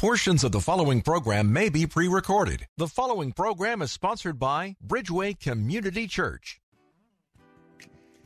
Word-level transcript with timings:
Portions 0.00 0.44
of 0.44 0.52
the 0.52 0.62
following 0.62 1.02
program 1.02 1.52
may 1.52 1.68
be 1.68 1.86
pre 1.86 2.08
recorded. 2.08 2.66
The 2.78 2.88
following 2.88 3.32
program 3.32 3.82
is 3.82 3.92
sponsored 3.92 4.38
by 4.38 4.76
Bridgeway 4.86 5.38
Community 5.38 6.06
Church. 6.06 6.58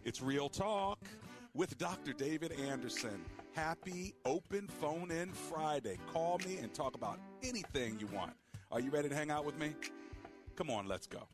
It's 0.05 0.23
Real 0.23 0.49
Talk 0.49 1.01
with 1.53 1.77
Dr. 1.77 2.13
David 2.13 2.53
Anderson. 2.53 3.25
Happy 3.57 4.15
Open 4.25 4.69
Phone 4.69 5.11
In 5.11 5.33
Friday. 5.33 5.99
Call 6.13 6.39
me 6.47 6.59
and 6.59 6.73
talk 6.73 6.95
about 6.95 7.19
anything 7.43 7.99
you 7.99 8.07
want. 8.07 8.35
Are 8.71 8.79
you 8.79 8.93
ready 8.93 9.09
to 9.09 9.15
hang 9.17 9.33
out 9.33 9.45
with 9.45 9.59
me? 9.59 9.75
Come 10.55 10.71
on, 10.71 10.87
let's 10.87 11.09
go. 11.09 11.27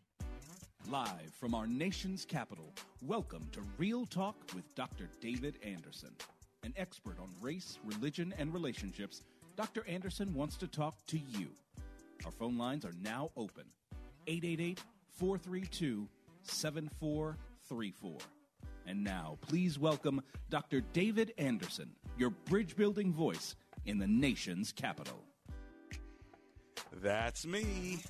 Live 0.88 1.35
from 1.38 1.55
our 1.55 1.66
nation's 1.66 2.25
capital, 2.25 2.73
welcome 3.02 3.47
to 3.52 3.61
Real 3.77 4.07
Talk 4.07 4.37
with 4.55 4.75
Dr. 4.75 5.11
David 5.21 5.59
Anderson. 5.63 6.16
An 6.65 6.73
expert 6.79 7.19
on 7.21 7.29
race, 7.43 7.79
religion, 7.85 8.33
and 8.38 8.55
relationships, 8.55 9.23
Dr. 9.57 9.85
Anderson 9.87 10.35
wants 10.35 10.57
to 10.59 10.67
talk 10.67 10.95
to 11.07 11.19
you. 11.19 11.49
Our 12.25 12.33
phone 12.33 12.59
lines 12.59 12.85
are 12.85 12.95
now 13.03 13.31
open 13.37 13.65
888 14.27 14.83
432 15.11 16.09
7434. 16.43 18.19
And 18.87 19.05
now, 19.05 19.39
please 19.43 19.79
welcome 19.79 20.23
Dr. 20.49 20.80
David 20.93 21.33
Anderson, 21.39 21.91
your 22.19 22.30
bridge 22.30 22.77
building 22.77 23.13
voice 23.13 23.55
in 23.85 23.99
the 23.99 24.07
nation's 24.07 24.73
capital. 24.73 25.23
That's 27.02 27.46
me. 27.46 28.01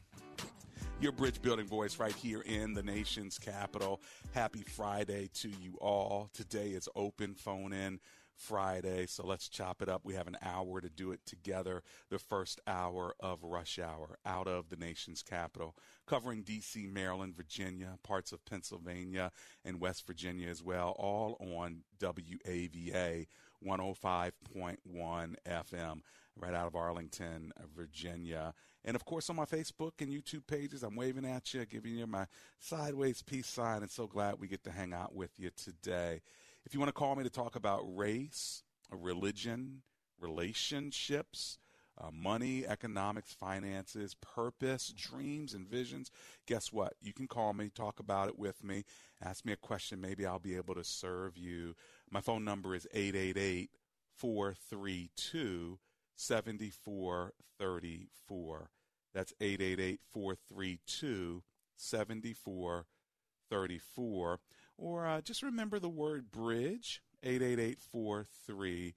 Your 1.00 1.12
bridge 1.12 1.40
building 1.40 1.66
voice 1.66 1.98
right 1.98 2.14
here 2.14 2.42
in 2.42 2.74
the 2.74 2.82
nation's 2.82 3.38
capital. 3.38 4.00
Happy 4.32 4.62
Friday 4.62 5.30
to 5.34 5.48
you 5.48 5.76
all. 5.80 6.30
Today 6.34 6.70
is 6.70 6.88
open 6.94 7.34
phone 7.34 7.72
in 7.72 8.00
Friday, 8.40 9.06
so 9.06 9.24
let's 9.26 9.48
chop 9.48 9.82
it 9.82 9.88
up. 9.88 10.00
We 10.02 10.14
have 10.14 10.26
an 10.26 10.38
hour 10.42 10.80
to 10.80 10.88
do 10.88 11.12
it 11.12 11.20
together. 11.26 11.82
The 12.08 12.18
first 12.18 12.58
hour 12.66 13.14
of 13.20 13.44
rush 13.44 13.78
hour 13.78 14.18
out 14.24 14.48
of 14.48 14.70
the 14.70 14.76
nation's 14.76 15.22
capital, 15.22 15.76
covering 16.06 16.42
D.C., 16.42 16.86
Maryland, 16.86 17.36
Virginia, 17.36 17.98
parts 18.02 18.32
of 18.32 18.44
Pennsylvania, 18.46 19.30
and 19.64 19.78
West 19.80 20.06
Virginia 20.06 20.48
as 20.48 20.62
well, 20.62 20.96
all 20.98 21.36
on 21.40 21.82
WAVA 22.00 23.26
105.1 23.62 25.34
FM, 25.46 26.00
right 26.34 26.54
out 26.54 26.66
of 26.66 26.74
Arlington, 26.74 27.52
Virginia. 27.76 28.54
And 28.84 28.96
of 28.96 29.04
course, 29.04 29.28
on 29.28 29.36
my 29.36 29.44
Facebook 29.44 29.92
and 30.00 30.10
YouTube 30.10 30.46
pages, 30.46 30.82
I'm 30.82 30.96
waving 30.96 31.26
at 31.26 31.52
you, 31.52 31.66
giving 31.66 31.96
you 31.96 32.06
my 32.06 32.26
sideways 32.58 33.20
peace 33.22 33.48
sign, 33.48 33.82
and 33.82 33.90
so 33.90 34.06
glad 34.06 34.36
we 34.40 34.48
get 34.48 34.64
to 34.64 34.70
hang 34.70 34.94
out 34.94 35.14
with 35.14 35.38
you 35.38 35.50
today. 35.50 36.22
If 36.64 36.74
you 36.74 36.80
want 36.80 36.88
to 36.88 36.94
call 36.94 37.16
me 37.16 37.24
to 37.24 37.30
talk 37.30 37.56
about 37.56 37.82
race, 37.84 38.62
religion, 38.90 39.82
relationships, 40.20 41.58
uh, 41.98 42.10
money, 42.12 42.64
economics, 42.66 43.32
finances, 43.32 44.14
purpose, 44.14 44.92
dreams, 44.96 45.54
and 45.54 45.68
visions, 45.68 46.12
guess 46.46 46.72
what? 46.72 46.94
You 47.00 47.12
can 47.12 47.26
call 47.26 47.52
me, 47.52 47.68
talk 47.68 47.98
about 48.00 48.28
it 48.28 48.38
with 48.38 48.64
me, 48.64 48.84
ask 49.22 49.44
me 49.44 49.52
a 49.52 49.56
question. 49.56 50.00
Maybe 50.00 50.24
I'll 50.24 50.38
be 50.38 50.56
able 50.56 50.74
to 50.74 50.84
serve 50.84 51.36
you. 51.36 51.74
My 52.10 52.20
phone 52.20 52.44
number 52.44 52.74
is 52.74 52.86
888 52.92 53.70
432 54.16 55.78
7434. 56.16 58.70
That's 59.12 59.34
888 59.40 60.00
432 60.12 61.42
7434. 61.76 64.40
Or 64.80 65.06
uh, 65.06 65.20
just 65.20 65.42
remember 65.42 65.78
the 65.78 65.90
word 65.90 66.32
bridge, 66.32 67.02
88843 67.22 68.94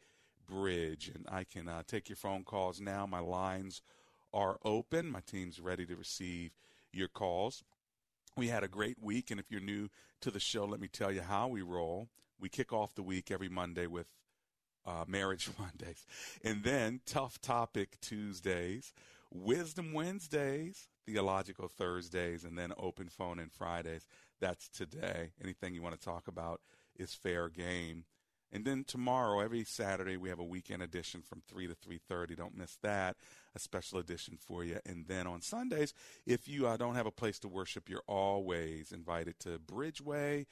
bridge. 0.48 1.12
And 1.14 1.26
I 1.30 1.44
can 1.44 1.68
uh, 1.68 1.84
take 1.86 2.08
your 2.08 2.16
phone 2.16 2.46
calls 2.46 2.80
now. 2.80 3.06
My 3.06 3.20
lines 3.20 3.82
are 4.34 4.58
open. 4.64 5.12
My 5.12 5.20
team's 5.20 5.60
ready 5.60 5.86
to 5.86 5.96
receive 5.98 6.52
your 6.94 7.10
calls. 7.10 7.64
We 8.38 8.48
had 8.48 8.64
a 8.64 8.70
great 8.70 8.98
week, 9.04 9.30
and 9.30 9.40
if 9.40 9.52
you're 9.52 9.60
new 9.60 9.90
to 10.22 10.32
the 10.32 10.40
show, 10.40 10.64
let 10.64 10.80
me 10.80 10.88
tell 10.88 11.12
you 11.12 11.22
how 11.22 11.50
we 11.50 11.62
roll. 11.62 12.08
We 12.40 12.48
kick 12.48 12.72
off 12.72 12.96
the 12.96 13.04
week 13.04 13.30
every 13.30 13.50
Monday 13.50 13.86
with 13.86 14.08
uh, 14.86 15.04
Marriage 15.06 15.50
Mondays, 15.60 16.06
and 16.44 16.64
then 16.64 17.02
Tough 17.06 17.42
Topic 17.42 17.98
Tuesdays, 18.02 18.94
Wisdom 19.32 19.92
Wednesdays, 19.94 20.88
Theological 21.06 21.68
Thursdays, 21.68 22.46
and 22.46 22.58
then 22.58 22.72
Open 22.78 23.10
Phone 23.10 23.40
and 23.40 23.52
Fridays. 23.52 24.08
That's 24.44 24.68
today. 24.68 25.32
Anything 25.42 25.74
you 25.74 25.82
want 25.82 25.98
to 25.98 26.06
talk 26.06 26.28
about 26.28 26.60
is 26.98 27.14
fair 27.14 27.48
game. 27.48 28.04
And 28.52 28.66
then 28.66 28.84
tomorrow, 28.84 29.40
every 29.40 29.64
Saturday, 29.64 30.18
we 30.18 30.28
have 30.28 30.40
a 30.40 30.44
weekend 30.44 30.84
edition 30.84 31.22
from 31.22 31.44
3 31.48 31.68
to 31.68 31.76
3.30. 31.76 32.36
Don't 32.36 32.58
miss 32.58 32.78
that. 32.84 33.16
A 33.56 33.60
special 33.60 34.00
edition 34.00 34.38
for 34.38 34.66
you. 34.66 34.80
And 34.86 35.08
then 35.08 35.28
on 35.28 35.40
Sundays, 35.40 35.94
if 36.26 36.46
you 36.46 36.68
uh, 36.68 36.76
don't 36.76 36.96
have 36.96 37.06
a 37.06 37.12
place 37.12 37.40
to 37.40 37.48
worship, 37.48 37.88
you're 37.88 38.04
always 38.06 38.92
invited 38.92 39.40
to 39.40 39.60
bridgeway.cc. 39.60 40.46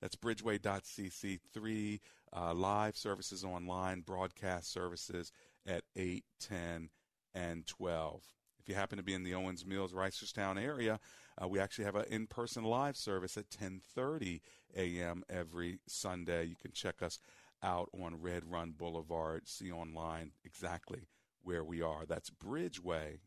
That's 0.00 0.16
bridgeway.cc. 0.16 1.38
Three 1.54 2.00
uh, 2.36 2.54
live 2.54 2.96
services 2.96 3.44
online, 3.44 4.00
broadcast 4.00 4.72
services 4.72 5.30
at 5.64 5.84
8, 5.94 6.24
10, 6.40 6.90
and 7.34 7.64
12. 7.68 8.20
If 8.58 8.68
you 8.68 8.74
happen 8.74 8.98
to 8.98 9.04
be 9.04 9.14
in 9.14 9.22
the 9.22 9.34
Owings 9.34 9.64
Mills, 9.64 9.92
Reisterstown 9.92 10.60
area, 10.60 10.98
uh, 11.42 11.48
we 11.48 11.58
actually 11.58 11.84
have 11.84 11.96
an 11.96 12.06
in-person 12.10 12.64
live 12.64 12.96
service 12.96 13.36
at 13.36 13.50
10:30 13.50 14.40
a.m. 14.76 15.22
every 15.28 15.80
Sunday. 15.86 16.44
You 16.44 16.56
can 16.56 16.72
check 16.72 17.02
us 17.02 17.18
out 17.62 17.88
on 17.92 18.20
Red 18.20 18.50
Run 18.50 18.72
Boulevard. 18.72 19.48
See 19.48 19.70
online 19.70 20.32
exactly 20.44 21.08
where 21.42 21.64
we 21.64 21.82
are. 21.82 22.04
That's 22.06 22.30
bridgeway.cc. 22.30 23.20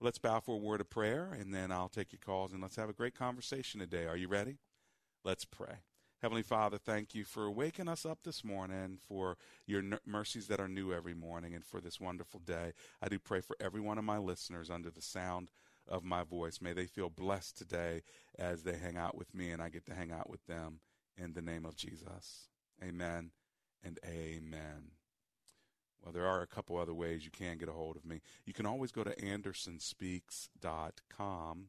Let's 0.00 0.18
bow 0.18 0.40
for 0.40 0.56
a 0.56 0.58
word 0.58 0.80
of 0.80 0.90
prayer, 0.90 1.30
and 1.38 1.54
then 1.54 1.70
I'll 1.70 1.88
take 1.88 2.12
your 2.12 2.20
calls 2.24 2.52
and 2.52 2.60
let's 2.60 2.76
have 2.76 2.88
a 2.88 2.94
great 2.94 3.14
conversation 3.14 3.78
today. 3.78 4.06
Are 4.06 4.16
you 4.16 4.26
ready? 4.26 4.58
Let's 5.24 5.44
pray. 5.44 5.82
Heavenly 6.20 6.42
Father, 6.42 6.78
thank 6.78 7.14
you 7.16 7.24
for 7.24 7.50
waking 7.50 7.88
us 7.88 8.06
up 8.06 8.20
this 8.22 8.44
morning, 8.44 8.98
for 9.08 9.36
your 9.66 9.82
mercies 10.06 10.46
that 10.46 10.60
are 10.60 10.68
new 10.68 10.92
every 10.92 11.14
morning, 11.14 11.52
and 11.52 11.64
for 11.64 11.80
this 11.80 12.00
wonderful 12.00 12.40
day. 12.40 12.72
I 13.00 13.08
do 13.08 13.18
pray 13.18 13.40
for 13.40 13.56
every 13.60 13.80
one 13.80 13.98
of 13.98 14.04
my 14.04 14.18
listeners 14.18 14.70
under 14.70 14.90
the 14.90 15.02
sound 15.02 15.50
of 15.88 16.04
my 16.04 16.22
voice. 16.22 16.60
May 16.60 16.72
they 16.72 16.86
feel 16.86 17.10
blessed 17.10 17.58
today 17.58 18.02
as 18.38 18.62
they 18.62 18.76
hang 18.76 18.96
out 18.96 19.16
with 19.16 19.34
me 19.34 19.50
and 19.50 19.62
I 19.62 19.68
get 19.68 19.86
to 19.86 19.94
hang 19.94 20.12
out 20.12 20.30
with 20.30 20.46
them 20.46 20.80
in 21.16 21.34
the 21.34 21.42
name 21.42 21.64
of 21.64 21.76
Jesus. 21.76 22.48
Amen 22.82 23.30
and 23.84 23.98
amen. 24.06 24.92
Well, 26.02 26.12
there 26.12 26.26
are 26.26 26.42
a 26.42 26.48
couple 26.48 26.76
other 26.78 26.94
ways 26.94 27.24
you 27.24 27.30
can 27.30 27.58
get 27.58 27.68
a 27.68 27.72
hold 27.72 27.96
of 27.96 28.04
me. 28.04 28.20
You 28.44 28.52
can 28.52 28.66
always 28.66 28.90
go 28.90 29.04
to 29.04 29.14
andersonspeaks.com. 29.14 31.68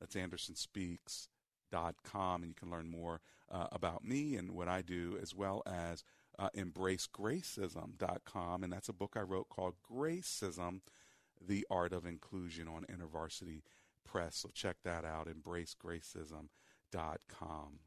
That's 0.00 0.14
andersonspeaks.com, 0.14 2.42
and 2.42 2.48
you 2.48 2.54
can 2.54 2.70
learn 2.70 2.90
more 2.90 3.20
uh, 3.50 3.66
about 3.72 4.02
me 4.04 4.36
and 4.36 4.52
what 4.52 4.68
I 4.68 4.82
do, 4.82 5.18
as 5.20 5.34
well 5.34 5.62
as 5.66 6.04
uh, 6.38 6.48
embracegracism.com. 6.56 8.64
And 8.64 8.72
that's 8.72 8.88
a 8.88 8.94
book 8.94 9.16
I 9.16 9.20
wrote 9.20 9.50
called 9.50 9.74
Gracism 9.90 10.80
The 11.40 11.66
Art 11.70 11.92
of 11.92 12.06
Inclusion 12.06 12.68
on 12.68 12.84
InterVarsity 12.84 13.62
Press. 14.04 14.36
So 14.36 14.50
check 14.54 14.76
that 14.84 15.04
out, 15.04 15.28
embracegracism.com. 15.28 17.80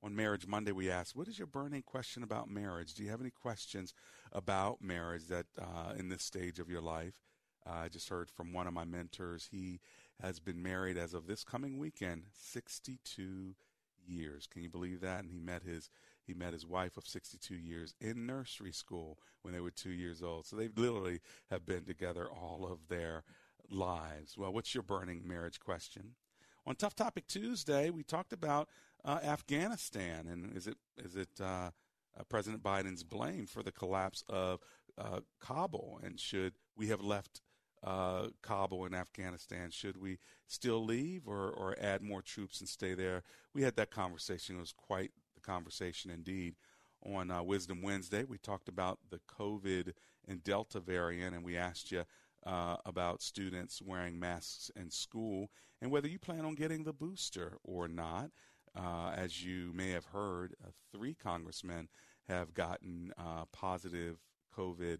On 0.00 0.14
Marriage 0.14 0.46
Monday, 0.46 0.70
we 0.70 0.90
asked, 0.90 1.16
What 1.16 1.26
is 1.26 1.38
your 1.38 1.48
burning 1.48 1.82
question 1.82 2.22
about 2.22 2.48
marriage? 2.48 2.94
Do 2.94 3.02
you 3.02 3.10
have 3.10 3.20
any 3.20 3.30
questions 3.30 3.94
about 4.30 4.80
marriage 4.80 5.26
that 5.26 5.46
uh, 5.60 5.94
in 5.96 6.08
this 6.08 6.22
stage 6.22 6.60
of 6.60 6.70
your 6.70 6.80
life? 6.80 7.20
Uh, 7.66 7.80
I 7.84 7.88
just 7.88 8.08
heard 8.08 8.30
from 8.30 8.52
one 8.52 8.68
of 8.68 8.72
my 8.72 8.84
mentors. 8.84 9.48
He 9.50 9.80
has 10.22 10.38
been 10.38 10.62
married 10.62 10.96
as 10.96 11.14
of 11.14 11.26
this 11.26 11.42
coming 11.42 11.78
weekend 11.78 12.26
62 12.32 13.56
years. 14.06 14.46
Can 14.46 14.62
you 14.62 14.68
believe 14.68 15.00
that? 15.00 15.20
And 15.20 15.30
he 15.30 15.40
met 15.40 15.64
his 15.64 15.90
he 16.28 16.34
met 16.34 16.52
his 16.52 16.64
wife 16.64 16.96
of 16.96 17.08
62 17.08 17.54
years 17.54 17.94
in 18.00 18.26
nursery 18.26 18.70
school 18.72 19.18
when 19.42 19.52
they 19.52 19.60
were 19.60 19.70
two 19.70 19.90
years 19.90 20.22
old. 20.22 20.46
So 20.46 20.54
they 20.54 20.68
literally 20.76 21.20
have 21.50 21.66
been 21.66 21.84
together 21.84 22.28
all 22.28 22.68
of 22.70 22.86
their 22.88 23.24
lives. 23.68 24.38
Well, 24.38 24.52
what's 24.52 24.74
your 24.74 24.84
burning 24.84 25.26
marriage 25.26 25.58
question? 25.58 26.14
On 26.66 26.76
Tough 26.76 26.94
Topic 26.94 27.26
Tuesday, 27.26 27.90
we 27.90 28.04
talked 28.04 28.32
about 28.32 28.68
uh, 29.04 29.18
Afghanistan 29.24 30.26
and 30.30 30.56
is 30.56 30.66
it 30.66 30.76
is 31.02 31.16
it 31.16 31.30
uh, 31.40 31.70
uh, 32.18 32.24
President 32.28 32.62
Biden's 32.62 33.02
blame 33.02 33.46
for 33.46 33.62
the 33.62 33.72
collapse 33.72 34.22
of 34.28 34.60
uh, 34.96 35.20
Kabul, 35.40 36.00
and 36.02 36.18
should 36.18 36.54
we 36.76 36.88
have 36.88 37.00
left 37.00 37.40
uh, 37.84 38.28
Kabul 38.42 38.86
in 38.86 38.94
Afghanistan? 38.94 39.70
Should 39.70 40.00
we 40.00 40.18
still 40.46 40.84
leave 40.84 41.28
or, 41.28 41.50
or 41.50 41.76
add 41.80 42.02
more 42.02 42.22
troops 42.22 42.60
and 42.60 42.68
stay 42.68 42.94
there? 42.94 43.22
We 43.54 43.62
had 43.62 43.76
that 43.76 43.90
conversation. 43.90 44.56
It 44.56 44.60
was 44.60 44.72
quite 44.72 45.12
conversation 45.48 46.10
indeed. 46.10 46.54
On 47.04 47.30
uh, 47.30 47.42
Wisdom 47.42 47.80
Wednesday, 47.80 48.24
we 48.24 48.38
talked 48.38 48.68
about 48.68 48.98
the 49.08 49.20
COVID 49.38 49.92
and 50.26 50.42
Delta 50.42 50.80
variant, 50.80 51.34
and 51.34 51.44
we 51.44 51.56
asked 51.56 51.92
you 51.92 52.04
uh, 52.44 52.76
about 52.84 53.22
students 53.22 53.80
wearing 53.80 54.18
masks 54.18 54.70
in 54.76 54.90
school 54.90 55.50
and 55.80 55.90
whether 55.90 56.08
you 56.08 56.18
plan 56.18 56.44
on 56.44 56.54
getting 56.54 56.84
the 56.84 56.92
booster 56.92 57.56
or 57.62 57.88
not. 57.88 58.30
Uh, 58.76 59.12
as 59.16 59.44
you 59.44 59.72
may 59.74 59.90
have 59.90 60.06
heard, 60.06 60.54
uh, 60.64 60.70
three 60.92 61.14
congressmen 61.14 61.88
have 62.28 62.52
gotten 62.52 63.12
uh, 63.16 63.44
positive 63.52 64.18
COVID 64.56 64.98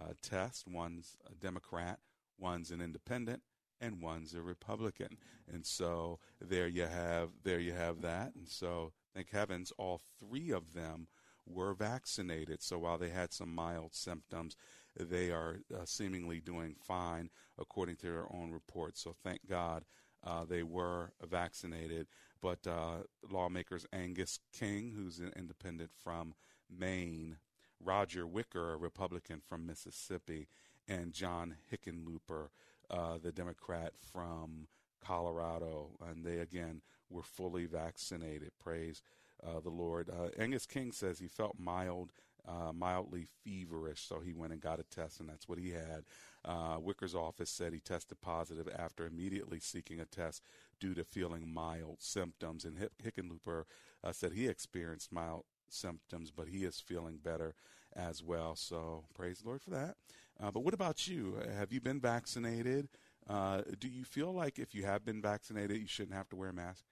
uh, 0.00 0.12
tests. 0.22 0.64
One's 0.66 1.16
a 1.30 1.34
Democrat, 1.34 1.98
one's 2.38 2.70
an 2.70 2.80
independent, 2.80 3.42
and 3.80 4.02
one's 4.02 4.34
a 4.34 4.42
Republican. 4.42 5.16
And 5.52 5.64
so 5.64 6.18
there 6.40 6.68
you 6.68 6.86
have 6.86 7.30
there 7.42 7.60
you 7.60 7.72
have 7.72 8.02
that. 8.02 8.34
And 8.34 8.48
so 8.48 8.92
thank 9.14 9.30
heavens, 9.30 9.72
all 9.78 10.00
three 10.18 10.50
of 10.50 10.74
them 10.74 11.08
were 11.46 11.74
vaccinated. 11.74 12.62
So 12.62 12.78
while 12.78 12.98
they 12.98 13.08
had 13.10 13.32
some 13.32 13.54
mild 13.54 13.94
symptoms, 13.94 14.56
they 14.98 15.30
are 15.30 15.60
uh, 15.74 15.84
seemingly 15.84 16.40
doing 16.40 16.76
fine 16.80 17.30
according 17.58 17.96
to 17.96 18.06
their 18.06 18.32
own 18.32 18.50
reports. 18.50 19.02
So 19.02 19.14
thank 19.22 19.46
God 19.48 19.84
uh, 20.24 20.44
they 20.44 20.62
were 20.62 21.12
vaccinated. 21.28 22.06
But 22.40 22.66
uh, 22.66 23.04
lawmakers 23.30 23.86
Angus 23.92 24.38
King, 24.52 24.92
who's 24.96 25.18
an 25.18 25.32
independent 25.36 25.90
from 26.02 26.34
Maine, 26.70 27.36
Roger 27.82 28.26
Wicker, 28.26 28.72
a 28.72 28.76
Republican 28.76 29.40
from 29.46 29.66
Mississippi, 29.66 30.48
and 30.88 31.12
John 31.12 31.56
Hickenlooper, 31.72 32.48
uh, 32.90 33.18
the 33.22 33.32
Democrat 33.32 33.92
from 34.12 34.66
Colorado, 35.04 35.90
and 36.08 36.24
they 36.24 36.38
again 36.38 36.82
were 37.08 37.22
fully 37.22 37.66
vaccinated. 37.66 38.52
Praise 38.62 39.02
uh, 39.46 39.60
the 39.60 39.70
Lord. 39.70 40.10
Uh, 40.10 40.28
Angus 40.38 40.66
King 40.66 40.92
says 40.92 41.18
he 41.18 41.28
felt 41.28 41.56
mild, 41.58 42.12
uh, 42.46 42.72
mildly 42.72 43.26
feverish, 43.44 44.00
so 44.00 44.20
he 44.20 44.32
went 44.32 44.52
and 44.52 44.60
got 44.60 44.80
a 44.80 44.84
test, 44.84 45.20
and 45.20 45.28
that's 45.28 45.48
what 45.48 45.58
he 45.58 45.70
had. 45.70 46.04
Uh, 46.44 46.78
Wicker's 46.78 47.14
office 47.14 47.50
said 47.50 47.72
he 47.72 47.80
tested 47.80 48.20
positive 48.20 48.68
after 48.76 49.06
immediately 49.06 49.60
seeking 49.60 50.00
a 50.00 50.04
test 50.04 50.42
due 50.78 50.94
to 50.94 51.04
feeling 51.04 51.52
mild 51.52 51.96
symptoms, 52.00 52.64
and 52.64 52.88
Hickenlooper 53.02 53.64
uh, 54.02 54.12
said 54.12 54.32
he 54.32 54.48
experienced 54.48 55.12
mild 55.12 55.44
symptoms, 55.68 56.30
but 56.30 56.48
he 56.48 56.64
is 56.64 56.80
feeling 56.80 57.18
better 57.22 57.54
as 57.94 58.22
well. 58.22 58.54
So 58.56 59.04
praise 59.14 59.40
the 59.40 59.48
Lord 59.48 59.62
for 59.62 59.70
that. 59.70 59.96
Uh, 60.42 60.50
but 60.50 60.60
what 60.60 60.74
about 60.74 61.06
you? 61.06 61.36
Have 61.56 61.72
you 61.72 61.80
been 61.80 62.00
vaccinated? 62.00 62.88
Uh, 63.28 63.62
do 63.78 63.88
you 63.88 64.04
feel 64.04 64.32
like 64.32 64.58
if 64.58 64.74
you 64.74 64.84
have 64.84 65.04
been 65.04 65.20
vaccinated, 65.20 65.76
you 65.78 65.86
shouldn't 65.86 66.16
have 66.16 66.28
to 66.30 66.36
wear 66.36 66.50
a 66.50 66.52
mask? 66.52 66.84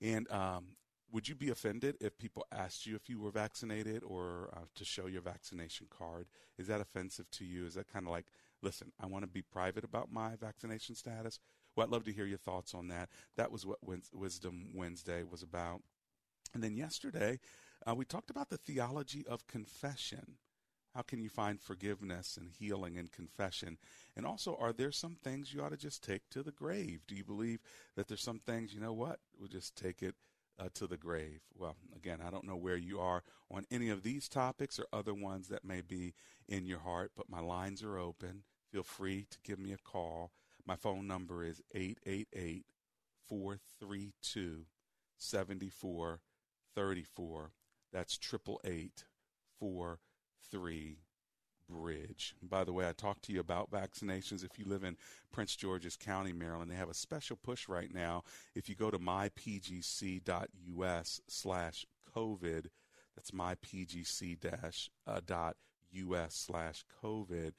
And 0.00 0.30
um, 0.30 0.66
would 1.12 1.28
you 1.28 1.34
be 1.34 1.50
offended 1.50 1.96
if 2.00 2.18
people 2.18 2.44
asked 2.52 2.86
you 2.86 2.94
if 2.94 3.08
you 3.08 3.20
were 3.20 3.30
vaccinated 3.30 4.02
or 4.04 4.50
uh, 4.54 4.60
to 4.74 4.84
show 4.84 5.06
your 5.06 5.22
vaccination 5.22 5.86
card? 5.90 6.26
Is 6.58 6.66
that 6.66 6.80
offensive 6.80 7.30
to 7.32 7.44
you? 7.44 7.66
Is 7.66 7.74
that 7.74 7.90
kind 7.92 8.06
of 8.06 8.12
like, 8.12 8.26
listen, 8.62 8.92
I 9.00 9.06
want 9.06 9.24
to 9.24 9.28
be 9.28 9.42
private 9.42 9.84
about 9.84 10.12
my 10.12 10.36
vaccination 10.36 10.94
status? 10.94 11.40
Well, 11.74 11.86
I'd 11.86 11.92
love 11.92 12.04
to 12.04 12.12
hear 12.12 12.26
your 12.26 12.38
thoughts 12.38 12.74
on 12.74 12.88
that. 12.88 13.08
That 13.36 13.52
was 13.52 13.64
what 13.64 13.78
Wisdom 14.12 14.68
Wednesday 14.74 15.22
was 15.22 15.42
about. 15.42 15.80
And 16.54 16.62
then 16.62 16.76
yesterday, 16.76 17.38
uh, 17.88 17.94
we 17.94 18.04
talked 18.04 18.30
about 18.30 18.50
the 18.50 18.58
theology 18.58 19.24
of 19.26 19.46
confession. 19.46 20.34
How 20.94 21.02
can 21.02 21.20
you 21.20 21.28
find 21.28 21.60
forgiveness 21.60 22.36
and 22.36 22.50
healing 22.50 22.96
in 22.96 23.06
confession? 23.08 23.78
And 24.16 24.26
also, 24.26 24.56
are 24.60 24.72
there 24.72 24.92
some 24.92 25.16
things 25.22 25.54
you 25.54 25.62
ought 25.62 25.70
to 25.70 25.76
just 25.76 26.02
take 26.02 26.28
to 26.30 26.42
the 26.42 26.52
grave? 26.52 27.02
Do 27.06 27.14
you 27.14 27.24
believe 27.24 27.60
that 27.94 28.08
there's 28.08 28.22
some 28.22 28.40
things, 28.40 28.74
you 28.74 28.80
know 28.80 28.92
what, 28.92 29.20
we'll 29.38 29.48
just 29.48 29.76
take 29.76 30.02
it 30.02 30.14
uh, 30.58 30.68
to 30.74 30.86
the 30.86 30.96
grave? 30.96 31.40
Well, 31.54 31.76
again, 31.94 32.18
I 32.26 32.30
don't 32.30 32.46
know 32.46 32.56
where 32.56 32.76
you 32.76 32.98
are 33.00 33.22
on 33.50 33.64
any 33.70 33.90
of 33.90 34.02
these 34.02 34.28
topics 34.28 34.78
or 34.78 34.86
other 34.92 35.14
ones 35.14 35.48
that 35.48 35.64
may 35.64 35.80
be 35.80 36.14
in 36.48 36.66
your 36.66 36.80
heart, 36.80 37.12
but 37.16 37.30
my 37.30 37.40
lines 37.40 37.82
are 37.82 37.98
open. 37.98 38.42
Feel 38.70 38.82
free 38.82 39.26
to 39.30 39.38
give 39.44 39.58
me 39.58 39.72
a 39.72 39.78
call. 39.78 40.32
My 40.66 40.76
phone 40.76 41.06
number 41.06 41.44
is 41.44 41.62
888 41.74 42.66
432 43.28 44.66
7434. 45.16 47.50
That's 47.92 48.18
triple 48.18 48.60
eight 48.64 49.04
four 49.58 50.00
three 50.50 50.98
bridge. 51.68 52.34
By 52.42 52.64
the 52.64 52.72
way, 52.72 52.88
I 52.88 52.92
talked 52.92 53.24
to 53.24 53.32
you 53.32 53.40
about 53.40 53.70
vaccinations. 53.70 54.44
If 54.44 54.58
you 54.58 54.64
live 54.64 54.84
in 54.84 54.96
Prince 55.32 55.54
George's 55.54 55.96
County, 55.96 56.32
Maryland, 56.32 56.70
they 56.70 56.76
have 56.76 56.88
a 56.88 56.94
special 56.94 57.36
push 57.36 57.68
right 57.68 57.92
now. 57.92 58.24
If 58.54 58.68
you 58.68 58.74
go 58.74 58.90
to 58.90 58.98
mypgc.us 58.98 60.30
slash 61.28 61.86
COVID, 62.16 62.66
that's 63.14 63.30
mypgc 63.32 64.38
uh, 65.06 65.20
slash 66.30 66.84
COVID, 67.02 67.52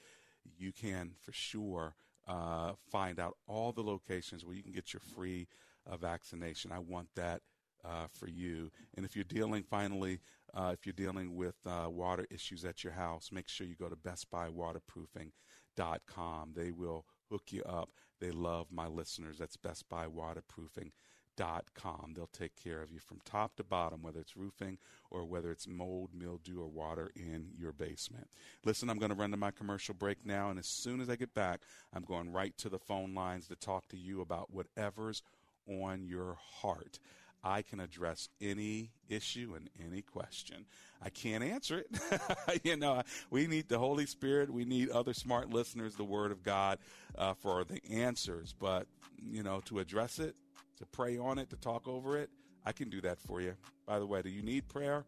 you 0.57 0.71
can 0.71 1.11
for 1.21 1.31
sure 1.31 1.95
uh, 2.27 2.73
find 2.91 3.19
out 3.19 3.37
all 3.47 3.71
the 3.71 3.83
locations 3.83 4.43
where 4.45 4.55
you 4.55 4.63
can 4.63 4.71
get 4.71 4.93
your 4.93 5.01
free 5.15 5.47
uh, 5.85 5.97
vaccination. 5.97 6.71
I 6.71 6.79
want 6.79 7.09
that 7.15 7.41
uh, 7.85 8.07
for 8.11 8.27
you. 8.27 8.71
And 8.95 9.05
if 9.05 9.15
you're 9.15 9.23
dealing, 9.23 9.63
finally, 9.63 10.19
uh, 10.53 10.71
if 10.73 10.85
you're 10.85 10.93
dealing 10.93 11.35
with 11.35 11.55
uh, 11.65 11.89
water 11.89 12.27
issues 12.29 12.65
at 12.65 12.83
your 12.83 12.93
house, 12.93 13.31
make 13.31 13.47
sure 13.47 13.65
you 13.67 13.75
go 13.75 13.89
to 13.89 13.95
bestbuywaterproofing.com. 13.95 16.53
They 16.55 16.71
will 16.71 17.05
hook 17.29 17.51
you 17.51 17.63
up. 17.63 17.89
They 18.19 18.31
love 18.31 18.67
my 18.71 18.87
listeners. 18.87 19.37
That's 19.37 19.57
bestbuywaterproofing.com. 19.57 22.13
They'll 22.15 22.29
take 22.33 22.55
care 22.61 22.81
of 22.81 22.91
you 22.91 22.99
from 22.99 23.19
top 23.23 23.55
to 23.55 23.63
bottom, 23.63 24.01
whether 24.01 24.19
it's 24.19 24.35
roofing 24.35 24.77
or 25.09 25.23
whether 25.25 25.51
it's 25.51 25.65
mold, 25.67 26.09
mildew, 26.13 26.59
or 26.59 26.67
water 26.67 27.11
in 27.15 27.51
your 27.57 27.71
basement. 27.71 28.27
Listen, 28.65 28.89
I'm 28.89 28.99
going 28.99 29.11
to 29.11 29.15
run 29.15 29.31
to 29.31 29.37
my 29.37 29.51
commercial 29.51 29.93
break 29.93 30.25
now, 30.25 30.49
and 30.49 30.59
as 30.59 30.67
soon 30.67 30.99
as 30.99 31.09
I 31.09 31.15
get 31.15 31.33
back, 31.33 31.61
I'm 31.93 32.03
going 32.03 32.33
right 32.33 32.57
to 32.57 32.67
the 32.67 32.79
phone 32.79 33.13
lines 33.13 33.47
to 33.47 33.55
talk 33.55 33.87
to 33.89 33.97
you 33.97 34.19
about 34.19 34.53
whatever's 34.53 35.23
on 35.67 36.03
your 36.03 36.37
heart. 36.61 36.99
I 37.43 37.61
can 37.61 37.79
address 37.79 38.29
any 38.41 38.91
issue 39.07 39.53
and 39.55 39.69
any 39.85 40.01
question. 40.01 40.65
I 41.01 41.09
can't 41.09 41.43
answer 41.43 41.79
it. 41.79 42.63
you 42.63 42.75
know, 42.75 43.01
we 43.29 43.47
need 43.47 43.69
the 43.69 43.79
Holy 43.79 44.05
Spirit. 44.05 44.51
We 44.51 44.65
need 44.65 44.89
other 44.89 45.13
smart 45.13 45.49
listeners, 45.49 45.95
the 45.95 46.03
Word 46.03 46.31
of 46.31 46.43
God, 46.43 46.79
uh, 47.17 47.33
for 47.33 47.63
the 47.63 47.79
answers. 47.89 48.53
But, 48.57 48.87
you 49.21 49.43
know, 49.43 49.61
to 49.65 49.79
address 49.79 50.19
it, 50.19 50.35
to 50.77 50.85
pray 50.87 51.17
on 51.17 51.39
it, 51.39 51.49
to 51.51 51.55
talk 51.55 51.87
over 51.87 52.17
it, 52.17 52.29
I 52.65 52.71
can 52.73 52.89
do 52.89 53.01
that 53.01 53.19
for 53.19 53.41
you. 53.41 53.55
By 53.85 53.99
the 53.99 54.05
way, 54.05 54.21
do 54.21 54.29
you 54.29 54.41
need 54.41 54.67
prayer? 54.67 55.05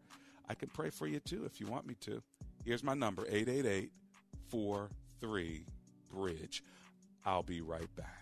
I 0.48 0.54
can 0.54 0.68
pray 0.68 0.90
for 0.90 1.06
you 1.06 1.20
too 1.20 1.44
if 1.44 1.60
you 1.60 1.66
want 1.66 1.86
me 1.86 1.94
to. 2.00 2.22
Here's 2.64 2.82
my 2.82 2.94
number 2.94 3.26
888 3.28 3.90
43 4.48 5.66
Bridge. 6.10 6.64
I'll 7.24 7.42
be 7.42 7.60
right 7.60 7.94
back. 7.94 8.21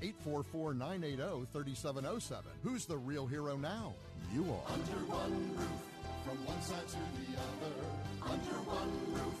844-980-3707. 0.00 2.42
Who's 2.62 2.86
the 2.86 2.96
real 2.96 3.26
hero 3.26 3.56
now? 3.56 3.94
You 4.34 4.42
are. 4.42 4.72
Under 4.72 5.04
one 5.06 5.56
roof, 5.56 5.82
from 6.24 6.44
one 6.46 6.62
side 6.62 6.86
to 6.88 6.96
the 6.96 7.38
other. 7.38 7.74
Under 8.22 8.56
one 8.70 8.90
roof, 9.12 9.34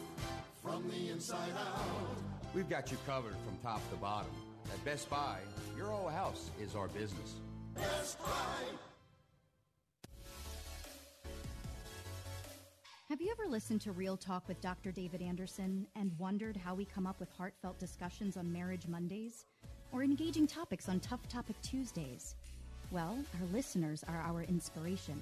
from 0.62 0.88
the 0.88 1.08
inside 1.10 1.52
out. 1.58 2.16
We've 2.54 2.68
got 2.68 2.90
you 2.90 2.98
covered 3.06 3.36
from 3.46 3.56
top 3.62 3.88
to 3.90 3.96
bottom 3.96 4.30
At 4.72 4.84
Best 4.84 5.08
Buy, 5.08 5.38
your 5.76 5.86
whole 5.86 6.08
house 6.08 6.50
is 6.60 6.74
our 6.74 6.88
business. 6.88 7.34
Best 7.74 8.18
Buy. 8.18 8.26
Have 13.08 13.20
you 13.20 13.30
ever 13.32 13.48
listened 13.50 13.80
to 13.82 13.92
Real 13.92 14.16
Talk 14.16 14.46
with 14.46 14.60
Dr. 14.60 14.92
David 14.92 15.20
Anderson 15.20 15.86
and 15.96 16.16
wondered 16.16 16.56
how 16.56 16.76
we 16.76 16.84
come 16.84 17.08
up 17.08 17.18
with 17.18 17.28
heartfelt 17.36 17.76
discussions 17.78 18.36
on 18.36 18.52
Marriage 18.52 18.86
Mondays 18.86 19.46
or 19.92 20.02
engaging 20.02 20.46
topics 20.46 20.88
on 20.88 21.00
Tough 21.00 21.28
Topic 21.28 21.56
Tuesdays? 21.62 22.34
Well, 22.90 23.16
our 23.34 23.46
listeners 23.52 24.04
are 24.08 24.22
our 24.26 24.42
inspiration. 24.42 25.18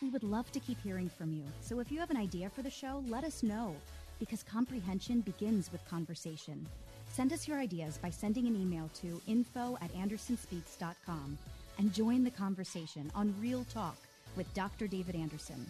We 0.00 0.10
would 0.10 0.22
love 0.22 0.50
to 0.52 0.60
keep 0.60 0.80
hearing 0.82 1.08
from 1.08 1.32
you, 1.32 1.44
so 1.60 1.80
if 1.80 1.90
you 1.92 1.98
have 2.00 2.10
an 2.10 2.16
idea 2.16 2.50
for 2.50 2.62
the 2.62 2.70
show, 2.70 3.02
let 3.08 3.24
us 3.24 3.42
know 3.42 3.74
because 4.18 4.42
comprehension 4.42 5.20
begins 5.20 5.70
with 5.72 5.84
conversation. 5.88 6.66
Send 7.12 7.32
us 7.32 7.46
your 7.46 7.58
ideas 7.58 7.98
by 7.98 8.10
sending 8.10 8.46
an 8.46 8.56
email 8.56 8.88
to 9.00 9.20
info 9.26 9.76
at 9.82 9.92
andersonspeaks.com 9.94 11.36
and 11.78 11.92
join 11.92 12.24
the 12.24 12.30
conversation 12.30 13.10
on 13.14 13.34
Real 13.40 13.64
Talk 13.72 13.96
with 14.36 14.52
Dr. 14.54 14.86
David 14.86 15.14
Anderson. 15.14 15.66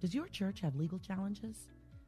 Does 0.00 0.14
your 0.14 0.28
church 0.28 0.60
have 0.60 0.76
legal 0.76 0.98
challenges? 0.98 1.56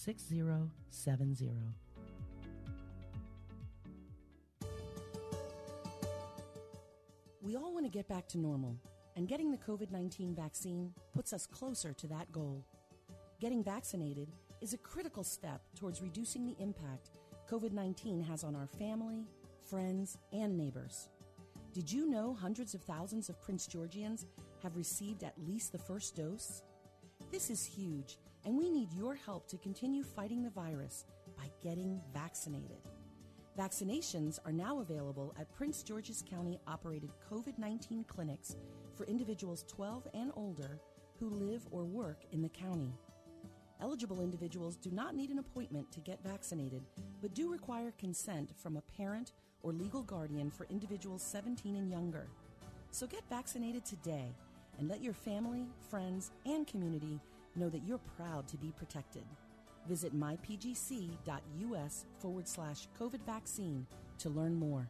6070. 0.00 1.50
We 7.42 7.56
all 7.56 7.74
want 7.74 7.84
to 7.84 7.90
get 7.90 8.08
back 8.08 8.26
to 8.28 8.38
normal, 8.38 8.78
and 9.14 9.28
getting 9.28 9.50
the 9.50 9.58
COVID 9.58 9.90
19 9.90 10.34
vaccine 10.34 10.94
puts 11.12 11.34
us 11.34 11.46
closer 11.46 11.92
to 11.92 12.06
that 12.06 12.32
goal. 12.32 12.64
Getting 13.40 13.62
vaccinated 13.62 14.28
is 14.62 14.72
a 14.72 14.78
critical 14.78 15.22
step 15.22 15.60
towards 15.76 16.00
reducing 16.00 16.46
the 16.46 16.56
impact 16.58 17.10
COVID 17.50 17.72
19 17.72 18.22
has 18.22 18.42
on 18.42 18.56
our 18.56 18.68
family, 18.68 19.26
friends, 19.68 20.16
and 20.32 20.56
neighbors. 20.56 21.10
Did 21.74 21.92
you 21.92 22.08
know 22.08 22.32
hundreds 22.32 22.72
of 22.72 22.80
thousands 22.80 23.28
of 23.28 23.38
Prince 23.42 23.66
Georgians 23.66 24.24
have 24.62 24.78
received 24.78 25.24
at 25.24 25.34
least 25.46 25.72
the 25.72 25.78
first 25.78 26.16
dose? 26.16 26.62
This 27.30 27.50
is 27.50 27.66
huge, 27.66 28.16
and 28.44 28.56
we 28.56 28.70
need 28.70 28.92
your 28.92 29.14
help 29.14 29.46
to 29.48 29.58
continue 29.58 30.02
fighting 30.02 30.42
the 30.42 30.50
virus 30.50 31.04
by 31.36 31.50
getting 31.62 32.00
vaccinated. 32.12 32.78
Vaccinations 33.58 34.38
are 34.44 34.52
now 34.52 34.80
available 34.80 35.34
at 35.38 35.52
Prince 35.52 35.82
George's 35.82 36.22
County 36.28 36.58
operated 36.66 37.10
COVID 37.30 37.58
19 37.58 38.04
clinics 38.04 38.56
for 38.96 39.04
individuals 39.04 39.64
12 39.68 40.08
and 40.14 40.32
older 40.34 40.80
who 41.18 41.28
live 41.28 41.66
or 41.70 41.84
work 41.84 42.22
in 42.32 42.40
the 42.40 42.48
county. 42.48 42.92
Eligible 43.82 44.20
individuals 44.20 44.76
do 44.76 44.90
not 44.90 45.14
need 45.14 45.30
an 45.30 45.38
appointment 45.38 45.90
to 45.92 46.00
get 46.00 46.22
vaccinated, 46.22 46.82
but 47.20 47.34
do 47.34 47.50
require 47.50 47.92
consent 47.98 48.50
from 48.56 48.76
a 48.76 48.82
parent 48.96 49.32
or 49.62 49.72
legal 49.72 50.02
guardian 50.02 50.50
for 50.50 50.66
individuals 50.70 51.22
17 51.22 51.76
and 51.76 51.90
younger. 51.90 52.28
So 52.90 53.06
get 53.06 53.28
vaccinated 53.28 53.84
today 53.84 54.34
and 54.78 54.88
let 54.88 55.02
your 55.02 55.14
family, 55.14 55.66
friends, 55.90 56.30
and 56.46 56.66
community 56.66 57.20
know 57.60 57.68
that 57.68 57.86
you're 57.86 58.00
proud 58.16 58.48
to 58.48 58.56
be 58.56 58.72
protected. 58.72 59.24
Visit 59.86 60.18
mypgc.us 60.18 62.04
forward 62.18 62.48
slash 62.48 62.88
COVID 62.98 63.24
vaccine 63.24 63.86
to 64.18 64.30
learn 64.30 64.54
more. 64.54 64.88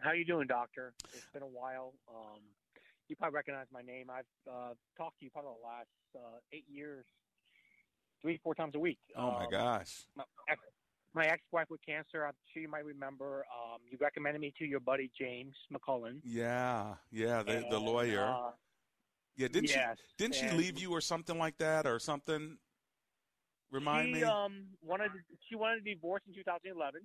How 0.00 0.12
you 0.12 0.24
doing, 0.24 0.46
Doctor? 0.46 0.92
It's 1.14 1.26
been 1.32 1.42
a 1.42 1.46
while. 1.46 1.94
Um, 2.08 2.40
you 3.08 3.16
probably 3.16 3.34
recognize 3.36 3.66
my 3.72 3.82
name. 3.82 4.06
I've 4.10 4.24
uh, 4.50 4.74
talked 4.96 5.18
to 5.20 5.24
you 5.24 5.30
probably 5.30 5.52
the 5.60 5.66
last 5.66 5.88
uh, 6.14 6.38
eight 6.52 6.64
years, 6.68 7.04
three, 8.22 8.38
four 8.42 8.54
times 8.54 8.74
a 8.74 8.78
week. 8.78 8.98
Oh, 9.16 9.32
my 9.32 9.44
Um, 9.44 9.50
gosh. 9.50 10.06
My, 10.16 10.24
ex- 10.48 10.60
my 11.14 11.26
ex-wife 11.26 11.66
with 11.70 11.80
cancer. 11.86 12.26
I'm 12.26 12.34
sure 12.52 12.62
you 12.62 12.68
might 12.68 12.84
remember. 12.84 13.46
Um, 13.50 13.80
you 13.90 13.96
recommended 14.00 14.40
me 14.40 14.52
to 14.58 14.64
your 14.64 14.80
buddy 14.80 15.10
James 15.18 15.54
McCullen. 15.72 16.20
Yeah, 16.24 16.94
yeah, 17.10 17.42
the, 17.42 17.64
the 17.70 17.78
lawyer. 17.78 18.24
uh, 18.24 18.50
yeah, 19.36 19.48
didn't 19.48 19.68
yes, 19.70 19.96
she 19.98 20.14
didn't 20.16 20.34
she 20.34 20.48
leave 20.56 20.78
you 20.78 20.90
or 20.92 21.00
something 21.02 21.38
like 21.38 21.58
that 21.58 21.86
or 21.86 21.98
something? 21.98 22.56
Remind 23.70 24.08
she, 24.08 24.14
me. 24.14 24.22
Um, 24.24 24.64
wanted 24.82 25.10
she 25.48 25.56
wanted 25.56 25.84
to 25.84 25.94
divorce 25.94 26.22
in 26.26 26.34
2011, 26.34 27.02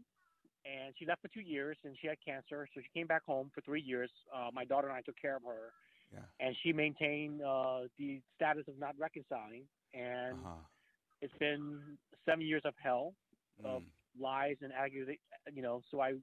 and 0.66 0.94
she 0.98 1.06
left 1.06 1.22
for 1.22 1.28
two 1.30 1.42
years, 1.42 1.78
and 1.84 1.96
she 2.00 2.08
had 2.08 2.18
cancer, 2.26 2.68
so 2.74 2.82
she 2.82 2.90
came 3.00 3.08
back 3.08 3.24
home 3.26 3.50
for 3.54 3.62
three 3.62 3.82
years. 3.82 4.12
Uh, 4.34 4.50
my 4.54 4.66
daughter 4.66 4.88
and 4.88 4.96
I 4.96 5.02
took 5.02 5.16
care 5.20 5.36
of 5.36 5.44
her, 5.44 5.74
Yeah. 6.12 6.26
and 6.40 6.56
she 6.64 6.74
maintained 6.74 7.42
uh, 7.42 7.88
the 7.98 8.22
status 8.36 8.68
of 8.68 8.78
not 8.78 8.96
reconciling, 8.98 9.68
and 9.94 10.38
Uh-huh. 10.38 10.64
it's 11.22 11.34
been 11.40 11.98
seven 12.26 12.42
years 12.46 12.64
of 12.66 12.76
hell, 12.78 13.14
of 13.64 13.84
Mm. 13.84 13.92
lies 14.20 14.58
and 14.62 14.72
aggravate. 14.74 15.22
You 15.52 15.62
know, 15.62 15.82
so 15.92 16.00
I 16.02 16.14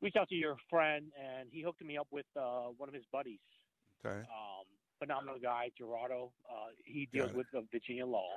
reached 0.00 0.16
out 0.16 0.28
to 0.28 0.34
your 0.34 0.56
friend, 0.68 1.12
and 1.18 1.48
he 1.52 1.62
hooked 1.62 1.82
me 1.82 1.96
up 1.98 2.08
with 2.10 2.26
uh, 2.36 2.68
one 2.76 2.88
of 2.88 2.94
his 2.94 3.04
buddies, 3.12 3.40
Okay. 4.04 4.26
um, 4.28 4.64
phenomenal 4.98 5.38
guy, 5.40 5.70
Gerardo. 5.76 6.32
Uh, 6.48 6.68
he 6.84 7.06
deals 7.12 7.32
with 7.32 7.46
uh, 7.54 7.60
Virginia 7.70 8.06
law. 8.06 8.30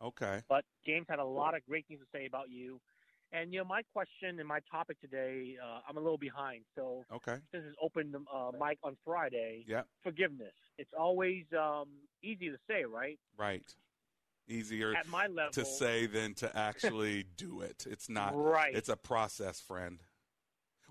Okay. 0.00 0.42
But 0.48 0.64
James 0.84 1.06
had 1.08 1.18
a 1.18 1.24
lot 1.24 1.54
of 1.54 1.64
great 1.64 1.86
things 1.86 2.00
to 2.00 2.06
say 2.12 2.26
about 2.26 2.50
you. 2.50 2.80
And 3.36 3.52
you 3.52 3.58
know, 3.58 3.64
my 3.66 3.82
question 3.92 4.38
and 4.38 4.48
my 4.48 4.60
topic 4.70 4.98
today, 5.00 5.56
uh, 5.62 5.80
I'm 5.86 5.96
a 5.96 6.00
little 6.00 6.16
behind. 6.18 6.62
So 6.74 7.04
Okay. 7.12 7.36
since 7.52 7.64
it's 7.68 7.76
open 7.82 8.14
uh, 8.34 8.50
mic 8.58 8.78
on 8.82 8.96
Friday, 9.04 9.64
Yeah. 9.68 9.82
forgiveness. 10.02 10.54
It's 10.78 10.92
always 10.98 11.44
um, 11.52 11.88
easy 12.22 12.48
to 12.48 12.56
say, 12.66 12.84
right? 12.84 13.18
Right. 13.36 13.62
Easier 14.48 14.94
At 14.94 15.08
my 15.08 15.26
level- 15.26 15.52
to 15.52 15.64
say 15.66 16.06
than 16.06 16.34
to 16.34 16.56
actually 16.56 17.24
do 17.36 17.60
it. 17.60 17.86
It's 17.88 18.08
not. 18.08 18.32
Right. 18.34 18.74
It's 18.74 18.88
a 18.88 18.96
process, 18.96 19.60
friend. 19.60 20.02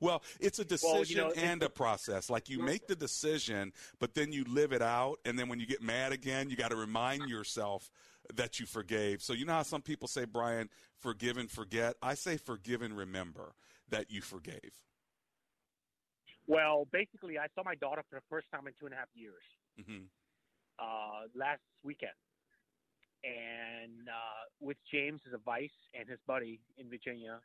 Well, 0.02 0.22
it's 0.42 0.60
a 0.60 0.64
Well, 0.84 0.98
decision 1.02 1.18
you 1.18 1.24
know, 1.24 1.32
and 1.32 1.64
a 1.64 1.70
process. 1.70 2.30
Like 2.30 2.50
you 2.50 2.60
make 2.60 2.86
the 2.86 2.98
decision, 2.98 3.72
but 3.98 4.14
then 4.14 4.34
you 4.34 4.44
live 4.44 4.74
it 4.74 4.82
out, 4.82 5.20
and 5.25 5.40
then 5.40 5.48
when 5.48 5.60
you 5.60 5.66
get 5.66 5.82
mad 5.82 6.12
again, 6.12 6.50
you 6.50 6.58
got 6.58 6.72
to 6.72 6.75
remind 6.75 7.30
yourself 7.30 7.90
that 8.34 8.60
you 8.60 8.65
forgave. 8.65 9.22
So 9.22 9.34
you 9.34 9.46
know 9.46 9.53
how 9.53 9.63
some 9.63 9.82
people 9.82 10.08
say, 10.08 10.25
Brian, 10.25 10.70
forgive 10.98 11.38
and 11.38 11.50
forget. 11.50 11.96
I 12.01 12.13
say 12.15 12.38
forgive 12.38 12.82
and 12.82 12.96
remember 12.98 13.53
that 13.89 14.12
you 14.12 14.22
forgave. 14.22 14.72
Well, 16.48 16.88
basically, 16.91 17.38
I 17.38 17.48
saw 17.55 17.63
my 17.63 17.75
daughter 17.75 18.03
for 18.10 18.15
the 18.15 18.25
first 18.29 18.48
time 18.51 18.67
in 18.67 18.74
two 18.79 18.86
and 18.86 18.94
a 18.94 18.98
half 18.98 19.10
years 19.15 19.41
hmm 19.77 20.10
uh, 20.79 21.27
last 21.36 21.62
weekend, 21.84 22.15
and 23.24 24.08
uh, 24.08 24.44
with 24.60 24.77
James, 24.91 25.22
his 25.25 25.34
advice, 25.34 25.74
and 25.98 26.08
his 26.08 26.20
buddy 26.27 26.60
in 26.77 26.89
Virginia, 26.89 27.39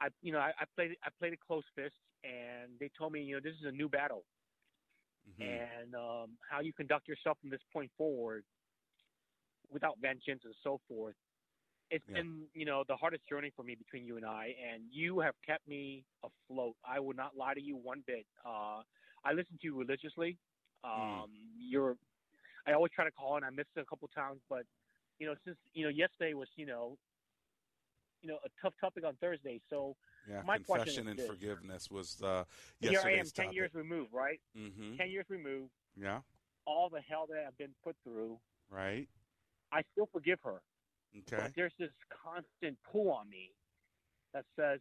I, 0.00 0.08
you 0.22 0.32
know, 0.32 0.38
I, 0.38 0.52
I 0.60 0.64
played, 0.76 0.92
I 1.04 1.08
played 1.18 1.32
a 1.32 1.36
close 1.46 1.64
fist, 1.74 1.94
and 2.24 2.72
they 2.80 2.90
told 2.98 3.12
me, 3.12 3.22
you 3.22 3.34
know, 3.34 3.40
this 3.42 3.54
is 3.60 3.66
a 3.66 3.72
new 3.72 3.88
battle, 3.88 4.24
Mm-hmm. 5.28 5.56
and 5.60 5.94
um, 5.94 6.30
how 6.50 6.60
you 6.60 6.72
conduct 6.72 7.08
yourself 7.08 7.38
from 7.40 7.50
this 7.50 7.60
point 7.72 7.90
forward, 7.96 8.44
without 9.70 9.98
vengeance 10.00 10.42
and 10.44 10.54
so 10.62 10.80
forth. 10.88 11.14
It's 11.90 12.04
Yeah. 12.08 12.16
been, 12.22 12.48
you 12.54 12.64
know, 12.64 12.82
the 12.88 12.96
hardest 12.96 13.26
journey 13.28 13.50
for 13.54 13.62
me 13.62 13.74
between 13.74 14.06
you 14.06 14.16
and 14.16 14.24
I, 14.24 14.54
and 14.72 14.82
you 14.90 15.20
have 15.20 15.34
kept 15.46 15.66
me 15.68 16.04
afloat. 16.22 16.76
I 16.84 16.98
would 16.98 17.16
not 17.16 17.36
lie 17.36 17.54
to 17.54 17.60
you 17.60 17.76
one 17.76 18.02
bit. 18.06 18.26
Uh, 18.44 18.82
I 19.24 19.32
listen 19.32 19.58
to 19.58 19.66
you 19.66 19.76
religiously. 19.76 20.38
Um, 20.82 21.30
You're, 21.56 21.96
I 22.66 22.72
always 22.72 22.92
try 22.92 23.04
to 23.04 23.10
call, 23.12 23.36
and 23.36 23.44
I 23.44 23.50
missed 23.50 23.70
it 23.76 23.80
a 23.80 23.84
couple 23.84 24.08
times, 24.08 24.40
but 24.48 24.64
you 25.18 25.26
know, 25.26 25.34
since 25.44 25.56
you 25.74 25.84
know, 25.84 25.90
yesterday 25.90 26.34
was, 26.34 26.48
you 26.56 26.66
know, 26.66 26.98
you 28.22 28.28
know, 28.28 28.38
a 28.44 28.48
tough 28.60 28.74
topic 28.80 29.04
on 29.04 29.14
Thursday. 29.20 29.60
So 29.70 29.96
Yeah, 30.28 30.42
my 30.44 30.58
question 30.58 31.04
confession 31.04 31.08
and 31.08 31.18
this. 31.18 31.26
forgiveness 31.26 31.90
was 31.90 32.20
uh, 32.22 32.44
here 32.80 33.00
I 33.04 33.10
am, 33.12 33.24
ten 33.30 33.44
topic. 33.46 33.54
years 33.54 33.70
removed, 33.74 34.12
right? 34.12 34.40
Mhm. 34.56 34.96
Ten 34.96 35.10
years 35.10 35.26
removed. 35.28 35.70
Yeah, 35.96 36.20
All 36.66 36.88
the 36.88 37.00
hell 37.02 37.26
that 37.28 37.44
I've 37.46 37.56
been 37.58 37.74
put 37.84 37.94
through, 38.02 38.40
right. 38.70 39.08
I 39.74 39.82
still 39.92 40.08
forgive 40.12 40.38
her. 40.44 40.62
Okay. 41.16 41.42
But 41.42 41.52
there's 41.56 41.74
this 41.78 41.90
constant 42.24 42.78
pull 42.90 43.10
on 43.10 43.28
me 43.28 43.50
that 44.32 44.44
says, 44.56 44.80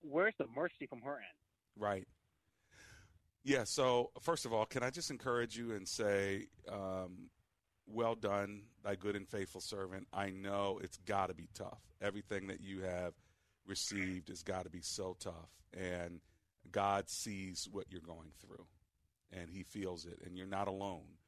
"Where's 0.00 0.34
the 0.38 0.46
mercy 0.48 0.86
from 0.86 1.00
her 1.02 1.16
end?" 1.16 1.38
Right. 1.76 2.06
Yeah. 3.42 3.64
So 3.64 4.10
first 4.20 4.46
of 4.46 4.52
all, 4.52 4.66
can 4.66 4.82
I 4.82 4.90
just 4.90 5.10
encourage 5.10 5.56
you 5.56 5.72
and 5.72 5.86
say, 5.88 6.48
um, 6.68 7.30
well 7.86 8.14
done, 8.14 8.62
thy 8.82 8.94
good 8.94 9.16
and 9.16 9.28
faithful 9.28 9.60
servant. 9.60 10.06
I 10.12 10.30
know 10.30 10.80
it's 10.82 10.96
got 10.98 11.28
to 11.28 11.34
be 11.34 11.48
tough. 11.54 11.80
Everything 12.00 12.46
that 12.48 12.60
you 12.60 12.82
have 12.82 13.14
received 13.66 14.28
has 14.28 14.42
got 14.42 14.64
to 14.64 14.70
be 14.70 14.80
so 14.80 15.16
tough, 15.20 15.50
and 15.72 16.20
God 16.70 17.08
sees 17.08 17.68
what 17.70 17.86
you're 17.90 18.00
going 18.00 18.32
through, 18.40 18.66
and 19.32 19.50
He 19.50 19.62
feels 19.62 20.06
it, 20.06 20.20
and 20.24 20.36
you're 20.36 20.46
not 20.46 20.68
alone. 20.68 21.18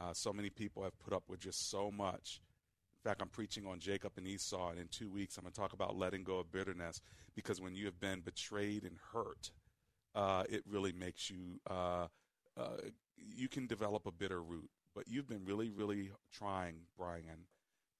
Uh, 0.00 0.12
so 0.12 0.32
many 0.32 0.50
people 0.50 0.82
have 0.82 0.98
put 0.98 1.12
up 1.12 1.24
with 1.28 1.40
just 1.40 1.70
so 1.70 1.90
much. 1.90 2.40
In 3.04 3.10
fact, 3.10 3.22
I'm 3.22 3.28
preaching 3.28 3.66
on 3.66 3.78
Jacob 3.78 4.12
and 4.16 4.26
Esau, 4.26 4.70
and 4.70 4.78
in 4.78 4.88
two 4.88 5.08
weeks, 5.08 5.36
I'm 5.36 5.44
going 5.44 5.52
to 5.52 5.60
talk 5.60 5.72
about 5.72 5.96
letting 5.96 6.24
go 6.24 6.38
of 6.38 6.50
bitterness 6.50 7.00
because 7.34 7.60
when 7.60 7.74
you 7.74 7.84
have 7.86 8.00
been 8.00 8.20
betrayed 8.20 8.82
and 8.82 8.96
hurt, 9.12 9.50
uh, 10.14 10.44
it 10.48 10.62
really 10.68 10.92
makes 10.92 11.30
you, 11.30 11.60
uh, 11.70 12.08
uh, 12.58 12.76
you 13.16 13.48
can 13.48 13.66
develop 13.66 14.06
a 14.06 14.10
bitter 14.10 14.42
root. 14.42 14.68
But 14.94 15.08
you've 15.08 15.28
been 15.28 15.44
really, 15.44 15.70
really 15.70 16.10
trying, 16.32 16.76
Brian, 16.96 17.46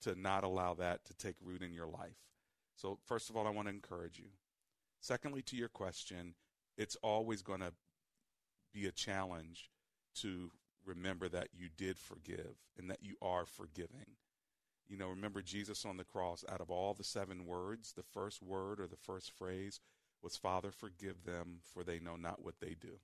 to 0.03 0.19
not 0.19 0.45
allow 0.45 0.75
that 0.75 1.05
to 1.05 1.15
take 1.15 1.37
root 1.43 1.63
in 1.63 1.73
your 1.73 1.87
life. 1.87 2.17
So, 2.75 2.99
first 3.07 3.31
of 3.31 3.37
all, 3.37 3.47
I 3.47 3.51
want 3.51 3.69
to 3.69 3.75
encourage 3.75 4.19
you. 4.19 4.31
Secondly, 5.01 5.43
to 5.43 5.57
your 5.57 5.69
question, 5.69 6.35
it's 6.77 6.97
always 7.03 7.43
going 7.43 7.61
to 7.61 7.73
be 8.73 8.87
a 8.87 8.93
challenge 8.93 9.71
to 10.17 10.51
remember 10.87 11.29
that 11.29 11.49
you 11.55 11.69
did 11.77 11.99
forgive 11.99 12.55
and 12.79 12.91
that 12.91 13.03
you 13.03 13.17
are 13.21 13.45
forgiving. 13.45 14.17
You 14.89 14.97
know, 14.97 15.09
remember 15.09 15.43
Jesus 15.43 15.85
on 15.85 15.97
the 15.97 16.05
cross, 16.05 16.45
out 16.49 16.61
of 16.61 16.71
all 16.71 16.95
the 16.95 17.05
seven 17.05 17.45
words, 17.45 17.93
the 17.93 18.03
first 18.03 18.43
word 18.43 18.81
or 18.81 18.87
the 18.87 18.97
first 18.97 19.33
phrase 19.37 19.81
was, 20.23 20.37
Father, 20.37 20.71
forgive 20.71 21.25
them, 21.25 21.59
for 21.75 21.83
they 21.83 21.99
know 21.99 22.17
not 22.17 22.45
what 22.45 22.55
they 22.61 22.77
do. 22.81 22.99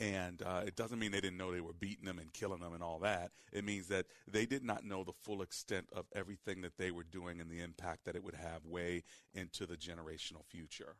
And 0.00 0.42
uh, 0.42 0.62
it 0.66 0.74
doesn't 0.74 0.98
mean 0.98 1.12
they 1.12 1.20
didn't 1.20 1.38
know 1.38 1.52
they 1.52 1.60
were 1.60 1.72
beating 1.72 2.04
them 2.04 2.18
and 2.18 2.32
killing 2.32 2.60
them 2.60 2.72
and 2.72 2.82
all 2.82 2.98
that. 3.00 3.30
It 3.52 3.64
means 3.64 3.86
that 3.88 4.06
they 4.30 4.44
did 4.44 4.64
not 4.64 4.84
know 4.84 5.04
the 5.04 5.12
full 5.12 5.40
extent 5.40 5.86
of 5.92 6.06
everything 6.14 6.62
that 6.62 6.78
they 6.78 6.90
were 6.90 7.04
doing 7.04 7.40
and 7.40 7.48
the 7.50 7.60
impact 7.60 8.04
that 8.04 8.16
it 8.16 8.24
would 8.24 8.34
have 8.34 8.64
way 8.64 9.04
into 9.34 9.66
the 9.66 9.76
generational 9.76 10.44
future. 10.44 10.96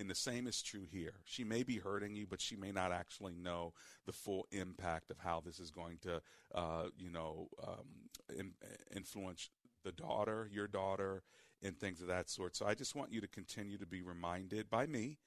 And 0.00 0.08
the 0.08 0.14
same 0.14 0.46
is 0.46 0.62
true 0.62 0.86
here. 0.90 1.16
She 1.26 1.44
may 1.44 1.62
be 1.62 1.76
hurting 1.76 2.14
you, 2.16 2.26
but 2.26 2.40
she 2.40 2.56
may 2.56 2.72
not 2.72 2.90
actually 2.90 3.34
know 3.34 3.74
the 4.06 4.12
full 4.12 4.46
impact 4.50 5.10
of 5.10 5.18
how 5.18 5.42
this 5.44 5.60
is 5.60 5.70
going 5.70 5.98
to, 5.98 6.22
uh, 6.54 6.84
you 6.96 7.10
know, 7.10 7.48
um, 7.62 8.08
in, 8.34 8.52
influence 8.96 9.50
the 9.84 9.92
daughter, 9.92 10.48
your 10.50 10.66
daughter, 10.66 11.22
and 11.62 11.78
things 11.78 12.00
of 12.00 12.06
that 12.06 12.30
sort. 12.30 12.56
So 12.56 12.64
I 12.66 12.72
just 12.72 12.94
want 12.94 13.12
you 13.12 13.20
to 13.20 13.28
continue 13.28 13.76
to 13.76 13.86
be 13.86 14.00
reminded 14.00 14.70
by 14.70 14.86
me, 14.86 15.18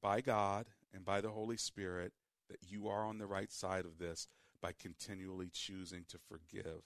by 0.00 0.22
God, 0.22 0.64
and 0.94 1.04
by 1.04 1.20
the 1.20 1.30
Holy 1.30 1.58
Spirit 1.58 2.14
that 2.48 2.60
you 2.66 2.88
are 2.88 3.04
on 3.04 3.18
the 3.18 3.26
right 3.26 3.52
side 3.52 3.84
of 3.84 3.98
this 3.98 4.28
by 4.62 4.72
continually 4.72 5.50
choosing 5.52 6.06
to 6.08 6.16
forgive 6.16 6.80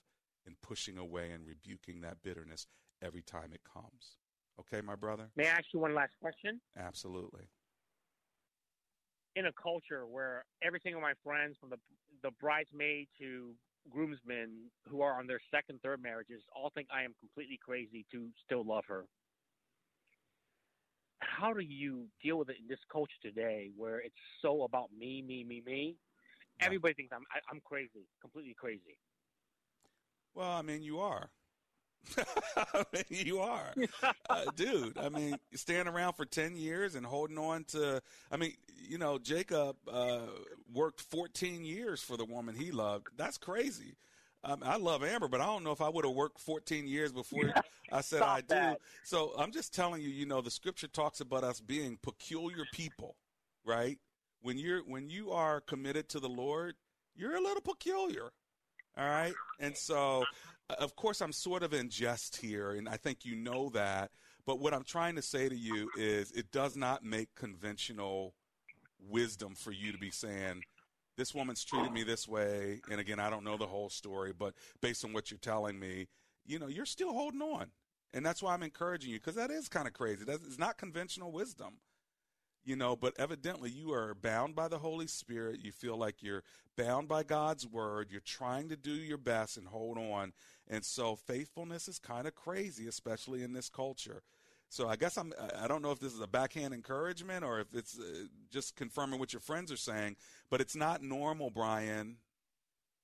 and 0.45 0.61
pushing 0.63 0.99
away 0.99 1.31
and 1.31 1.47
rebuking 1.47 2.01
that 2.01 2.25
bitterness 2.25 2.67
every 3.01 3.23
time 3.23 3.51
it 3.53 3.61
comes. 3.63 4.17
Okay, 4.59 4.81
my 4.81 4.95
brother? 4.95 5.31
May 5.37 5.47
I 5.47 5.53
ask 5.53 5.67
you 5.73 5.81
one 5.81 5.95
last 5.95 6.13
question? 6.21 6.61
Absolutely. 6.79 7.45
In 9.37 9.47
a 9.47 9.53
culture 9.53 10.07
where 10.07 10.45
every 10.63 10.81
single 10.83 11.01
my 11.01 11.15
friends, 11.23 11.57
from 11.61 11.71
the 11.71 11.79
the 12.23 12.31
bridesmaid 12.41 13.09
to 13.19 13.55
groomsmen 13.89 14.51
who 14.87 15.01
are 15.01 15.19
on 15.19 15.27
their 15.27 15.41
second, 15.51 15.81
third 15.83 16.03
marriages, 16.03 16.43
all 16.55 16.71
think 16.75 16.89
I 16.93 17.03
am 17.03 17.15
completely 17.19 17.59
crazy 17.63 18.05
to 18.13 18.29
still 18.45 18.65
love 18.65 18.85
her. 18.89 19.07
How 21.21 21.53
do 21.55 21.61
you 21.61 22.07
deal 22.23 22.39
with 22.39 22.51
it 22.51 22.57
in 22.61 22.69
this 22.69 22.81
culture 22.93 23.13
today, 23.23 23.71
where 23.77 24.01
it's 24.01 24.15
so 24.43 24.65
about 24.65 24.91
me, 24.99 25.23
me, 25.23 25.45
me, 25.45 25.63
me? 25.65 25.97
Everybody 26.61 26.95
thinks 26.95 27.13
I'm 27.15 27.23
I, 27.35 27.39
I'm 27.51 27.61
crazy, 27.65 28.07
completely 28.21 28.55
crazy. 28.59 28.99
Well, 30.35 30.51
I 30.51 30.63
mean, 30.63 30.83
you 30.83 30.99
are. 31.01 31.31
I 32.57 32.85
mean, 32.93 33.05
you 33.09 33.41
are, 33.41 33.73
uh, 34.29 34.45
dude. 34.57 34.99
I 34.99 35.09
mean, 35.09 35.37
staying 35.55 35.87
around 35.87 36.15
for 36.15 36.25
ten 36.25 36.57
years 36.57 36.95
and 36.95 37.05
holding 37.05 37.39
on 37.39 37.65
to. 37.65 38.03
I 38.31 38.37
mean, 38.37 38.55
you 38.89 38.99
know, 38.99 39.19
Jacob 39.19 39.77
uh, 39.91 40.21
worked 40.73 41.01
fourteen 41.01 41.65
years 41.65 42.03
for 42.03 42.17
the 42.17 42.25
woman 42.25 42.55
he 42.55 42.73
loved. 42.73 43.09
That's 43.17 43.39
crazy. 43.39 43.97
Um, 44.43 44.63
I 44.65 44.77
love 44.77 45.05
Amber, 45.05 45.29
but 45.29 45.41
I 45.41 45.47
don't 45.47 45.65
know 45.65 45.73
if 45.73 45.83
I 45.83 45.89
would 45.91 46.05
have 46.07 46.15
worked 46.15 46.41
14 46.41 46.87
years 46.87 47.13
before 47.13 47.53
I 47.93 48.01
said 48.01 48.23
I 48.23 48.41
do. 48.41 48.47
that. 48.49 48.81
So 49.03 49.33
I'm 49.39 49.53
just 49.53 49.75
telling 49.75 50.01
you, 50.01 50.09
you 50.09 50.25
know, 50.25 50.41
the 50.41 50.51
scripture 50.51 50.89
talks 50.89 51.21
about 51.21 51.45
us 51.45 51.61
being 51.61 51.99
peculiar 52.01 52.65
people, 52.73 53.17
right? 53.67 53.99
When 54.41 54.57
you're 54.57 54.81
when 54.81 55.11
you 55.11 55.33
are 55.33 55.61
committed 55.61 56.09
to 56.11 56.21
the 56.21 56.29
Lord, 56.29 56.75
you're 57.15 57.37
a 57.37 57.41
little 57.41 57.61
peculiar. 57.61 58.31
All 58.97 59.09
right. 59.09 59.35
And 59.59 59.77
so, 59.77 60.25
of 60.79 60.97
course, 60.97 61.21
I'm 61.21 61.33
sort 61.33 61.63
of 61.63 61.73
in 61.73 61.89
jest 61.89 62.37
here, 62.37 62.73
and 62.73 62.89
I 62.89 62.97
think 62.97 63.25
you 63.25 63.37
know 63.37 63.71
that. 63.71 64.11
But 64.47 64.61
what 64.61 64.75
I'm 64.75 64.85
trying 64.85 65.17
to 65.17 65.23
say 65.23 65.49
to 65.49 65.57
you 65.57 65.91
is 65.97 66.33
it 66.33 66.51
does 66.51 66.77
not 66.77 67.05
make 67.05 67.29
conventional 67.35 68.35
wisdom 68.99 69.55
for 69.55 69.71
you 69.73 69.93
to 69.93 69.99
be 69.99 70.11
saying, 70.11 70.63
this 71.17 71.35
woman's 71.35 71.65
treated 71.65 71.93
me 71.93 72.03
this 72.03 72.27
way. 72.27 72.81
And 72.91 73.01
again, 73.01 73.21
I 73.21 73.29
don't 73.29 73.45
know 73.45 73.57
the 73.57 73.67
whole 73.67 73.91
story, 73.91 74.33
but 74.37 74.55
based 74.81 75.05
on 75.05 75.13
what 75.13 75.31
you're 75.31 75.39
telling 75.39 75.79
me, 75.79 76.09
you 76.47 76.59
know, 76.59 76.69
you're 76.69 76.87
still 76.87 77.13
holding 77.13 77.43
on. 77.43 77.67
And 78.13 78.25
that's 78.25 78.43
why 78.43 78.55
I'm 78.55 78.63
encouraging 78.63 79.11
you 79.13 79.19
because 79.19 79.37
that 79.37 79.51
is 79.51 79.69
kind 79.69 79.87
of 79.87 79.93
crazy. 79.93 80.25
That's, 80.25 80.45
it's 80.45 80.59
not 80.59 80.79
conventional 80.79 81.31
wisdom 81.31 81.75
you 82.65 82.77
know, 82.77 82.95
but 82.97 83.15
evidently 83.19 83.71
you 83.71 83.93
are 83.93 84.15
bound 84.15 84.55
by 84.55 84.69
the 84.69 84.79
Holy 84.79 85.07
Spirit. 85.07 85.61
You 85.63 85.73
feel 85.73 85.97
like 85.97 86.23
you're 86.23 86.43
bound 86.77 87.09
by 87.09 87.23
God's 87.23 87.67
word. 87.67 88.09
You're 88.11 88.21
trying 88.21 88.69
to 88.69 88.77
do 88.77 88.93
your 88.93 89.19
best 89.19 89.57
and 89.57 89.67
hold 89.67 89.99
on. 89.99 90.33
And 90.69 90.85
so 90.85 91.17
faithfulness 91.17 91.89
is 91.89 91.99
kind 91.99 92.27
of 92.27 92.35
crazy, 92.35 92.87
especially 92.87 93.43
in 93.43 93.53
this 93.53 93.69
culture. 93.69 94.23
So 94.69 94.89
I 94.89 94.95
guess 94.95 95.17
I'm, 95.17 95.33
I 95.59 95.67
don't 95.67 95.83
know 95.83 95.91
if 95.91 95.99
this 95.99 96.15
is 96.15 96.21
a 96.21 96.29
backhand 96.29 96.73
encouragement 96.73 97.45
or 97.45 97.61
if 97.61 97.75
it's 97.75 97.99
uh, 97.99 98.27
just 98.53 98.77
confirming 98.77 99.19
what 99.19 99.33
your 99.33 99.41
friends 99.41 99.73
are 99.73 99.77
saying, 99.77 100.17
but 100.49 100.61
it's 100.61 100.77
not 100.77 101.03
normal, 101.03 101.51
Brian. 101.51 102.17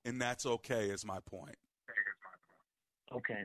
And 0.04 0.22
that's 0.22 0.46
okay, 0.46 0.90
is 0.90 1.04
my 1.04 1.18
point. 1.18 1.56
Okay. 3.12 3.44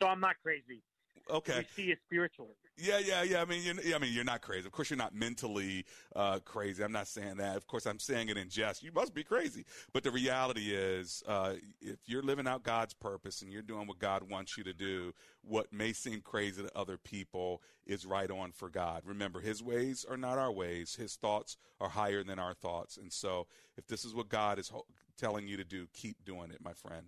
So 0.00 0.08
I'm 0.08 0.20
not 0.20 0.36
crazy. 0.42 0.82
Okay. 1.30 1.66
We 1.76 1.84
see 1.84 1.90
it 1.90 1.98
spiritually. 2.06 2.54
Yeah, 2.76 2.98
yeah, 2.98 3.22
yeah. 3.22 3.42
I 3.42 3.44
mean, 3.44 3.62
you're, 3.62 3.94
I 3.94 3.98
mean, 3.98 4.12
you're 4.12 4.24
not 4.24 4.40
crazy. 4.40 4.66
Of 4.66 4.72
course, 4.72 4.88
you're 4.88 4.96
not 4.96 5.14
mentally 5.14 5.84
uh, 6.16 6.38
crazy. 6.44 6.82
I'm 6.82 6.92
not 6.92 7.08
saying 7.08 7.36
that. 7.36 7.56
Of 7.56 7.66
course, 7.66 7.86
I'm 7.86 7.98
saying 7.98 8.30
it 8.30 8.38
in 8.38 8.48
jest. 8.48 8.82
You 8.82 8.90
must 8.92 9.12
be 9.12 9.22
crazy. 9.22 9.64
But 9.92 10.02
the 10.02 10.10
reality 10.10 10.72
is, 10.74 11.22
uh, 11.26 11.54
if 11.80 11.98
you're 12.06 12.22
living 12.22 12.46
out 12.46 12.62
God's 12.62 12.94
purpose 12.94 13.42
and 13.42 13.52
you're 13.52 13.62
doing 13.62 13.86
what 13.86 13.98
God 13.98 14.30
wants 14.30 14.56
you 14.56 14.64
to 14.64 14.72
do, 14.72 15.12
what 15.42 15.72
may 15.72 15.92
seem 15.92 16.20
crazy 16.22 16.62
to 16.62 16.78
other 16.78 16.96
people 16.96 17.62
is 17.86 18.06
right 18.06 18.30
on 18.30 18.52
for 18.52 18.70
God. 18.70 19.02
Remember, 19.04 19.40
His 19.40 19.62
ways 19.62 20.06
are 20.08 20.16
not 20.16 20.38
our 20.38 20.52
ways. 20.52 20.94
His 20.94 21.16
thoughts 21.16 21.56
are 21.80 21.88
higher 21.88 22.24
than 22.24 22.38
our 22.38 22.54
thoughts. 22.54 22.96
And 22.96 23.12
so, 23.12 23.46
if 23.76 23.86
this 23.86 24.04
is 24.04 24.14
what 24.14 24.28
God 24.28 24.58
is 24.58 24.68
ho- 24.68 24.86
telling 25.18 25.46
you 25.46 25.56
to 25.58 25.64
do, 25.64 25.86
keep 25.92 26.24
doing 26.24 26.50
it, 26.50 26.62
my 26.62 26.72
friend. 26.72 27.06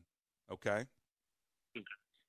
Okay. 0.50 0.84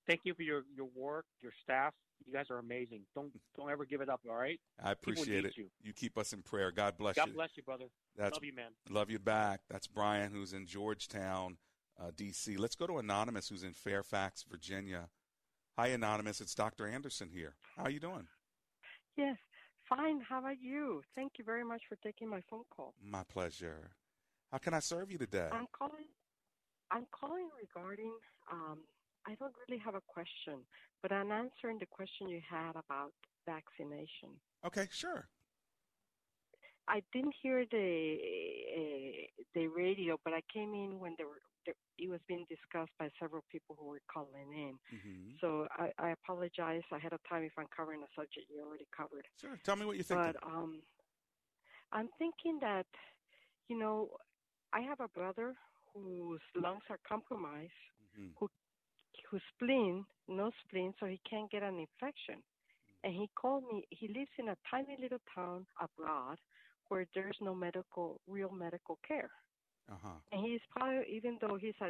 Thank 0.07 0.21
you 0.23 0.33
for 0.33 0.43
your, 0.43 0.63
your 0.75 0.87
work, 0.95 1.25
your 1.41 1.53
staff. 1.63 1.93
You 2.25 2.33
guys 2.33 2.45
are 2.49 2.59
amazing. 2.59 3.01
Don't 3.15 3.31
don't 3.55 3.69
ever 3.69 3.85
give 3.85 4.01
it 4.01 4.09
up. 4.09 4.21
All 4.29 4.35
right. 4.35 4.59
I 4.81 4.91
appreciate 4.91 5.45
it. 5.45 5.57
You. 5.57 5.67
you. 5.81 5.93
keep 5.93 6.17
us 6.17 6.31
in 6.31 6.41
prayer. 6.41 6.71
God 6.71 6.97
bless 6.97 7.15
God 7.15 7.27
you. 7.27 7.33
God 7.33 7.37
bless 7.37 7.49
you, 7.55 7.63
brother. 7.63 7.85
That's, 8.17 8.33
love 8.33 8.43
you, 8.43 8.53
man. 8.53 8.71
Love 8.89 9.09
you 9.09 9.19
back. 9.19 9.61
That's 9.69 9.87
Brian, 9.87 10.31
who's 10.31 10.53
in 10.53 10.65
Georgetown, 10.65 11.57
uh, 12.01 12.11
D.C. 12.15 12.55
Let's 12.57 12.75
go 12.75 12.87
to 12.87 12.99
Anonymous, 12.99 13.49
who's 13.49 13.63
in 13.63 13.73
Fairfax, 13.73 14.45
Virginia. 14.49 15.09
Hi, 15.77 15.87
Anonymous. 15.87 16.39
It's 16.39 16.55
Dr. 16.55 16.87
Anderson 16.87 17.29
here. 17.33 17.55
How 17.75 17.83
are 17.83 17.89
you 17.89 17.99
doing? 17.99 18.27
Yes, 19.17 19.37
fine. 19.89 20.21
How 20.21 20.39
about 20.39 20.61
you? 20.61 21.01
Thank 21.15 21.33
you 21.37 21.43
very 21.43 21.63
much 21.65 21.81
for 21.89 21.97
taking 22.03 22.29
my 22.29 22.41
phone 22.49 22.63
call. 22.75 22.93
My 23.03 23.23
pleasure. 23.23 23.91
How 24.51 24.59
can 24.59 24.73
I 24.73 24.79
serve 24.79 25.11
you 25.11 25.17
today? 25.17 25.49
I'm 25.51 25.67
calling. 25.77 26.05
I'm 26.91 27.05
calling 27.11 27.49
regarding. 27.59 28.13
Um, 28.51 28.79
I 29.25 29.35
don't 29.35 29.53
really 29.67 29.81
have 29.83 29.95
a 29.95 30.01
question, 30.07 30.59
but 31.01 31.11
I'm 31.11 31.31
answering 31.31 31.79
the 31.79 31.85
question 31.85 32.29
you 32.29 32.41
had 32.47 32.71
about 32.71 33.13
vaccination. 33.45 34.35
Okay, 34.65 34.87
sure. 34.91 35.27
I 36.87 37.01
didn't 37.13 37.33
hear 37.41 37.65
the 37.71 38.17
uh, 38.77 39.43
the 39.55 39.67
radio, 39.67 40.17
but 40.25 40.33
I 40.33 40.41
came 40.53 40.73
in 40.73 40.99
when 40.99 41.15
there 41.17 41.27
were 41.27 41.39
it 41.97 42.09
was 42.09 42.19
being 42.27 42.45
discussed 42.49 42.91
by 42.99 43.09
several 43.19 43.43
people 43.51 43.77
who 43.79 43.87
were 43.87 44.01
calling 44.11 44.51
in. 44.51 44.73
Mm-hmm. 44.93 45.29
So 45.39 45.67
I, 45.77 45.91
I, 45.97 46.09
apologize 46.09 46.81
ahead 46.91 47.13
of 47.13 47.19
time 47.29 47.43
if 47.43 47.53
I'm 47.57 47.67
covering 47.75 48.01
a 48.01 48.09
subject 48.15 48.47
you 48.49 48.61
already 48.65 48.87
covered. 48.95 49.25
Sure. 49.39 49.57
Tell 49.63 49.75
me 49.75 49.85
what 49.85 49.95
you 49.95 50.03
think. 50.03 50.19
But 50.19 50.35
um, 50.43 50.81
I'm 51.91 52.09
thinking 52.17 52.59
that, 52.61 52.87
you 53.69 53.77
know, 53.77 54.09
I 54.73 54.81
have 54.81 54.99
a 54.99 55.07
brother 55.07 55.53
whose 55.93 56.41
lungs 56.55 56.83
are 56.89 56.99
compromised, 57.07 57.71
mm-hmm. 58.17 58.29
who 58.39 58.49
whose 59.33 59.41
spleen, 59.55 60.05
no 60.27 60.51
spleen, 60.63 60.93
so 60.99 61.07
he 61.07 61.19
can't 61.27 61.49
get 61.49 61.63
an 61.63 61.79
infection. 61.79 62.43
And 63.03 63.13
he 63.13 63.27
called 63.35 63.63
me. 63.63 63.83
He 63.89 64.07
lives 64.07 64.29
in 64.37 64.49
a 64.49 64.57
tiny 64.69 64.95
little 65.01 65.17
town 65.33 65.65
abroad 65.81 66.37
where 66.89 67.07
there's 67.15 67.37
no 67.41 67.55
medical, 67.55 68.21
real 68.27 68.51
medical 68.51 68.99
care. 69.05 69.31
Uh-huh. 69.91 70.19
And 70.31 70.45
he's 70.45 70.61
probably, 70.69 71.05
even 71.11 71.39
though 71.41 71.57
he's 71.59 71.73
a 71.81 71.89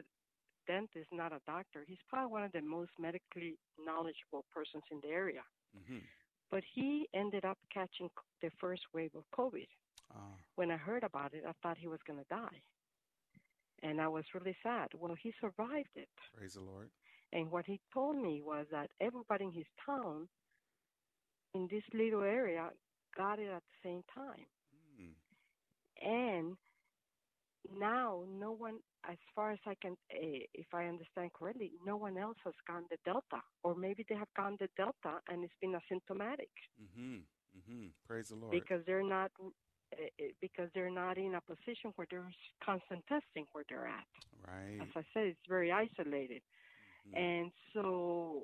dentist, 0.68 1.10
not 1.12 1.34
a 1.34 1.42
doctor, 1.46 1.84
he's 1.86 2.02
probably 2.10 2.32
one 2.32 2.44
of 2.44 2.54
the 2.54 2.62
most 2.62 2.92
medically 2.98 3.58
knowledgeable 3.78 4.46
persons 4.56 4.84
in 4.90 5.00
the 5.04 5.10
area. 5.10 5.44
Mm-hmm. 5.78 6.00
But 6.50 6.64
he 6.74 7.10
ended 7.14 7.44
up 7.44 7.58
catching 7.74 8.10
the 8.42 8.52
first 8.62 8.84
wave 8.94 9.12
of 9.16 9.24
COVID. 9.38 9.68
Uh. 10.16 10.38
When 10.56 10.72
I 10.72 10.78
heard 10.78 11.04
about 11.04 11.34
it, 11.34 11.44
I 11.46 11.52
thought 11.62 11.78
he 11.78 11.90
was 11.90 12.00
going 12.08 12.20
to 12.20 12.26
die. 12.30 12.62
And 13.84 14.00
I 14.00 14.08
was 14.08 14.24
really 14.34 14.56
sad. 14.64 14.88
Well, 14.98 15.16
he 15.22 15.34
survived 15.42 15.96
it. 15.96 16.08
Praise 16.38 16.54
the 16.54 16.62
Lord. 16.62 16.90
And 17.34 17.52
what 17.52 17.66
he 17.66 17.80
told 17.94 18.16
me 18.16 18.42
was 18.46 18.68
that 18.72 18.92
everybody 19.02 19.46
in 19.46 19.52
his 19.52 19.66
town, 19.86 20.28
in 21.56 21.68
this 21.70 21.84
little 21.94 22.22
area, 22.22 22.70
got 23.18 23.40
it 23.40 23.50
at 23.50 23.64
the 23.64 23.90
same 23.90 24.04
time. 24.14 24.46
Mm. 25.02 25.16
And 26.02 26.58
now 27.80 28.24
no 28.40 28.52
one 28.52 28.78
as 29.10 29.18
far 29.34 29.52
as 29.52 29.60
i 29.66 29.74
can 29.82 29.94
uh, 30.12 30.44
if 30.54 30.68
i 30.74 30.86
understand 30.86 31.32
correctly 31.34 31.72
no 31.86 31.96
one 31.96 32.18
else 32.18 32.36
has 32.44 32.54
gotten 32.68 32.84
the 32.90 32.98
delta 33.06 33.42
or 33.64 33.74
maybe 33.74 34.06
they 34.10 34.16
have 34.16 34.28
gotten 34.36 34.58
the 34.60 34.68
delta 34.76 35.20
and 35.30 35.44
it's 35.44 35.54
been 35.62 35.72
asymptomatic. 35.72 36.52
Mm-hmm 36.82 37.20
mm-hmm. 37.58 37.88
Praise 38.08 38.30
the 38.30 38.36
lord. 38.36 38.52
Because 38.52 38.82
they're 38.86 39.08
not 39.08 39.32
uh, 39.42 39.96
because 40.42 40.70
they're 40.76 40.92
not 40.92 41.18
in 41.18 41.36
a 41.36 41.42
position 41.42 41.94
where 41.96 42.08
there's 42.12 42.36
constant 42.64 43.04
testing 43.08 43.46
where 43.54 43.64
they're 43.70 43.88
at. 43.88 44.12
Right. 44.46 44.80
As 44.82 44.90
i 44.96 45.04
said 45.14 45.28
it's 45.28 45.48
very 45.48 45.72
isolated 45.72 46.42
mm-hmm. 47.08 47.18
and 47.18 47.52
so 47.74 48.44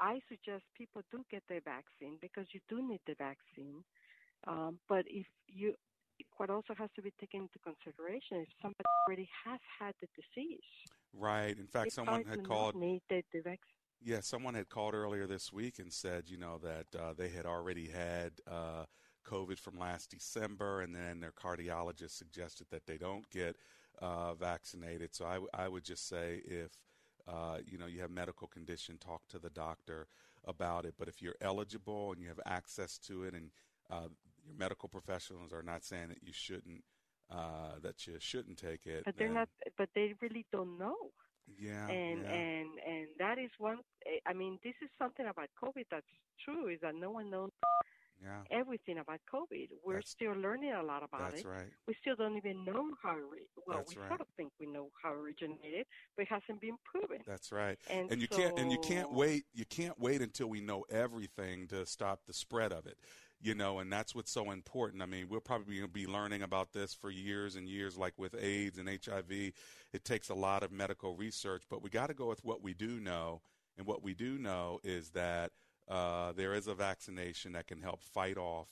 i 0.00 0.20
suggest 0.28 0.64
people 0.76 1.02
do 1.10 1.24
get 1.30 1.42
the 1.48 1.60
vaccine 1.64 2.16
because 2.20 2.46
you 2.52 2.60
do 2.68 2.86
need 2.86 3.00
the 3.06 3.14
vaccine 3.18 3.82
um, 4.46 4.78
but 4.88 5.04
if 5.08 5.26
you 5.48 5.74
what 6.36 6.50
also 6.50 6.74
has 6.76 6.90
to 6.96 7.02
be 7.02 7.12
taken 7.20 7.42
into 7.42 7.58
consideration 7.62 8.38
if 8.38 8.48
somebody 8.60 8.84
already 9.06 9.28
has 9.44 9.60
had 9.78 9.94
the 10.00 10.08
disease. 10.16 10.60
Right. 11.12 11.56
In 11.56 11.66
fact, 11.66 11.92
someone 11.92 12.24
had 12.24 12.44
called. 12.44 12.74
Need 12.74 13.02
the, 13.08 13.22
the 13.32 13.40
vaccine. 13.40 13.58
Yeah, 14.00 14.20
someone 14.20 14.54
had 14.54 14.68
called 14.68 14.94
earlier 14.94 15.26
this 15.26 15.52
week 15.52 15.80
and 15.80 15.92
said, 15.92 16.24
you 16.28 16.38
know, 16.38 16.58
that 16.62 16.86
uh, 16.98 17.14
they 17.16 17.28
had 17.28 17.46
already 17.46 17.88
had 17.88 18.32
uh, 18.48 18.84
COVID 19.26 19.58
from 19.58 19.76
last 19.76 20.10
December, 20.10 20.82
and 20.82 20.94
then 20.94 21.18
their 21.18 21.32
cardiologist 21.32 22.12
suggested 22.12 22.68
that 22.70 22.86
they 22.86 22.96
don't 22.96 23.28
get 23.30 23.56
uh, 24.00 24.34
vaccinated. 24.34 25.14
So 25.14 25.26
I, 25.26 25.34
w- 25.34 25.50
I 25.52 25.66
would 25.66 25.82
just 25.82 26.08
say 26.08 26.42
if 26.44 26.70
uh, 27.28 27.58
you 27.66 27.78
know 27.78 27.86
you 27.86 28.00
have 28.00 28.10
medical 28.10 28.46
condition, 28.46 28.98
talk 28.98 29.22
to 29.28 29.38
the 29.38 29.50
doctor 29.50 30.06
about 30.44 30.84
it. 30.84 30.94
But 30.98 31.08
if 31.08 31.20
you're 31.20 31.36
eligible 31.40 32.12
and 32.12 32.22
you 32.22 32.28
have 32.28 32.40
access 32.46 32.98
to 32.98 33.24
it, 33.24 33.34
and 33.34 33.50
uh, 33.90 34.08
your 34.44 34.56
medical 34.56 34.88
professionals 34.88 35.52
are 35.52 35.62
not 35.62 35.84
saying 35.84 36.08
that 36.08 36.22
you 36.22 36.32
shouldn't 36.32 36.82
uh, 37.30 37.78
that 37.82 38.06
you 38.06 38.16
shouldn't 38.18 38.58
take 38.58 38.86
it. 38.86 39.02
But 39.04 39.16
they're 39.18 39.28
then, 39.28 39.34
not. 39.34 39.48
But 39.76 39.90
they 39.94 40.14
really 40.20 40.46
don't 40.52 40.78
know. 40.78 40.96
Yeah. 41.58 41.88
And 41.88 42.22
yeah. 42.22 42.32
and 42.32 42.68
and 42.86 43.06
that 43.18 43.38
is 43.38 43.50
one. 43.58 43.78
I 44.26 44.32
mean, 44.32 44.58
this 44.64 44.74
is 44.82 44.88
something 44.98 45.26
about 45.26 45.48
COVID 45.62 45.84
that's 45.90 46.06
true. 46.44 46.68
Is 46.68 46.80
that 46.82 46.94
no 46.94 47.10
one 47.10 47.30
knows 47.30 47.50
yeah. 48.22 48.42
everything 48.50 48.98
about 48.98 49.20
COVID. 49.32 49.68
We're 49.84 49.94
That's- 49.94 50.10
still 50.10 50.32
learning 50.32 50.72
a 50.72 50.82
lot 50.82 51.02
about 51.02 51.30
That's 51.30 51.42
it. 51.42 51.46
right. 51.46 51.68
We 51.86 51.94
still 52.00 52.16
don't 52.16 52.36
even 52.36 52.64
know 52.64 52.90
how. 53.02 53.16
It, 53.16 53.22
re- 53.30 53.46
well, 53.66 53.78
That's 53.78 53.94
we 53.94 54.00
right. 54.02 54.08
sort 54.08 54.20
of 54.20 54.26
think 54.36 54.52
we 54.60 54.66
know 54.66 54.88
how 55.02 55.12
it 55.12 55.16
originated, 55.16 55.86
but 56.16 56.22
it 56.22 56.28
hasn't 56.28 56.60
been 56.60 56.76
proven. 56.84 57.18
That's 57.26 57.52
right. 57.52 57.78
And 57.88 58.20
you 58.20 58.28
can't 58.28 58.58
and 58.58 58.70
you 58.72 58.78
can't 58.78 59.12
wait 59.12 59.44
you 59.54 59.64
can't 59.64 59.98
wait 59.98 60.20
until 60.22 60.48
we 60.48 60.60
know 60.60 60.84
everything 60.90 61.66
to 61.68 61.86
stop 61.86 62.20
the 62.26 62.32
spread 62.32 62.72
of 62.72 62.86
it. 62.86 62.98
You 63.40 63.54
know, 63.54 63.78
and 63.78 63.92
that's 63.92 64.16
what's 64.16 64.32
so 64.32 64.50
important. 64.50 65.00
I 65.00 65.06
mean, 65.06 65.28
we'll 65.28 65.38
probably 65.38 65.80
be 65.86 66.08
learning 66.08 66.42
about 66.42 66.72
this 66.72 66.92
for 66.92 67.08
years 67.08 67.54
and 67.54 67.68
years 67.68 67.96
like 67.96 68.14
with 68.18 68.34
AIDS 68.34 68.78
and 68.78 68.88
HIV. 68.88 69.30
It 69.30 70.04
takes 70.04 70.28
a 70.28 70.34
lot 70.34 70.64
of 70.64 70.72
medical 70.72 71.14
research, 71.14 71.62
but 71.70 71.80
we 71.80 71.88
got 71.88 72.08
to 72.08 72.14
go 72.14 72.26
with 72.26 72.44
what 72.44 72.64
we 72.64 72.74
do 72.74 72.98
know. 72.98 73.42
And 73.76 73.86
what 73.86 74.02
we 74.02 74.12
do 74.12 74.38
know 74.38 74.80
is 74.82 75.10
that 75.10 75.52
uh, 75.88 76.32
there 76.32 76.54
is 76.54 76.66
a 76.66 76.74
vaccination 76.74 77.52
that 77.52 77.66
can 77.66 77.80
help 77.82 78.02
fight 78.02 78.36
off 78.38 78.68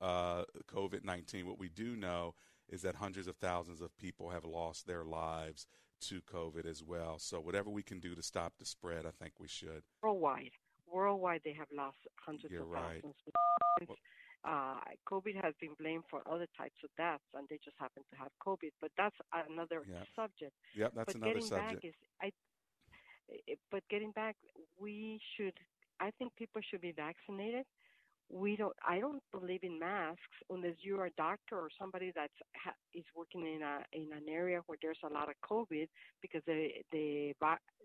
uh, 0.00 0.44
COVID 0.72 1.04
19. 1.04 1.46
What 1.46 1.58
we 1.58 1.68
do 1.68 1.96
know 1.96 2.34
is 2.68 2.82
that 2.82 2.94
hundreds 2.96 3.26
of 3.28 3.36
thousands 3.36 3.80
of 3.80 3.96
people 3.98 4.30
have 4.30 4.44
lost 4.44 4.86
their 4.86 5.04
lives 5.04 5.66
to 6.02 6.20
COVID 6.22 6.66
as 6.66 6.82
well. 6.82 7.18
So, 7.18 7.40
whatever 7.40 7.70
we 7.70 7.82
can 7.82 8.00
do 8.00 8.14
to 8.14 8.22
stop 8.22 8.54
the 8.58 8.64
spread, 8.66 9.06
I 9.06 9.10
think 9.10 9.34
we 9.38 9.48
should. 9.48 9.82
worldwide. 10.02 10.52
Worldwide, 10.92 11.40
they 11.44 11.54
have 11.54 11.68
lost 11.74 11.96
hundreds 12.16 12.52
You're 12.52 12.62
of 12.62 12.68
right. 12.70 13.02
thousands. 13.02 13.14
Uh, 14.44 14.74
COVID 15.08 15.36
has 15.42 15.54
been 15.60 15.70
blamed 15.78 16.02
for 16.10 16.20
other 16.28 16.46
types 16.58 16.74
of 16.82 16.90
deaths, 16.96 17.22
and 17.34 17.46
they 17.48 17.58
just 17.64 17.76
happen 17.78 18.02
to 18.10 18.18
have 18.18 18.28
COVID. 18.44 18.70
But 18.80 18.90
that's 18.98 19.14
another 19.48 19.84
Yeah. 19.88 20.02
subject. 20.16 20.52
Yep, 20.74 20.92
that's 20.94 21.06
but 21.06 21.14
another 21.14 21.32
getting 21.34 21.48
subject. 21.48 21.82
back 21.82 21.84
is 21.84 21.94
I. 22.20 22.32
i- 23.30 23.56
But 23.70 23.86
getting 23.88 24.10
back, 24.12 24.36
we 24.78 25.20
should. 25.36 25.54
I 26.02 26.10
think 26.18 26.34
people 26.36 26.60
should 26.68 26.80
be 26.80 26.92
vaccinated. 26.92 27.64
We 28.28 28.56
don't. 28.56 28.74
I 28.86 28.98
don't 28.98 29.22
believe 29.30 29.62
in 29.62 29.78
masks 29.78 30.36
unless 30.50 30.74
you're 30.80 31.06
a 31.06 31.10
doctor 31.16 31.56
or 31.56 31.68
somebody 31.78 32.12
that's 32.14 32.32
ha, 32.56 32.72
is 32.94 33.04
working 33.14 33.42
in 33.42 33.62
a 33.62 33.84
in 33.92 34.08
an 34.12 34.26
area 34.28 34.60
where 34.66 34.78
there's 34.82 35.02
a 35.04 35.12
lot 35.12 35.28
of 35.28 35.34
COVID 35.48 35.88
because 36.20 36.42
the 36.46 36.70
the 36.90 37.34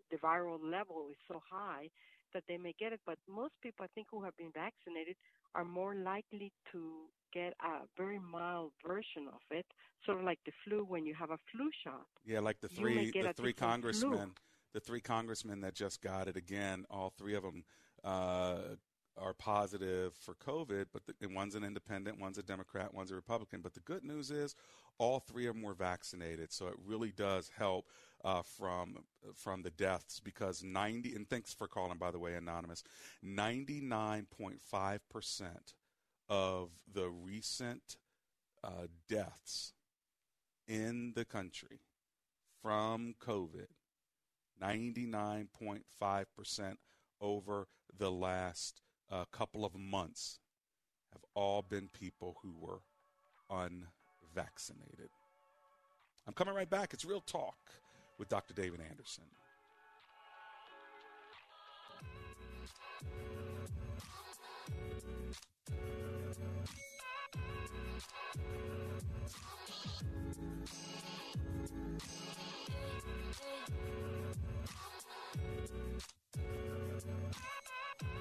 the 0.09 0.17
viral 0.17 0.57
level 0.63 1.07
is 1.11 1.17
so 1.27 1.41
high 1.49 1.89
that 2.33 2.43
they 2.47 2.57
may 2.57 2.73
get 2.79 2.93
it. 2.93 3.01
But 3.05 3.17
most 3.29 3.53
people, 3.61 3.83
I 3.83 3.89
think, 3.93 4.07
who 4.09 4.23
have 4.23 4.35
been 4.37 4.51
vaccinated 4.53 5.15
are 5.53 5.65
more 5.65 5.95
likely 5.95 6.51
to 6.71 7.07
get 7.33 7.53
a 7.61 7.85
very 7.97 8.19
mild 8.19 8.71
version 8.85 9.27
of 9.27 9.41
it, 9.51 9.65
sort 10.05 10.17
of 10.17 10.23
like 10.23 10.39
the 10.45 10.53
flu 10.63 10.85
when 10.87 11.05
you 11.05 11.13
have 11.13 11.31
a 11.31 11.37
flu 11.51 11.69
shot. 11.83 12.05
Yeah, 12.25 12.39
like 12.39 12.61
the 12.61 12.69
three 12.69 13.11
the 13.11 13.11
three 13.11 13.21
different 13.21 13.37
flu. 13.37 13.53
congressmen, 13.53 14.31
the 14.73 14.79
three 14.79 15.01
congressmen 15.01 15.61
that 15.61 15.75
just 15.75 16.01
got 16.01 16.27
it 16.27 16.37
again. 16.37 16.85
All 16.89 17.11
three 17.17 17.35
of 17.35 17.43
them 17.43 17.65
uh, 18.03 18.57
are 19.19 19.33
positive 19.33 20.13
for 20.13 20.35
COVID, 20.35 20.85
but 20.93 21.01
the, 21.19 21.27
one's 21.27 21.55
an 21.55 21.63
independent, 21.63 22.19
one's 22.19 22.37
a 22.37 22.43
Democrat, 22.43 22.93
one's 22.93 23.11
a 23.11 23.15
Republican. 23.15 23.61
But 23.61 23.73
the 23.73 23.79
good 23.81 24.03
news 24.03 24.31
is, 24.31 24.55
all 24.99 25.19
three 25.19 25.47
of 25.47 25.55
them 25.55 25.63
were 25.63 25.73
vaccinated, 25.73 26.51
so 26.51 26.67
it 26.67 26.75
really 26.85 27.11
does 27.11 27.51
help 27.57 27.87
uh, 28.23 28.41
from 28.41 28.97
from 29.35 29.61
the 29.61 29.69
deaths 29.69 30.19
because 30.19 30.63
90 30.63 31.13
and 31.15 31.29
thanks 31.29 31.53
for 31.53 31.67
calling 31.67 31.97
by 31.97 32.09
the 32.09 32.17
way 32.17 32.33
anonymous 32.33 32.83
99.5 33.23 34.99
percent 35.09 35.73
of 36.27 36.71
the 36.91 37.09
recent 37.09 37.97
uh, 38.63 38.87
deaths 39.07 39.73
in 40.67 41.13
the 41.15 41.25
country 41.25 41.81
from 42.61 43.13
COVID 43.23 43.67
99.5 44.61 46.25
percent 46.35 46.79
over 47.21 47.67
the 47.97 48.11
last 48.11 48.81
uh, 49.11 49.25
couple 49.31 49.65
of 49.65 49.75
months 49.75 50.39
have 51.11 51.21
all 51.33 51.61
been 51.61 51.89
people 51.93 52.37
who 52.43 52.53
were 52.59 52.81
unvaccinated. 53.49 55.09
I'm 56.27 56.33
coming 56.33 56.53
right 56.53 56.69
back. 56.69 56.93
It's 56.93 57.05
Real 57.05 57.21
Talk 57.21 57.55
with 58.17 58.29
Dr. 58.29 58.53
David 58.53 58.81
Anderson. 58.81 59.23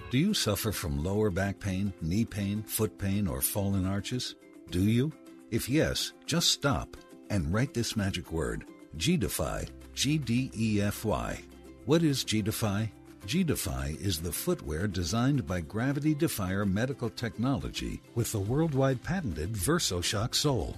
Do 0.08 0.18
you 0.18 0.34
suffer 0.34 0.70
from 0.70 1.02
lower 1.02 1.30
back 1.30 1.58
pain, 1.58 1.92
knee 2.00 2.24
pain, 2.24 2.62
foot 2.62 2.96
pain, 2.96 3.26
or 3.26 3.40
fallen 3.40 3.84
arches? 3.84 4.36
Do 4.70 4.80
you? 4.80 5.12
If 5.50 5.68
yes, 5.68 6.12
just 6.26 6.52
stop 6.52 6.96
and 7.28 7.52
write 7.52 7.74
this 7.74 7.96
magic 7.96 8.30
word 8.30 8.66
G-Defy, 8.96 9.66
G 9.94 10.16
D 10.16 10.50
E 10.56 10.80
F 10.80 11.04
Y. 11.04 11.40
What 11.86 12.04
is 12.04 12.22
G-Defy? 12.22 12.92
G-Defy 13.26 13.96
is 14.00 14.20
the 14.20 14.30
footwear 14.30 14.86
designed 14.86 15.44
by 15.44 15.60
Gravity 15.60 16.14
Defier 16.14 16.64
Medical 16.64 17.10
Technology 17.10 18.00
with 18.14 18.30
the 18.30 18.38
worldwide 18.38 19.02
patented 19.02 19.54
VersoShock 19.54 20.36
sole. 20.36 20.76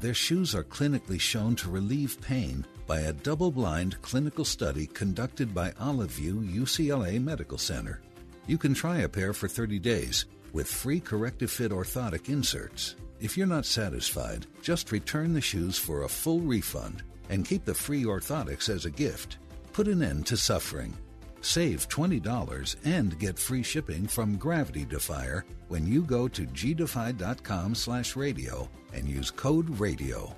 Their 0.00 0.14
shoes 0.14 0.54
are 0.54 0.64
clinically 0.64 1.18
shown 1.18 1.56
to 1.56 1.70
relieve 1.70 2.20
pain 2.20 2.66
by 2.86 3.00
a 3.00 3.14
double 3.14 3.50
blind 3.50 4.00
clinical 4.02 4.44
study 4.44 4.86
conducted 4.86 5.54
by 5.54 5.72
Olive 5.80 6.10
View 6.10 6.34
UCLA 6.34 7.22
Medical 7.22 7.58
Center. 7.58 8.02
You 8.48 8.56
can 8.56 8.72
try 8.72 9.00
a 9.00 9.08
pair 9.08 9.34
for 9.34 9.46
30 9.46 9.78
days 9.78 10.24
with 10.54 10.66
free 10.66 11.00
corrective 11.00 11.50
fit 11.50 11.70
orthotic 11.70 12.30
inserts. 12.30 12.96
If 13.20 13.36
you're 13.36 13.46
not 13.46 13.66
satisfied, 13.66 14.46
just 14.62 14.90
return 14.90 15.34
the 15.34 15.40
shoes 15.42 15.78
for 15.78 16.04
a 16.04 16.08
full 16.08 16.40
refund 16.40 17.02
and 17.28 17.44
keep 17.44 17.66
the 17.66 17.74
free 17.74 18.04
orthotics 18.04 18.70
as 18.70 18.86
a 18.86 18.90
gift. 18.90 19.36
Put 19.74 19.86
an 19.86 20.02
end 20.02 20.24
to 20.28 20.38
suffering. 20.38 20.96
Save 21.42 21.90
$20 21.90 22.76
and 22.84 23.18
get 23.18 23.38
free 23.38 23.62
shipping 23.62 24.06
from 24.06 24.38
Gravity 24.38 24.86
Defier 24.86 25.44
when 25.68 25.86
you 25.86 26.00
go 26.02 26.26
to 26.26 26.46
gdefy.com 26.46 27.74
slash 27.74 28.16
radio 28.16 28.66
and 28.94 29.06
use 29.06 29.30
code 29.30 29.68
RADIO. 29.78 30.34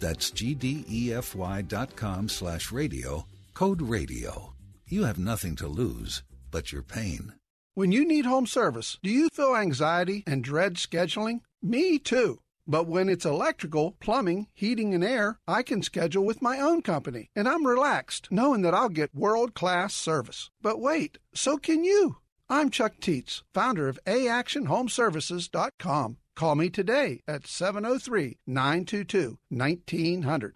That's 0.00 0.30
gdefy.com 0.30 2.28
slash 2.28 2.72
radio, 2.72 3.26
code 3.54 3.80
RADIO. 3.80 4.52
You 4.86 5.04
have 5.04 5.18
nothing 5.18 5.56
to 5.56 5.66
lose 5.66 6.22
but 6.50 6.70
your 6.70 6.82
pain. 6.82 7.32
When 7.76 7.90
you 7.90 8.06
need 8.06 8.24
home 8.24 8.46
service, 8.46 9.00
do 9.02 9.10
you 9.10 9.28
feel 9.30 9.56
anxiety 9.56 10.22
and 10.28 10.44
dread 10.44 10.74
scheduling? 10.74 11.40
Me 11.60 11.98
too. 11.98 12.38
But 12.68 12.86
when 12.86 13.08
it's 13.08 13.24
electrical, 13.24 13.96
plumbing, 13.98 14.46
heating, 14.54 14.94
and 14.94 15.02
air, 15.02 15.40
I 15.48 15.64
can 15.64 15.82
schedule 15.82 16.24
with 16.24 16.40
my 16.40 16.60
own 16.60 16.82
company, 16.82 17.30
and 17.34 17.48
I'm 17.48 17.66
relaxed 17.66 18.28
knowing 18.30 18.62
that 18.62 18.74
I'll 18.74 18.88
get 18.88 19.12
world 19.12 19.54
class 19.54 19.92
service. 19.92 20.52
But 20.62 20.78
wait, 20.78 21.18
so 21.34 21.58
can 21.58 21.82
you. 21.82 22.18
I'm 22.48 22.70
Chuck 22.70 23.00
Teets, 23.00 23.42
founder 23.52 23.88
of 23.88 23.98
AActionHomeservices.com. 24.06 26.18
Call 26.36 26.54
me 26.54 26.70
today 26.70 27.22
at 27.26 27.44
703 27.44 28.38
922 28.46 29.38
1900. 29.48 30.54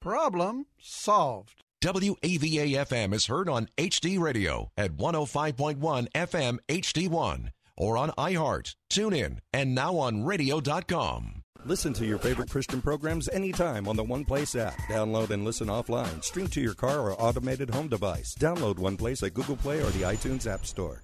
Problem 0.00 0.66
solved. 0.78 1.64
WAVA 1.80 2.74
FM 2.86 3.14
is 3.14 3.26
heard 3.26 3.48
on 3.48 3.68
HD 3.76 4.18
Radio 4.18 4.72
at 4.76 4.96
105.1 4.96 6.08
FM 6.10 6.58
HD1 6.68 7.50
or 7.76 7.96
on 7.96 8.10
iHeart, 8.18 8.74
TuneIn, 8.90 9.38
and 9.52 9.76
now 9.76 9.96
on 9.96 10.24
radio.com. 10.24 11.42
Listen 11.64 11.92
to 11.92 12.04
your 12.04 12.18
favorite 12.18 12.50
Christian 12.50 12.82
programs 12.82 13.28
anytime 13.28 13.86
on 13.86 13.94
the 13.94 14.02
One 14.02 14.24
Place 14.24 14.56
app. 14.56 14.76
Download 14.88 15.30
and 15.30 15.44
listen 15.44 15.68
offline. 15.68 16.24
Stream 16.24 16.48
to 16.48 16.60
your 16.60 16.74
car 16.74 16.98
or 16.98 17.20
automated 17.20 17.70
home 17.70 17.88
device. 17.88 18.34
Download 18.34 18.78
One 18.78 18.96
Place 18.96 19.22
at 19.22 19.34
Google 19.34 19.56
Play 19.56 19.78
or 19.80 19.90
the 19.90 20.02
iTunes 20.02 20.52
App 20.52 20.66
Store. 20.66 21.02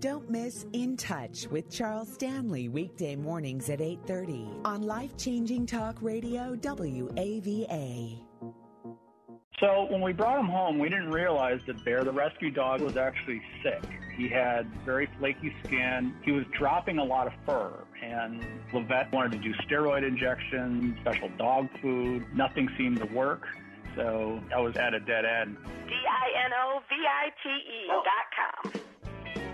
Don't 0.00 0.28
miss 0.28 0.66
In 0.72 0.96
Touch 0.96 1.46
with 1.46 1.70
Charles 1.70 2.12
Stanley 2.12 2.68
weekday 2.68 3.14
mornings 3.14 3.70
at 3.70 3.80
8:30 3.80 4.48
on 4.64 4.82
life-changing 4.82 5.66
talk 5.66 5.96
radio 6.00 6.56
WAVA. 6.56 8.31
So 9.62 9.86
when 9.88 10.00
we 10.00 10.12
brought 10.12 10.40
him 10.40 10.48
home, 10.48 10.80
we 10.80 10.88
didn't 10.88 11.12
realize 11.12 11.60
that 11.68 11.84
Bear, 11.84 12.02
the 12.02 12.10
rescue 12.10 12.50
dog, 12.50 12.80
was 12.80 12.96
actually 12.96 13.40
sick. 13.62 13.80
He 14.16 14.28
had 14.28 14.66
very 14.84 15.08
flaky 15.20 15.54
skin. 15.64 16.12
He 16.24 16.32
was 16.32 16.44
dropping 16.58 16.98
a 16.98 17.04
lot 17.04 17.28
of 17.28 17.32
fur, 17.46 17.72
and 18.02 18.44
the 18.72 18.80
wanted 19.12 19.32
to 19.32 19.38
do 19.38 19.54
steroid 19.64 20.06
injections, 20.06 20.98
special 21.00 21.30
dog 21.38 21.68
food. 21.80 22.26
Nothing 22.34 22.68
seemed 22.76 22.98
to 22.98 23.06
work. 23.06 23.46
So 23.94 24.40
I 24.52 24.58
was 24.58 24.76
at 24.76 24.94
a 24.94 25.00
dead 25.00 25.24
end. 25.24 25.56
D 25.86 25.94
I 25.94 26.44
N 26.44 26.50
O 26.52 26.80
V 26.88 26.94
I 26.96 27.30
T 27.42 27.48
E 27.48 27.86
dot 27.88 28.72
com. 28.74 28.91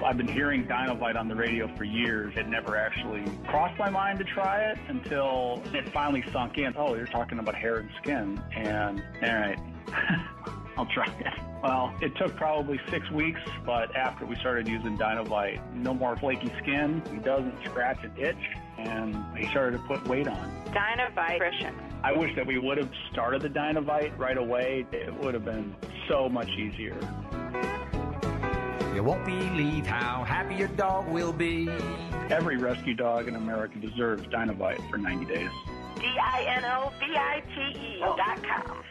I've 0.05 0.17
been 0.17 0.29
hearing 0.29 0.65
Dinovite 0.65 1.17
on 1.17 1.29
the 1.29 1.35
radio 1.35 1.69
for 1.77 1.85
years. 1.85 2.35
It 2.37 2.49
never 2.49 2.77
actually 2.77 3.25
crossed 3.47 3.79
my 3.79 3.91
mind 3.91 4.19
to 4.21 4.25
try 4.25 4.63
it 4.63 4.79
until 4.89 5.63
it 5.73 5.89
finally 5.91 6.25
sunk 6.33 6.59
in. 6.59 6.75
Oh, 6.77 6.95
you're 6.95 7.07
talking 7.07 7.39
about 7.39 7.55
hair 7.55 7.77
and 7.77 7.91
skin. 8.03 8.43
And, 8.55 9.03
all 9.23 9.35
right, 9.35 9.59
I'll 10.77 10.87
try 10.87 11.07
it. 11.07 11.35
Well, 11.63 11.93
it 12.01 12.15
took 12.17 12.37
probably 12.37 12.81
six 12.89 13.11
weeks, 13.11 13.41
but 13.67 13.95
after 13.97 14.25
we 14.25 14.37
started 14.37 14.69
using 14.69 14.97
Dinovite, 14.97 15.61
no 15.75 15.93
more 15.93 16.17
flaky 16.17 16.53
skin. 16.63 17.03
He 17.13 17.19
doesn't 17.19 17.65
scratch 17.65 17.99
and 18.05 18.17
itch, 18.17 18.37
and 18.79 19.17
he 19.37 19.49
started 19.49 19.79
to 19.79 19.83
put 19.85 20.07
weight 20.07 20.29
on. 20.29 20.63
Nutrition. 21.41 21.75
I 22.05 22.13
wish 22.13 22.37
that 22.37 22.47
we 22.47 22.59
would 22.59 22.79
have 22.79 22.91
started 23.11 23.43
the 23.43 23.49
Dinovite 23.51 24.17
right 24.17 24.39
away. 24.39 24.87
It 24.93 25.13
would 25.15 25.35
have 25.35 25.45
been 25.45 25.75
so 26.09 26.29
much 26.29 26.51
easier. 26.51 26.97
You 28.99 29.05
won't 29.05 29.25
believe 29.25 29.87
how 29.87 30.25
happy 30.25 30.57
your 30.57 30.67
dog 30.67 31.07
will 31.07 31.33
be. 31.33 31.71
Every 32.31 32.57
rescue 32.57 32.95
dog 32.95 33.29
in 33.29 33.37
America 33.37 33.79
deserves 33.79 34.27
Dinovite 34.27 34.91
for 34.91 34.99
90 34.99 35.25
days. 35.33 35.51
D 35.95 36.03
I 36.21 36.43
N 36.57 36.65
O 36.65 36.93
V 36.99 37.07
I 37.17 37.41
T 37.55 37.79
E 37.79 38.01
dot 38.01 38.43
com. 38.43 38.83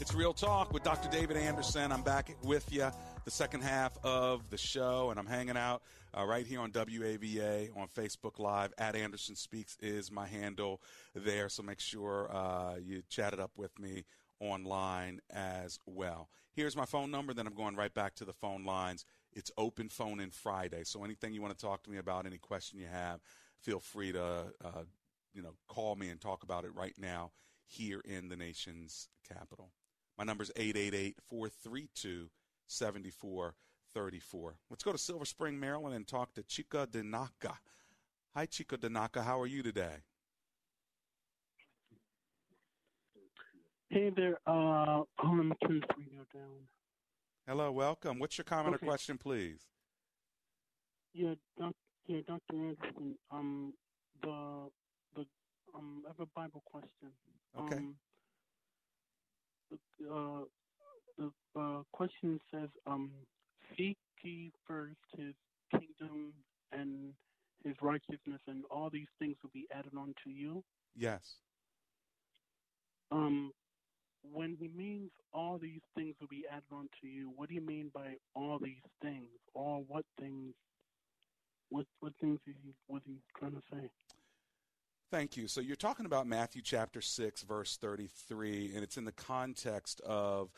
It's 0.00 0.14
Real 0.14 0.32
Talk 0.32 0.72
with 0.72 0.82
Dr. 0.82 1.10
David 1.10 1.36
Anderson. 1.36 1.92
I'm 1.92 2.00
back 2.00 2.34
with 2.42 2.72
you 2.72 2.90
the 3.24 3.30
second 3.30 3.62
half 3.62 3.98
of 4.02 4.48
the 4.50 4.56
show, 4.56 5.10
and 5.10 5.18
I'm 5.18 5.26
hanging 5.26 5.56
out 5.56 5.82
uh, 6.16 6.24
right 6.24 6.46
here 6.46 6.60
on 6.60 6.72
WAVA 6.72 7.68
on 7.76 7.88
Facebook 7.88 8.38
Live. 8.38 8.72
At 8.78 8.96
Anderson 8.96 9.36
Speaks 9.36 9.76
is 9.80 10.10
my 10.10 10.26
handle 10.26 10.80
there, 11.14 11.48
so 11.48 11.62
make 11.62 11.80
sure 11.80 12.30
uh, 12.34 12.76
you 12.82 13.02
chat 13.10 13.32
it 13.34 13.40
up 13.40 13.50
with 13.56 13.78
me 13.78 14.04
online 14.40 15.20
as 15.30 15.78
well. 15.86 16.28
Here's 16.52 16.76
my 16.76 16.86
phone 16.86 17.10
number, 17.10 17.34
then 17.34 17.46
I'm 17.46 17.54
going 17.54 17.76
right 17.76 17.92
back 17.92 18.14
to 18.16 18.24
the 18.24 18.32
phone 18.32 18.64
lines. 18.64 19.04
It's 19.32 19.50
open 19.58 19.88
phone 19.90 20.20
in 20.20 20.30
Friday, 20.30 20.84
so 20.84 21.04
anything 21.04 21.34
you 21.34 21.42
want 21.42 21.56
to 21.56 21.64
talk 21.64 21.82
to 21.84 21.90
me 21.90 21.98
about, 21.98 22.26
any 22.26 22.38
question 22.38 22.78
you 22.78 22.86
have, 22.90 23.20
feel 23.60 23.80
free 23.80 24.12
to 24.12 24.46
uh, 24.64 24.84
you 25.34 25.42
know 25.42 25.54
call 25.68 25.94
me 25.94 26.08
and 26.08 26.20
talk 26.20 26.42
about 26.42 26.64
it 26.64 26.74
right 26.74 26.94
now 26.98 27.32
here 27.66 28.00
in 28.00 28.28
the 28.28 28.36
nation's 28.36 29.08
capital. 29.28 29.70
My 30.18 30.24
number 30.24 30.42
is 30.42 30.50
888 30.56 31.16
432 31.28 32.30
7434. 32.70 34.56
Let's 34.70 34.84
go 34.84 34.92
to 34.92 34.98
Silver 34.98 35.24
Spring, 35.24 35.58
Maryland, 35.58 35.94
and 35.96 36.06
talk 36.06 36.32
to 36.34 36.42
Chica 36.44 36.86
Danaka. 36.90 37.56
Hi, 38.34 38.46
Chica 38.46 38.78
Danaka. 38.78 39.24
How 39.24 39.40
are 39.40 39.46
you 39.46 39.62
today? 39.62 39.96
Hey 43.88 44.10
there. 44.14 44.38
Uh, 44.46 45.02
hold 45.18 45.40
on, 45.40 45.48
let 45.60 45.70
me 45.70 45.82
radio 45.98 46.24
down. 46.32 46.68
Hello, 47.48 47.72
welcome. 47.72 48.20
What's 48.20 48.38
your 48.38 48.44
comment 48.44 48.76
Okay. 48.76 48.86
or 48.86 48.88
question, 48.88 49.18
please? 49.18 49.66
Yeah, 51.12 51.34
doc, 51.58 51.74
yeah, 52.06 52.20
Dr. 52.24 52.54
Anderson. 52.54 53.16
Um, 53.32 53.74
the 54.22 54.68
the 55.16 55.26
um, 55.74 56.02
I 56.06 56.10
have 56.10 56.20
a 56.20 56.26
Bible 56.26 56.62
question. 56.64 57.10
Okay. 57.58 57.76
Um, 57.78 57.96
uh, 60.08 60.44
the 61.20 61.60
uh, 61.60 61.82
question 61.92 62.40
says, 62.52 62.68
um, 62.86 63.10
seek 63.76 63.98
ye 64.22 64.50
first 64.66 64.96
his 65.16 65.34
kingdom 65.70 66.32
and 66.72 67.12
his 67.64 67.74
righteousness, 67.82 68.40
and 68.46 68.64
all 68.70 68.90
these 68.90 69.08
things 69.18 69.36
will 69.42 69.50
be 69.52 69.66
added 69.72 69.92
on 69.96 70.14
to 70.24 70.30
you. 70.30 70.64
Yes. 70.96 71.36
Um, 73.12 73.52
when 74.22 74.56
he 74.58 74.68
means 74.68 75.10
all 75.32 75.58
these 75.58 75.80
things 75.94 76.14
will 76.20 76.28
be 76.28 76.44
added 76.50 76.72
on 76.72 76.88
to 77.00 77.08
you, 77.08 77.32
what 77.34 77.48
do 77.48 77.54
you 77.54 77.60
mean 77.60 77.90
by 77.92 78.14
all 78.34 78.58
these 78.62 78.82
things? 79.02 79.28
All 79.54 79.84
what 79.88 80.04
things? 80.18 80.54
What 81.70 81.86
what 82.00 82.12
things 82.20 82.40
is 82.46 82.54
he 82.62 82.72
was 82.88 83.02
he 83.06 83.18
trying 83.38 83.52
to 83.52 83.62
say? 83.72 83.90
Thank 85.10 85.36
you. 85.36 85.48
So 85.48 85.60
you're 85.60 85.74
talking 85.74 86.06
about 86.06 86.28
Matthew 86.28 86.62
chapter 86.62 87.00
6, 87.00 87.42
verse 87.42 87.76
33, 87.76 88.72
and 88.74 88.84
it's 88.84 88.96
in 88.96 89.04
the 89.04 89.10
context 89.10 90.00
of 90.02 90.50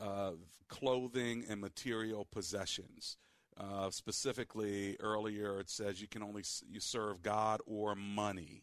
uh, 0.00 0.32
clothing 0.68 1.44
and 1.48 1.60
material 1.60 2.26
possessions. 2.30 3.16
Uh, 3.56 3.90
specifically, 3.90 4.96
earlier 5.00 5.60
it 5.60 5.68
says 5.68 6.00
you 6.00 6.08
can 6.08 6.22
only 6.22 6.42
you 6.70 6.80
serve 6.80 7.22
God 7.22 7.60
or 7.66 7.94
money. 7.94 8.62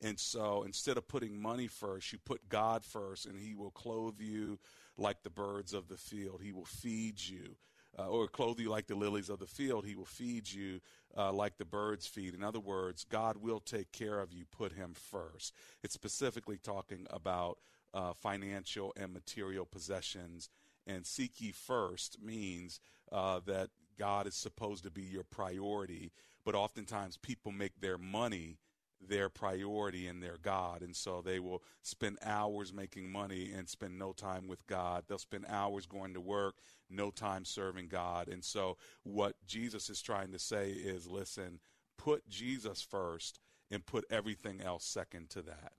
And 0.00 0.18
so 0.18 0.62
instead 0.62 0.96
of 0.96 1.08
putting 1.08 1.40
money 1.40 1.66
first, 1.66 2.12
you 2.12 2.18
put 2.24 2.48
God 2.48 2.84
first, 2.84 3.26
and 3.26 3.36
He 3.36 3.54
will 3.54 3.72
clothe 3.72 4.20
you 4.20 4.58
like 4.96 5.22
the 5.22 5.30
birds 5.30 5.72
of 5.72 5.88
the 5.88 5.96
field. 5.96 6.40
He 6.42 6.52
will 6.52 6.64
feed 6.64 7.20
you. 7.20 7.56
Uh, 7.98 8.06
or 8.06 8.28
clothe 8.28 8.60
you 8.60 8.70
like 8.70 8.86
the 8.86 8.94
lilies 8.94 9.28
of 9.28 9.40
the 9.40 9.46
field. 9.46 9.84
He 9.84 9.96
will 9.96 10.04
feed 10.04 10.48
you 10.48 10.78
uh, 11.16 11.32
like 11.32 11.58
the 11.58 11.64
birds 11.64 12.06
feed. 12.06 12.32
In 12.32 12.44
other 12.44 12.60
words, 12.60 13.04
God 13.04 13.38
will 13.38 13.58
take 13.58 13.90
care 13.90 14.20
of 14.20 14.32
you. 14.32 14.44
Put 14.56 14.72
Him 14.72 14.94
first. 14.94 15.52
It's 15.82 15.94
specifically 15.94 16.58
talking 16.58 17.08
about 17.10 17.58
uh, 17.94 18.12
financial 18.14 18.92
and 18.96 19.12
material 19.12 19.64
possessions. 19.64 20.48
And 20.86 21.06
seek 21.06 21.40
ye 21.40 21.52
first 21.52 22.18
means 22.22 22.80
uh, 23.12 23.40
that 23.46 23.70
God 23.98 24.26
is 24.26 24.34
supposed 24.34 24.84
to 24.84 24.90
be 24.90 25.02
your 25.02 25.24
priority. 25.24 26.12
But 26.44 26.54
oftentimes 26.54 27.16
people 27.16 27.52
make 27.52 27.80
their 27.80 27.98
money 27.98 28.58
their 29.06 29.28
priority 29.28 30.06
and 30.06 30.22
their 30.22 30.38
God. 30.40 30.82
And 30.82 30.94
so 30.94 31.22
they 31.24 31.38
will 31.38 31.62
spend 31.82 32.18
hours 32.24 32.72
making 32.72 33.10
money 33.10 33.52
and 33.54 33.68
spend 33.68 33.98
no 33.98 34.12
time 34.12 34.48
with 34.48 34.66
God. 34.66 35.04
They'll 35.06 35.18
spend 35.18 35.46
hours 35.48 35.86
going 35.86 36.14
to 36.14 36.20
work, 36.20 36.56
no 36.90 37.10
time 37.10 37.44
serving 37.44 37.88
God. 37.88 38.28
And 38.28 38.44
so 38.44 38.76
what 39.04 39.36
Jesus 39.46 39.88
is 39.88 40.02
trying 40.02 40.32
to 40.32 40.38
say 40.38 40.70
is 40.70 41.06
listen, 41.06 41.60
put 41.96 42.28
Jesus 42.28 42.82
first 42.82 43.40
and 43.70 43.86
put 43.86 44.04
everything 44.10 44.60
else 44.60 44.84
second 44.84 45.30
to 45.30 45.42
that. 45.42 45.72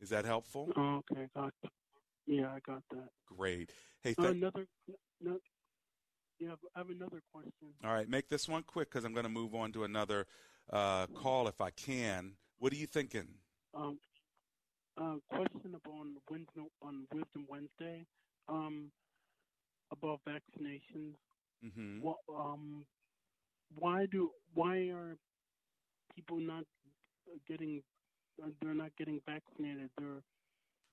Is 0.00 0.10
that 0.10 0.24
helpful? 0.24 0.68
Oh, 0.76 1.02
okay, 1.10 1.26
got 1.34 1.52
Yeah, 2.26 2.52
I 2.52 2.58
got 2.60 2.82
that. 2.90 3.08
Great. 3.26 3.70
Hey, 4.02 4.14
Uh, 4.18 4.22
th- 4.22 4.34
another. 4.36 4.66
No, 5.20 5.38
yeah, 6.38 6.54
I 6.74 6.78
have 6.78 6.90
another 6.90 7.22
question. 7.32 7.72
all 7.82 7.92
right, 7.92 8.08
make 8.08 8.28
this 8.28 8.48
one 8.48 8.62
quick 8.62 8.90
because 8.90 9.04
I'm 9.04 9.14
going 9.14 9.24
to 9.24 9.30
move 9.30 9.54
on 9.54 9.72
to 9.72 9.84
another 9.84 10.26
uh, 10.70 11.06
call 11.08 11.48
if 11.48 11.60
I 11.60 11.70
can. 11.70 12.36
What 12.58 12.72
are 12.72 12.76
you 12.76 12.86
thinking? 12.86 13.28
Um, 13.74 13.98
uh, 14.98 15.16
question 15.30 15.74
upon 15.74 16.16
Wednesday, 16.30 16.62
on 16.82 17.06
Wisdom 17.12 17.46
Wednesday, 17.48 18.06
um, 18.48 18.90
about 19.90 20.20
vaccinations. 20.28 21.14
Mm-hmm. 21.64 22.00
What, 22.02 22.16
um, 22.28 22.84
why 23.74 24.06
do 24.10 24.30
why 24.54 24.88
are 24.90 25.16
people 26.14 26.38
not 26.38 26.64
getting? 27.48 27.82
Uh, 28.42 28.48
They're 28.62 28.74
not 28.74 28.90
getting 28.98 29.20
vaccinated. 29.26 29.90
They're 29.98 30.22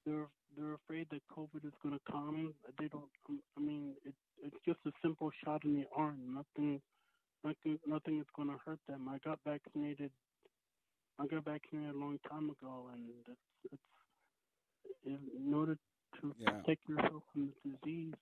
they're 0.05 0.27
they're 0.57 0.73
afraid 0.75 1.07
that 1.11 1.21
COVID 1.35 1.65
is 1.65 1.73
going 1.81 1.95
to 1.95 2.01
come. 2.11 2.53
They 2.79 2.87
don't. 2.87 3.09
um, 3.29 3.39
I 3.57 3.61
mean, 3.61 3.93
it, 4.05 4.13
it's 4.43 4.57
just 4.65 4.79
a 4.85 4.91
simple 5.01 5.31
shot 5.43 5.63
in 5.65 5.73
the 5.75 5.85
arm. 5.95 6.19
Nothing, 6.35 6.81
nothing, 7.43 7.79
nothing 7.87 8.19
is 8.19 8.27
going 8.35 8.49
to 8.49 8.57
hurt 8.65 8.79
them. 8.87 9.07
I 9.09 9.17
got 9.23 9.39
vaccinated. 9.45 10.11
I 11.19 11.27
got 11.27 11.45
vaccinated 11.45 11.95
a 11.95 11.97
long 11.97 12.19
time 12.29 12.49
ago, 12.49 12.89
and 12.93 13.03
it's 13.27 13.39
it's 13.73 13.81
in 15.05 15.53
order 15.53 15.77
to 16.21 16.35
Yeah. 16.37 16.61
protect 16.61 16.87
yourself 16.87 17.23
from 17.33 17.49
the 17.65 17.71
disease. 17.71 18.13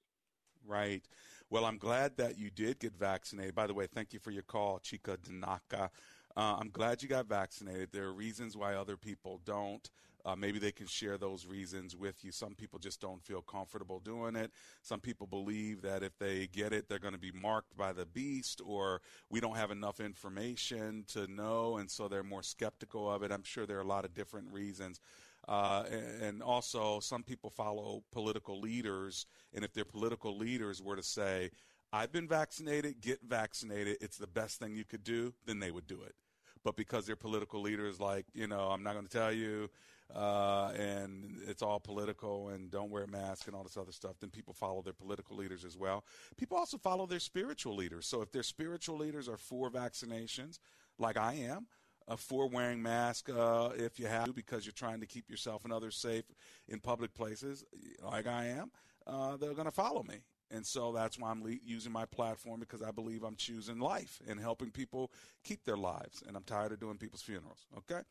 Right. 0.65 1.03
Well, 1.49 1.65
I'm 1.65 1.77
glad 1.77 2.17
that 2.17 2.37
you 2.37 2.49
did 2.49 2.79
get 2.79 2.95
vaccinated. 2.95 3.55
By 3.55 3.67
the 3.67 3.73
way, 3.73 3.87
thank 3.87 4.13
you 4.13 4.19
for 4.19 4.31
your 4.31 4.43
call, 4.43 4.79
Chica 4.79 5.17
Danaka. 5.17 5.89
Uh, 6.35 6.57
I'm 6.59 6.69
glad 6.69 7.01
you 7.01 7.09
got 7.09 7.27
vaccinated. 7.27 7.89
There 7.91 8.05
are 8.05 8.13
reasons 8.13 8.55
why 8.55 8.75
other 8.75 8.97
people 8.97 9.41
don't. 9.45 9.89
Uh, 10.23 10.35
maybe 10.35 10.59
they 10.59 10.71
can 10.71 10.85
share 10.85 11.17
those 11.17 11.47
reasons 11.47 11.95
with 11.95 12.23
you. 12.23 12.31
Some 12.31 12.53
people 12.53 12.77
just 12.77 13.01
don't 13.01 13.23
feel 13.23 13.41
comfortable 13.41 13.99
doing 13.99 14.35
it. 14.35 14.51
Some 14.83 14.99
people 14.99 15.25
believe 15.25 15.81
that 15.81 16.03
if 16.03 16.17
they 16.19 16.47
get 16.47 16.73
it, 16.73 16.87
they're 16.87 16.99
going 16.99 17.15
to 17.15 17.19
be 17.19 17.31
marked 17.31 17.75
by 17.75 17.91
the 17.91 18.05
beast, 18.05 18.61
or 18.63 19.01
we 19.29 19.39
don't 19.39 19.57
have 19.57 19.71
enough 19.71 19.99
information 19.99 21.05
to 21.07 21.25
know, 21.25 21.77
and 21.77 21.89
so 21.89 22.07
they're 22.07 22.23
more 22.23 22.43
skeptical 22.43 23.11
of 23.11 23.23
it. 23.23 23.31
I'm 23.31 23.43
sure 23.43 23.65
there 23.65 23.77
are 23.77 23.81
a 23.81 23.87
lot 23.87 24.05
of 24.05 24.13
different 24.13 24.51
reasons. 24.51 24.99
Uh, 25.47 25.85
and, 25.91 26.23
and 26.23 26.43
also, 26.43 26.99
some 26.99 27.23
people 27.23 27.49
follow 27.49 28.03
political 28.11 28.59
leaders, 28.59 29.25
and 29.55 29.65
if 29.65 29.73
their 29.73 29.85
political 29.85 30.37
leaders 30.37 30.83
were 30.83 30.95
to 30.95 31.03
say, 31.03 31.49
I've 31.93 32.11
been 32.11 32.27
vaccinated, 32.27 33.01
get 33.01 33.19
vaccinated, 33.27 33.97
it's 34.01 34.17
the 34.17 34.27
best 34.27 34.59
thing 34.59 34.75
you 34.75 34.85
could 34.85 35.03
do, 35.03 35.33
then 35.45 35.59
they 35.59 35.71
would 35.71 35.87
do 35.87 36.01
it. 36.03 36.15
But 36.63 36.75
because 36.75 37.05
their 37.05 37.15
political 37.15 37.61
leaders, 37.61 37.99
like, 37.99 38.25
you 38.33 38.47
know, 38.47 38.69
I'm 38.69 38.83
not 38.83 38.93
going 38.93 39.07
to 39.07 39.11
tell 39.11 39.31
you, 39.31 39.69
uh, 40.15 40.71
and 40.77 41.39
it's 41.47 41.61
all 41.61 41.79
political 41.79 42.49
and 42.49 42.69
don't 42.69 42.91
wear 42.91 43.03
a 43.03 43.07
mask 43.07 43.47
and 43.47 43.55
all 43.55 43.63
this 43.63 43.77
other 43.77 43.91
stuff, 43.91 44.15
then 44.19 44.29
people 44.29 44.53
follow 44.53 44.81
their 44.81 44.93
political 44.93 45.35
leaders 45.37 45.65
as 45.65 45.77
well. 45.77 46.03
People 46.37 46.57
also 46.57 46.77
follow 46.77 47.05
their 47.05 47.19
spiritual 47.19 47.75
leaders. 47.75 48.05
So 48.05 48.21
if 48.21 48.31
their 48.31 48.43
spiritual 48.43 48.97
leaders 48.97 49.27
are 49.27 49.37
for 49.37 49.69
vaccinations, 49.69 50.59
like 50.99 51.17
I 51.17 51.33
am, 51.35 51.67
uh, 52.07 52.15
for 52.15 52.47
wearing 52.47 52.81
mask 52.81 53.29
uh, 53.29 53.69
if 53.75 53.99
you 53.99 54.07
have 54.07 54.25
to 54.25 54.33
because 54.33 54.65
you're 54.65 54.73
trying 54.73 54.99
to 54.99 55.05
keep 55.05 55.29
yourself 55.29 55.63
and 55.63 55.73
others 55.73 55.95
safe 55.95 56.25
in 56.67 56.79
public 56.79 57.13
places, 57.13 57.63
like 58.03 58.27
I 58.27 58.47
am, 58.47 58.71
uh, 59.07 59.37
they're 59.37 59.53
going 59.53 59.65
to 59.65 59.71
follow 59.71 60.03
me. 60.03 60.15
And 60.53 60.65
so 60.65 60.91
that's 60.91 61.17
why 61.17 61.31
I'm 61.31 61.43
le- 61.43 61.57
using 61.65 61.91
my 61.91 62.05
platform 62.05 62.59
because 62.59 62.81
I 62.81 62.91
believe 62.91 63.23
I'm 63.23 63.35
choosing 63.35 63.79
life 63.79 64.21
and 64.27 64.39
helping 64.39 64.69
people 64.69 65.11
keep 65.43 65.63
their 65.63 65.77
lives. 65.77 66.23
And 66.27 66.35
I'm 66.35 66.43
tired 66.43 66.71
of 66.71 66.79
doing 66.79 66.97
people's 66.97 67.21
funerals. 67.21 67.65
Okay. 67.77 68.01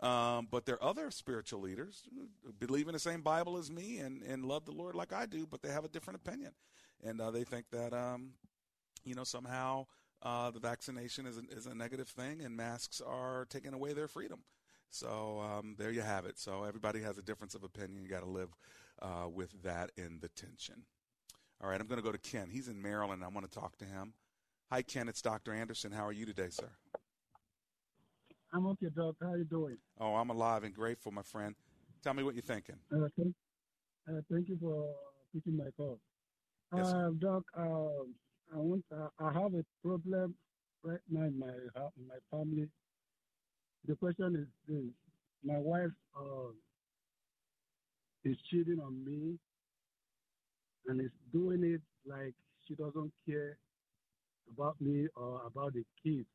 Um, 0.00 0.48
but 0.50 0.64
there 0.64 0.76
are 0.76 0.88
other 0.88 1.10
spiritual 1.10 1.60
leaders 1.60 2.04
who 2.14 2.52
believe 2.52 2.88
in 2.88 2.94
the 2.94 2.98
same 2.98 3.20
Bible 3.20 3.58
as 3.58 3.70
me 3.70 3.98
and, 3.98 4.22
and 4.22 4.44
love 4.46 4.64
the 4.64 4.72
Lord 4.72 4.94
like 4.94 5.12
I 5.12 5.26
do, 5.26 5.46
but 5.46 5.60
they 5.60 5.70
have 5.70 5.84
a 5.84 5.88
different 5.88 6.20
opinion. 6.24 6.52
And 7.04 7.20
uh, 7.20 7.30
they 7.30 7.44
think 7.44 7.66
that, 7.70 7.92
um, 7.92 8.30
you 9.04 9.14
know, 9.14 9.24
somehow 9.24 9.86
uh, 10.22 10.50
the 10.50 10.60
vaccination 10.60 11.26
is 11.26 11.36
a, 11.36 11.42
is 11.50 11.66
a 11.66 11.74
negative 11.74 12.08
thing 12.08 12.42
and 12.42 12.56
masks 12.56 13.02
are 13.06 13.46
taking 13.50 13.74
away 13.74 13.92
their 13.92 14.08
freedom. 14.08 14.40
So 14.90 15.40
um, 15.40 15.76
there 15.78 15.90
you 15.90 16.02
have 16.02 16.26
it. 16.26 16.38
So 16.38 16.64
everybody 16.64 17.00
has 17.02 17.16
a 17.18 17.22
difference 17.22 17.54
of 17.54 17.62
opinion. 17.62 18.02
You 18.02 18.08
got 18.08 18.22
to 18.24 18.30
live 18.30 18.48
uh, 19.00 19.28
with 19.28 19.62
that 19.62 19.90
in 19.96 20.18
the 20.20 20.28
tension. 20.28 20.82
All 21.62 21.68
right, 21.68 21.80
I'm 21.80 21.86
going 21.86 21.98
to 22.00 22.04
go 22.04 22.12
to 22.12 22.18
Ken. 22.18 22.48
He's 22.50 22.68
in 22.68 22.80
Maryland. 22.80 23.22
I 23.22 23.28
want 23.28 23.50
to 23.50 23.58
talk 23.58 23.76
to 23.78 23.84
him. 23.84 24.14
Hi, 24.70 24.82
Ken. 24.82 25.08
It's 25.08 25.20
Dr. 25.20 25.52
Anderson. 25.52 25.92
How 25.92 26.06
are 26.06 26.12
you 26.12 26.24
today, 26.24 26.48
sir? 26.50 26.70
I'm 28.52 28.66
okay, 28.68 28.86
Doc. 28.96 29.16
How 29.20 29.32
are 29.32 29.38
you 29.38 29.44
doing? 29.44 29.76
Oh, 30.00 30.14
I'm 30.14 30.30
alive 30.30 30.64
and 30.64 30.74
grateful, 30.74 31.12
my 31.12 31.22
friend. 31.22 31.54
Tell 32.02 32.14
me 32.14 32.22
what 32.22 32.34
you're 32.34 32.42
thinking. 32.42 32.76
Uh, 32.92 33.06
thank, 33.16 33.34
uh, 34.08 34.20
thank 34.32 34.48
you 34.48 34.56
for 34.60 34.86
picking 35.34 35.56
my 35.56 35.68
call. 35.76 36.00
Yes, 36.74 36.86
uh, 36.86 37.10
Doc, 37.18 37.42
uh, 37.56 37.62
I 37.62 38.56
want. 38.56 38.84
Uh, 38.92 39.08
I 39.18 39.32
have 39.32 39.54
a 39.54 39.64
problem 39.84 40.34
right 40.82 40.98
now 41.10 41.24
in 41.24 41.38
my 41.38 41.52
hou- 41.76 41.92
in 41.98 42.08
my 42.08 42.16
family. 42.30 42.68
The 43.86 43.96
question 43.96 44.36
is 44.36 44.48
this: 44.66 44.92
My 45.44 45.58
wife 45.58 45.90
uh, 46.16 46.50
is 48.24 48.36
cheating 48.50 48.80
on 48.80 49.04
me, 49.04 49.36
and 50.86 51.00
is 51.00 51.10
doing 51.32 51.62
it 51.64 51.80
like 52.06 52.34
she 52.66 52.74
doesn't 52.74 53.12
care 53.28 53.56
about 54.52 54.80
me 54.80 55.06
or 55.16 55.42
about 55.46 55.74
the 55.74 55.84
kids. 56.02 56.26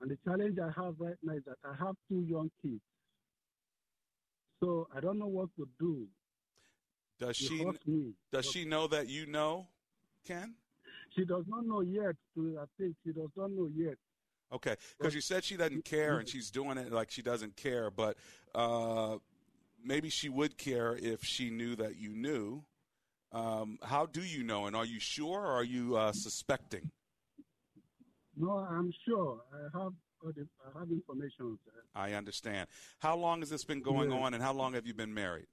And 0.00 0.10
the 0.10 0.18
challenge 0.24 0.58
I 0.58 0.70
have 0.80 0.94
right 0.98 1.16
now 1.22 1.34
is 1.34 1.42
that 1.46 1.56
I 1.64 1.74
have 1.84 1.96
two 2.08 2.24
young 2.28 2.50
kids. 2.62 2.80
So 4.60 4.88
I 4.94 5.00
don't 5.00 5.18
know 5.18 5.26
what 5.26 5.48
to 5.56 5.68
do. 5.78 6.06
Does 7.18 7.36
she 7.36 7.64
me. 7.86 8.12
does 8.32 8.46
she 8.46 8.64
know 8.64 8.86
that 8.88 9.08
you 9.08 9.26
know, 9.26 9.66
Ken? 10.26 10.54
She 11.16 11.24
does 11.24 11.44
not 11.48 11.66
know 11.66 11.80
yet. 11.80 12.14
To, 12.34 12.58
I 12.60 12.64
think 12.78 12.94
she 13.04 13.12
does 13.12 13.30
not 13.36 13.50
know 13.50 13.68
yet. 13.74 13.94
Okay, 14.52 14.76
because 14.98 15.14
you 15.14 15.20
said 15.20 15.44
she 15.44 15.56
doesn't 15.56 15.84
care 15.84 16.18
and 16.18 16.28
she's 16.28 16.50
doing 16.50 16.78
it 16.78 16.90
like 16.90 17.10
she 17.10 17.20
doesn't 17.20 17.56
care, 17.56 17.90
but 17.90 18.16
uh, 18.54 19.16
maybe 19.84 20.08
she 20.08 20.28
would 20.28 20.56
care 20.56 20.96
if 20.96 21.22
she 21.22 21.50
knew 21.50 21.76
that 21.76 21.96
you 21.96 22.10
knew. 22.14 22.62
Um, 23.32 23.78
how 23.82 24.06
do 24.06 24.22
you 24.22 24.42
know, 24.42 24.66
and 24.66 24.74
are 24.74 24.84
you 24.86 24.98
sure, 25.00 25.40
or 25.40 25.52
are 25.52 25.64
you 25.64 25.96
uh, 25.96 26.12
suspecting? 26.12 26.90
No, 28.36 28.52
I'm 28.52 28.92
sure. 29.06 29.40
I 29.52 29.78
have 29.78 29.92
I 30.24 30.78
have 30.80 30.90
information. 30.90 31.58
Sir. 31.64 31.70
I 31.94 32.14
understand. 32.14 32.68
How 32.98 33.16
long 33.16 33.40
has 33.40 33.50
this 33.50 33.64
been 33.64 33.82
going 33.82 34.10
Yeah. 34.10 34.16
on, 34.18 34.34
and 34.34 34.42
how 34.42 34.52
long 34.52 34.72
have 34.74 34.86
you 34.86 34.94
been 34.94 35.12
married? 35.12 35.46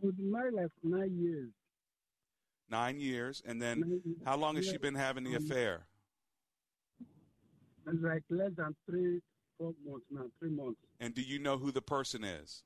We've 0.00 0.16
been 0.16 0.30
married 0.30 0.54
like 0.54 0.70
nine 0.82 1.18
years. 1.20 1.50
Nine 2.70 3.00
years. 3.00 3.42
And 3.44 3.60
then 3.60 4.00
how 4.24 4.36
long 4.36 4.56
has 4.56 4.64
she 4.66 4.78
been 4.78 4.94
having 4.94 5.24
the 5.24 5.36
Um, 5.36 5.42
affair? 5.44 5.86
It's 7.86 8.00
like 8.02 8.22
less 8.30 8.52
than 8.56 8.74
three, 8.86 9.20
four 9.58 9.74
months 9.84 10.06
now, 10.10 10.30
three 10.38 10.50
months. 10.50 10.80
And 11.00 11.14
do 11.14 11.20
you 11.20 11.38
know 11.38 11.58
who 11.58 11.72
the 11.72 11.82
person 11.82 12.22
is? 12.24 12.62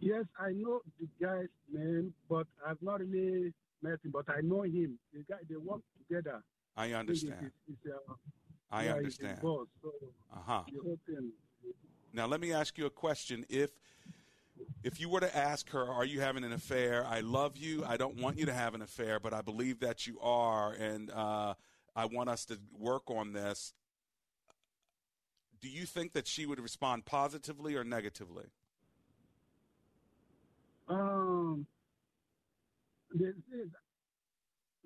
Yes, 0.00 0.24
I 0.38 0.52
know 0.52 0.80
the 1.00 1.08
guy's 1.20 1.48
name, 1.72 2.14
but 2.28 2.46
I've 2.66 2.80
not 2.82 3.00
really 3.00 3.52
met 3.82 3.98
him. 4.04 4.12
But 4.12 4.26
I 4.28 4.40
know 4.42 4.62
him. 4.62 4.98
The 5.12 5.24
guy, 5.28 5.36
they 5.48 5.56
work 5.56 5.80
together. 5.98 6.42
I 6.76 6.92
understand. 6.92 7.50
It's, 7.68 7.80
it's, 7.84 7.94
uh, 7.94 8.14
I 8.70 8.84
yeah, 8.84 8.94
understand. 8.94 9.40
boss, 9.40 9.66
so 9.82 9.92
Uh 10.32 10.36
huh. 10.46 10.62
the 10.72 10.80
whole 10.82 10.98
thing. 11.06 11.32
Now 12.12 12.26
let 12.26 12.40
me 12.40 12.52
ask 12.52 12.78
you 12.78 12.86
a 12.86 12.90
question. 12.90 13.44
If 13.48 13.70
if 14.84 15.00
you 15.00 15.08
were 15.08 15.20
to 15.20 15.36
ask 15.36 15.68
her, 15.70 15.84
"Are 15.84 16.04
you 16.04 16.20
having 16.20 16.44
an 16.44 16.52
affair?" 16.52 17.04
I 17.04 17.20
love 17.20 17.56
you. 17.56 17.84
I 17.84 17.96
don't 17.96 18.20
want 18.20 18.38
you 18.38 18.46
to 18.46 18.54
have 18.54 18.74
an 18.74 18.82
affair, 18.82 19.18
but 19.18 19.32
I 19.34 19.42
believe 19.42 19.80
that 19.80 20.06
you 20.06 20.20
are, 20.20 20.72
and 20.72 21.10
uh, 21.10 21.54
I 21.96 22.04
want 22.04 22.28
us 22.28 22.44
to 22.46 22.58
work 22.72 23.10
on 23.10 23.32
this. 23.32 23.74
Do 25.60 25.68
you 25.68 25.86
think 25.86 26.12
that 26.12 26.28
she 26.28 26.46
would 26.46 26.60
respond 26.60 27.04
positively 27.04 27.74
or 27.74 27.82
negatively? 27.82 28.44
Um, 30.88 31.66
this 33.14 33.34
is, 33.52 33.68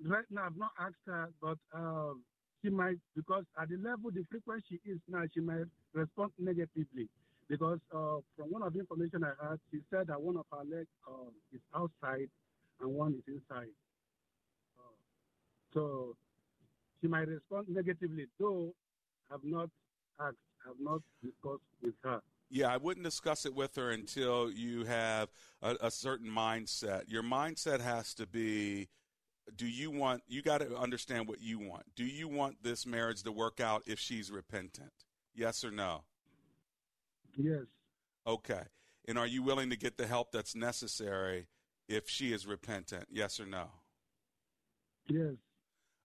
right 0.05 0.25
now 0.31 0.45
I've 0.45 0.57
not 0.57 0.71
asked 0.79 1.03
her, 1.07 1.29
but 1.41 1.57
um, 1.73 2.23
she 2.63 2.69
might 2.69 2.97
because 3.15 3.43
at 3.61 3.69
the 3.69 3.77
level 3.77 4.11
the 4.11 4.25
frequency 4.29 4.79
is 4.85 4.99
now, 5.07 5.23
she 5.33 5.41
might 5.41 5.65
respond 5.93 6.31
negatively 6.39 7.09
because 7.49 7.79
uh, 7.93 8.17
from 8.37 8.49
one 8.49 8.63
of 8.63 8.73
the 8.73 8.79
information 8.79 9.23
I 9.23 9.33
had, 9.49 9.59
she 9.71 9.79
said 9.91 10.07
that 10.07 10.21
one 10.21 10.37
of 10.37 10.45
her 10.51 10.63
legs 10.63 10.87
uh, 11.07 11.29
is 11.53 11.61
outside 11.75 12.29
and 12.81 12.93
one 12.93 13.13
is 13.13 13.23
inside. 13.27 13.73
Uh, 14.79 14.95
so 15.73 16.15
she 17.01 17.07
might 17.07 17.27
respond 17.27 17.67
negatively, 17.69 18.27
though 18.39 18.73
I've 19.31 19.43
not 19.43 19.69
asked, 20.19 20.37
I've 20.67 20.79
not 20.79 21.01
discussed 21.21 21.61
with 21.81 21.93
her. 22.03 22.21
Yeah, 22.53 22.71
I 22.71 22.77
wouldn't 22.77 23.03
discuss 23.03 23.47
it 23.47 23.55
with 23.55 23.77
her 23.77 23.89
until 23.89 24.51
you 24.51 24.85
have 24.85 25.29
a, 25.63 25.75
a 25.81 25.89
certain 25.89 26.29
mindset. 26.29 27.05
Your 27.07 27.23
mindset 27.23 27.81
has 27.81 28.13
to 28.13 28.27
be 28.27 28.89
do 29.55 29.65
you 29.65 29.89
want, 29.89 30.21
you 30.27 30.43
got 30.43 30.59
to 30.59 30.77
understand 30.77 31.27
what 31.27 31.41
you 31.41 31.57
want. 31.57 31.83
Do 31.95 32.05
you 32.05 32.27
want 32.27 32.61
this 32.61 32.85
marriage 32.85 33.23
to 33.23 33.31
work 33.31 33.59
out 33.59 33.81
if 33.87 33.99
she's 33.99 34.29
repentant? 34.29 34.91
Yes 35.33 35.63
or 35.63 35.71
no? 35.71 36.03
Yes. 37.35 37.63
Okay. 38.27 38.61
And 39.07 39.17
are 39.17 39.27
you 39.27 39.41
willing 39.41 39.71
to 39.71 39.75
get 39.75 39.97
the 39.97 40.05
help 40.05 40.31
that's 40.31 40.55
necessary 40.55 41.47
if 41.89 42.07
she 42.07 42.31
is 42.33 42.45
repentant? 42.45 43.05
Yes 43.09 43.39
or 43.39 43.47
no? 43.47 43.65
Yes. 45.07 45.33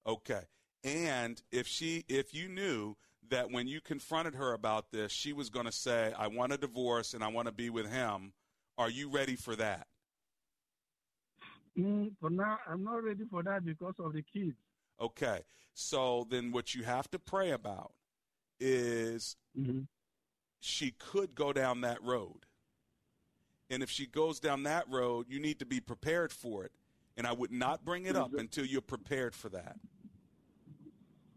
Okay. 0.06 0.44
And 0.82 1.42
if 1.52 1.66
she 1.66 2.06
if 2.08 2.32
you 2.32 2.48
knew 2.48 2.96
that 3.30 3.50
when 3.50 3.66
you 3.66 3.80
confronted 3.80 4.34
her 4.34 4.52
about 4.52 4.90
this, 4.90 5.12
she 5.12 5.32
was 5.32 5.50
going 5.50 5.66
to 5.66 5.72
say, 5.72 6.12
"I 6.18 6.28
want 6.28 6.52
a 6.52 6.58
divorce 6.58 7.14
and 7.14 7.22
I 7.22 7.28
want 7.28 7.46
to 7.46 7.52
be 7.52 7.70
with 7.70 7.90
him." 7.90 8.32
Are 8.76 8.90
you 8.90 9.10
ready 9.10 9.34
for 9.34 9.56
that? 9.56 9.88
Mm, 11.76 12.12
for 12.20 12.30
now, 12.30 12.58
I'm 12.68 12.84
not 12.84 13.02
ready 13.02 13.24
for 13.30 13.42
that 13.42 13.64
because 13.64 13.94
of 13.98 14.12
the 14.12 14.22
kids. 14.22 14.56
Okay. 15.00 15.40
So 15.74 16.26
then 16.28 16.50
what 16.52 16.74
you 16.74 16.82
have 16.84 17.10
to 17.10 17.18
pray 17.18 17.50
about 17.52 17.92
is 18.58 19.36
she 20.60 20.90
could 20.92 21.34
go 21.34 21.52
down 21.52 21.82
that 21.82 22.02
road. 22.02 22.46
And 23.70 23.82
if 23.82 23.90
she 23.90 24.06
goes 24.06 24.40
down 24.40 24.62
that 24.64 24.88
road, 24.88 25.26
you 25.28 25.38
need 25.38 25.58
to 25.58 25.66
be 25.66 25.78
prepared 25.80 26.32
for 26.32 26.64
it. 26.64 26.72
And 27.16 27.26
I 27.26 27.32
would 27.32 27.52
not 27.52 27.84
bring 27.84 28.06
it 28.06 28.16
up 28.16 28.32
until 28.34 28.64
you're 28.64 28.80
prepared 28.80 29.34
for 29.34 29.48
that. 29.50 29.76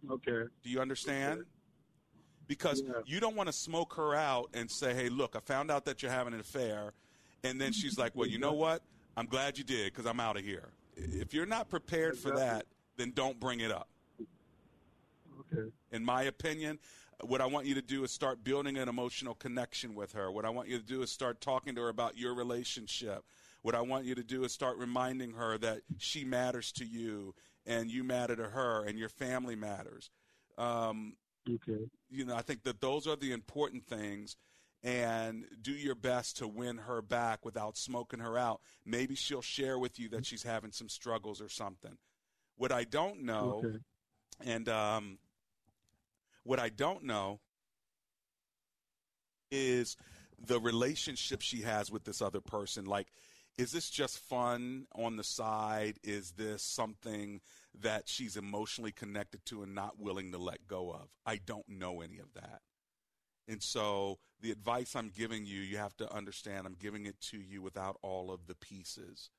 Okay. 0.09 0.43
Do 0.63 0.69
you 0.69 0.79
understand? 0.79 1.43
Because 2.51 2.83
you 3.05 3.21
don't 3.21 3.37
want 3.37 3.47
to 3.47 3.53
smoke 3.53 3.93
her 3.93 4.13
out 4.13 4.49
and 4.53 4.69
say, 4.69 4.93
hey, 4.93 5.07
look, 5.07 5.37
I 5.37 5.39
found 5.39 5.71
out 5.71 5.85
that 5.85 6.03
you're 6.03 6.11
having 6.11 6.33
an 6.33 6.41
affair. 6.41 6.91
And 7.45 7.61
then 7.61 7.71
she's 7.71 7.97
like, 7.97 8.13
well, 8.13 8.27
you 8.27 8.39
know 8.39 8.51
what? 8.51 8.81
I'm 9.15 9.25
glad 9.25 9.57
you 9.57 9.63
did 9.63 9.85
because 9.85 10.05
I'm 10.05 10.19
out 10.19 10.35
of 10.35 10.43
here. 10.43 10.67
If 10.97 11.33
you're 11.33 11.45
not 11.45 11.69
prepared 11.69 12.17
for 12.17 12.31
that, 12.31 12.65
then 12.97 13.13
don't 13.15 13.39
bring 13.39 13.61
it 13.61 13.71
up. 13.71 13.87
Okay. 15.39 15.69
In 15.93 16.03
my 16.03 16.23
opinion, 16.23 16.77
what 17.21 17.39
I 17.39 17.45
want 17.45 17.67
you 17.67 17.75
to 17.75 17.81
do 17.81 18.03
is 18.03 18.11
start 18.11 18.43
building 18.43 18.75
an 18.77 18.89
emotional 18.89 19.33
connection 19.33 19.95
with 19.95 20.11
her. 20.11 20.29
What 20.29 20.43
I 20.43 20.49
want 20.49 20.67
you 20.67 20.77
to 20.77 20.83
do 20.83 21.03
is 21.03 21.09
start 21.09 21.39
talking 21.39 21.75
to 21.75 21.81
her 21.83 21.89
about 21.89 22.17
your 22.17 22.35
relationship. 22.35 23.23
What 23.61 23.75
I 23.75 23.81
want 23.81 24.03
you 24.03 24.15
to 24.15 24.23
do 24.23 24.43
is 24.43 24.51
start 24.51 24.77
reminding 24.77 25.31
her 25.35 25.57
that 25.59 25.83
she 25.99 26.25
matters 26.25 26.73
to 26.73 26.85
you 26.85 27.33
and 27.65 27.89
you 27.89 28.03
matter 28.03 28.35
to 28.35 28.49
her 28.49 28.83
and 28.83 28.99
your 28.99 29.07
family 29.07 29.55
matters. 29.55 30.09
Um, 30.57 31.13
okay. 31.49 31.89
You 32.09 32.25
know, 32.25 32.35
I 32.35 32.41
think 32.41 32.63
that 32.63 32.81
those 32.81 33.07
are 33.07 33.15
the 33.15 33.31
important 33.31 33.85
things. 33.85 34.35
And 34.83 35.45
do 35.61 35.71
your 35.71 35.93
best 35.93 36.37
to 36.37 36.47
win 36.47 36.77
her 36.77 37.03
back 37.03 37.45
without 37.45 37.77
smoking 37.77 38.19
her 38.19 38.35
out. 38.35 38.61
Maybe 38.83 39.13
she'll 39.13 39.43
share 39.43 39.77
with 39.77 39.99
you 39.99 40.09
that 40.09 40.25
she's 40.25 40.41
having 40.41 40.71
some 40.71 40.89
struggles 40.89 41.39
or 41.39 41.49
something. 41.49 41.99
What 42.57 42.71
I 42.71 42.85
don't 42.85 43.21
know, 43.21 43.61
Okay. 43.63 43.77
and 44.43 44.67
um, 44.67 45.19
what 46.43 46.59
I 46.59 46.69
don't 46.69 47.03
know 47.03 47.41
is 49.51 49.97
the 50.43 50.59
relationship 50.59 51.41
she 51.41 51.61
has 51.61 51.91
with 51.91 52.03
this 52.03 52.19
other 52.21 52.41
person. 52.41 52.85
Like, 52.85 53.07
is 53.57 53.71
this 53.71 53.89
just 53.89 54.17
fun 54.17 54.87
on 54.95 55.17
the 55.17 55.23
side? 55.23 55.99
Is 56.03 56.31
this 56.31 56.63
something 56.63 57.41
that 57.79 58.07
she's 58.07 58.37
emotionally 58.37 58.91
connected 58.91 59.45
to 59.45 59.63
and 59.63 59.73
not 59.73 59.99
willing 59.99 60.31
to 60.31 60.37
let 60.37 60.67
go 60.67 60.91
of? 60.91 61.09
I 61.25 61.37
don't 61.45 61.67
know 61.67 62.01
any 62.01 62.19
of 62.19 62.33
that. 62.35 62.61
And 63.47 63.61
so 63.61 64.19
the 64.41 64.51
advice 64.51 64.95
I'm 64.95 65.09
giving 65.09 65.45
you, 65.45 65.61
you 65.61 65.77
have 65.77 65.95
to 65.97 66.13
understand 66.13 66.65
I'm 66.65 66.77
giving 66.79 67.05
it 67.05 67.19
to 67.31 67.37
you 67.37 67.61
without 67.61 67.97
all 68.01 68.31
of 68.31 68.47
the 68.47 68.55
pieces. 68.55 69.29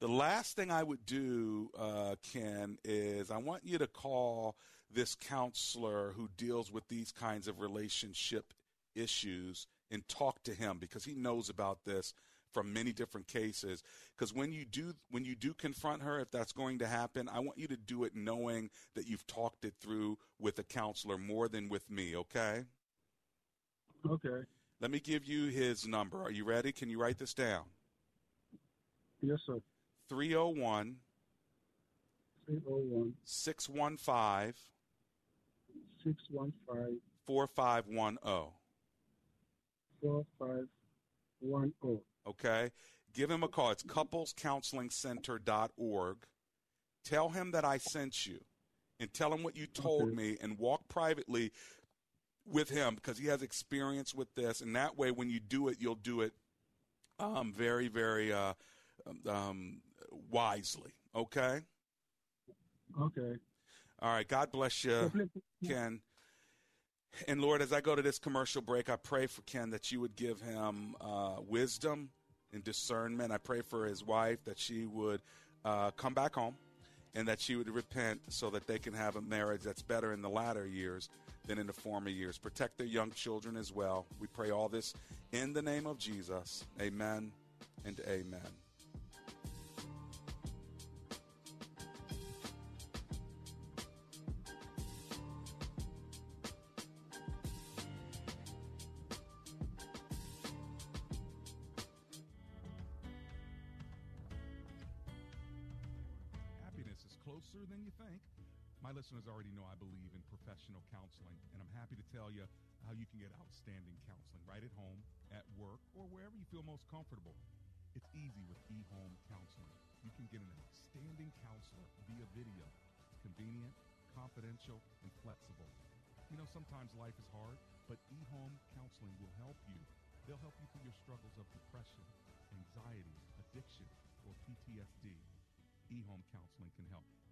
The 0.00 0.08
last 0.08 0.56
thing 0.56 0.70
I 0.70 0.82
would 0.82 1.06
do, 1.06 1.70
uh, 1.78 2.16
Ken, 2.32 2.78
is 2.84 3.30
I 3.30 3.38
want 3.38 3.64
you 3.64 3.78
to 3.78 3.86
call 3.86 4.56
this 4.92 5.14
counselor 5.14 6.12
who 6.16 6.28
deals 6.36 6.70
with 6.70 6.86
these 6.88 7.12
kinds 7.12 7.48
of 7.48 7.60
relationship 7.60 8.52
issues 8.94 9.66
and 9.90 10.06
talk 10.08 10.42
to 10.44 10.54
him 10.54 10.78
because 10.78 11.04
he 11.04 11.14
knows 11.14 11.48
about 11.48 11.84
this 11.84 12.12
from 12.56 12.72
many 12.72 12.90
different 12.90 13.26
cases 13.26 13.82
because 14.16 14.32
when 14.32 14.50
you 14.50 14.64
do 14.64 14.94
when 15.10 15.26
you 15.26 15.36
do 15.36 15.52
confront 15.52 16.00
her 16.00 16.18
if 16.20 16.30
that's 16.30 16.54
going 16.54 16.78
to 16.78 16.86
happen 16.86 17.28
i 17.30 17.38
want 17.38 17.58
you 17.58 17.68
to 17.68 17.76
do 17.76 18.04
it 18.04 18.12
knowing 18.14 18.70
that 18.94 19.06
you've 19.06 19.26
talked 19.26 19.66
it 19.66 19.74
through 19.78 20.16
with 20.38 20.58
a 20.58 20.62
counselor 20.62 21.18
more 21.18 21.48
than 21.48 21.68
with 21.68 21.90
me 21.90 22.16
okay 22.16 22.64
Okay. 24.08 24.46
let 24.80 24.90
me 24.90 25.00
give 25.00 25.26
you 25.26 25.48
his 25.48 25.86
number 25.86 26.22
are 26.22 26.30
you 26.30 26.46
ready 26.46 26.72
can 26.72 26.88
you 26.88 26.98
write 26.98 27.18
this 27.18 27.34
down 27.34 27.64
Yes, 29.20 29.40
sir. 29.46 29.60
301 30.08 30.96
301 32.46 33.12
615 33.24 34.54
615 36.02 37.00
4510 37.26 38.52
4510. 40.00 42.00
Okay? 42.26 42.70
Give 43.14 43.30
him 43.30 43.42
a 43.42 43.48
call. 43.48 43.70
It's 43.70 43.82
couplescounselingcenter.org. 43.82 46.16
Tell 47.04 47.28
him 47.30 47.52
that 47.52 47.64
I 47.64 47.78
sent 47.78 48.26
you 48.26 48.40
and 48.98 49.12
tell 49.12 49.32
him 49.32 49.42
what 49.42 49.56
you 49.56 49.66
told 49.66 50.12
me 50.12 50.36
and 50.40 50.58
walk 50.58 50.88
privately 50.88 51.52
with 52.44 52.68
him 52.68 52.94
because 52.94 53.18
he 53.18 53.26
has 53.26 53.42
experience 53.42 54.14
with 54.14 54.34
this. 54.34 54.60
And 54.60 54.76
that 54.76 54.98
way, 54.98 55.10
when 55.10 55.30
you 55.30 55.40
do 55.40 55.68
it, 55.68 55.76
you'll 55.80 55.94
do 55.94 56.20
it 56.22 56.32
um, 57.18 57.52
very, 57.56 57.88
very 57.88 58.32
uh, 58.32 58.54
um, 59.28 59.80
wisely, 60.30 60.92
okay? 61.14 61.60
Okay. 63.00 63.36
All 64.00 64.12
right. 64.12 64.28
God 64.28 64.52
bless 64.52 64.84
you, 64.84 65.10
Ken. 65.66 66.00
And 67.26 67.40
Lord, 67.40 67.62
as 67.62 67.72
I 67.72 67.80
go 67.80 67.94
to 67.94 68.02
this 68.02 68.18
commercial 68.18 68.60
break, 68.60 68.90
I 68.90 68.96
pray 68.96 69.26
for 69.26 69.42
Ken 69.42 69.70
that 69.70 69.90
you 69.90 70.00
would 70.00 70.16
give 70.16 70.40
him 70.40 70.94
uh, 71.00 71.36
wisdom 71.46 72.10
and 72.56 72.64
discernment. 72.64 73.30
I 73.30 73.38
pray 73.38 73.60
for 73.60 73.86
his 73.86 74.04
wife 74.04 74.42
that 74.44 74.58
she 74.58 74.86
would 74.86 75.20
uh, 75.64 75.92
come 75.92 76.14
back 76.14 76.34
home 76.34 76.56
and 77.14 77.28
that 77.28 77.40
she 77.40 77.54
would 77.54 77.68
repent 77.68 78.20
so 78.28 78.50
that 78.50 78.66
they 78.66 78.78
can 78.78 78.92
have 78.92 79.14
a 79.14 79.20
marriage 79.20 79.62
that's 79.62 79.82
better 79.82 80.12
in 80.12 80.22
the 80.22 80.28
latter 80.28 80.66
years 80.66 81.08
than 81.46 81.58
in 81.58 81.66
the 81.66 81.72
former 81.72 82.08
years. 82.08 82.38
Protect 82.38 82.78
their 82.78 82.86
young 82.86 83.12
children 83.12 83.56
as 83.56 83.72
well. 83.72 84.06
We 84.18 84.26
pray 84.26 84.50
all 84.50 84.68
this 84.68 84.94
in 85.32 85.52
the 85.52 85.62
name 85.62 85.86
of 85.86 85.98
Jesus. 85.98 86.64
Amen 86.80 87.30
and 87.84 88.00
amen. 88.08 88.65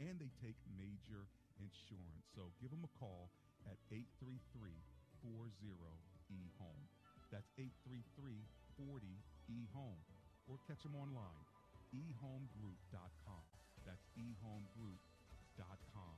And 0.04 0.20
they 0.20 0.28
take 0.44 0.60
major 0.76 1.24
insurance. 1.56 2.28
So 2.36 2.52
give 2.60 2.68
them 2.68 2.84
a 2.84 2.92
call 3.00 3.32
at 3.64 3.80
833-40-EHOME. 3.88 6.84
That's 7.32 7.48
833-40-EHOME. 7.56 10.04
Or 10.44 10.60
catch 10.68 10.84
them 10.84 10.92
online, 10.92 11.48
ehomegroup.com. 11.96 13.44
That's 13.88 14.04
ehomegroup.com. 14.12 16.16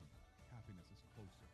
Happiness 0.50 0.90
is 0.90 0.98
closer 1.14 1.46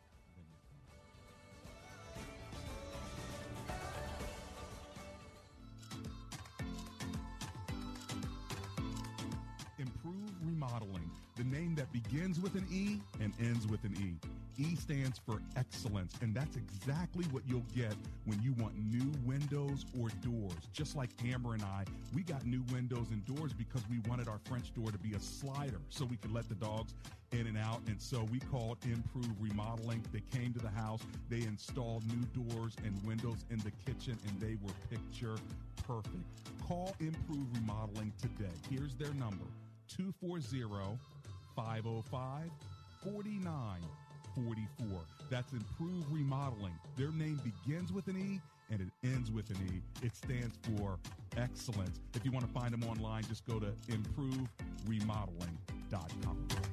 Improve 10.03 10.31
Remodeling, 10.43 11.09
the 11.37 11.43
name 11.45 11.75
that 11.75 11.91
begins 11.93 12.39
with 12.39 12.55
an 12.55 12.65
E 12.71 12.99
and 13.21 13.33
ends 13.39 13.67
with 13.67 13.83
an 13.85 13.95
E. 14.01 14.15
E 14.57 14.75
stands 14.75 15.17
for 15.17 15.41
excellence, 15.55 16.13
and 16.21 16.35
that's 16.35 16.57
exactly 16.57 17.25
what 17.31 17.43
you'll 17.47 17.65
get 17.75 17.93
when 18.25 18.41
you 18.41 18.53
want 18.53 18.75
new 18.77 19.11
windows 19.25 19.85
or 19.99 20.09
doors. 20.21 20.67
Just 20.73 20.95
like 20.95 21.09
Amber 21.25 21.53
and 21.53 21.63
I, 21.63 21.85
we 22.13 22.21
got 22.21 22.45
new 22.45 22.63
windows 22.73 23.07
and 23.11 23.25
doors 23.25 23.53
because 23.53 23.81
we 23.89 23.99
wanted 24.09 24.27
our 24.27 24.39
French 24.43 24.73
door 24.73 24.91
to 24.91 24.97
be 24.97 25.13
a 25.13 25.19
slider 25.19 25.79
so 25.89 26.05
we 26.05 26.17
could 26.17 26.33
let 26.33 26.49
the 26.49 26.55
dogs 26.55 26.93
in 27.31 27.47
and 27.47 27.57
out. 27.57 27.81
And 27.87 28.01
so 28.01 28.27
we 28.31 28.39
called 28.39 28.77
Improve 28.83 29.31
Remodeling. 29.39 30.03
They 30.11 30.23
came 30.37 30.53
to 30.53 30.59
the 30.59 30.69
house, 30.69 31.01
they 31.29 31.43
installed 31.43 32.03
new 32.07 32.43
doors 32.43 32.75
and 32.83 33.01
windows 33.05 33.45
in 33.49 33.59
the 33.59 33.71
kitchen, 33.85 34.17
and 34.27 34.39
they 34.39 34.57
were 34.61 34.73
picture 34.89 35.35
perfect. 35.87 36.23
Call 36.67 36.93
Improve 36.99 37.47
Remodeling 37.53 38.11
today. 38.21 38.53
Here's 38.69 38.95
their 38.95 39.13
number 39.13 39.45
240 39.95 40.97
505 41.55 42.49
4944. 43.03 44.99
That's 45.29 45.53
Improve 45.53 46.11
Remodeling. 46.11 46.73
Their 46.97 47.11
name 47.11 47.39
begins 47.43 47.93
with 47.93 48.07
an 48.07 48.17
E 48.17 48.41
and 48.71 48.81
it 48.81 48.87
ends 49.03 49.29
with 49.31 49.49
an 49.49 49.57
E. 49.67 49.81
It 50.03 50.15
stands 50.15 50.57
for 50.63 50.97
excellence. 51.37 51.99
If 52.15 52.25
you 52.25 52.31
want 52.31 52.47
to 52.47 52.51
find 52.51 52.73
them 52.73 52.83
online, 52.83 53.23
just 53.25 53.45
go 53.45 53.59
to 53.59 53.71
improveremodeling.com. 53.89 56.72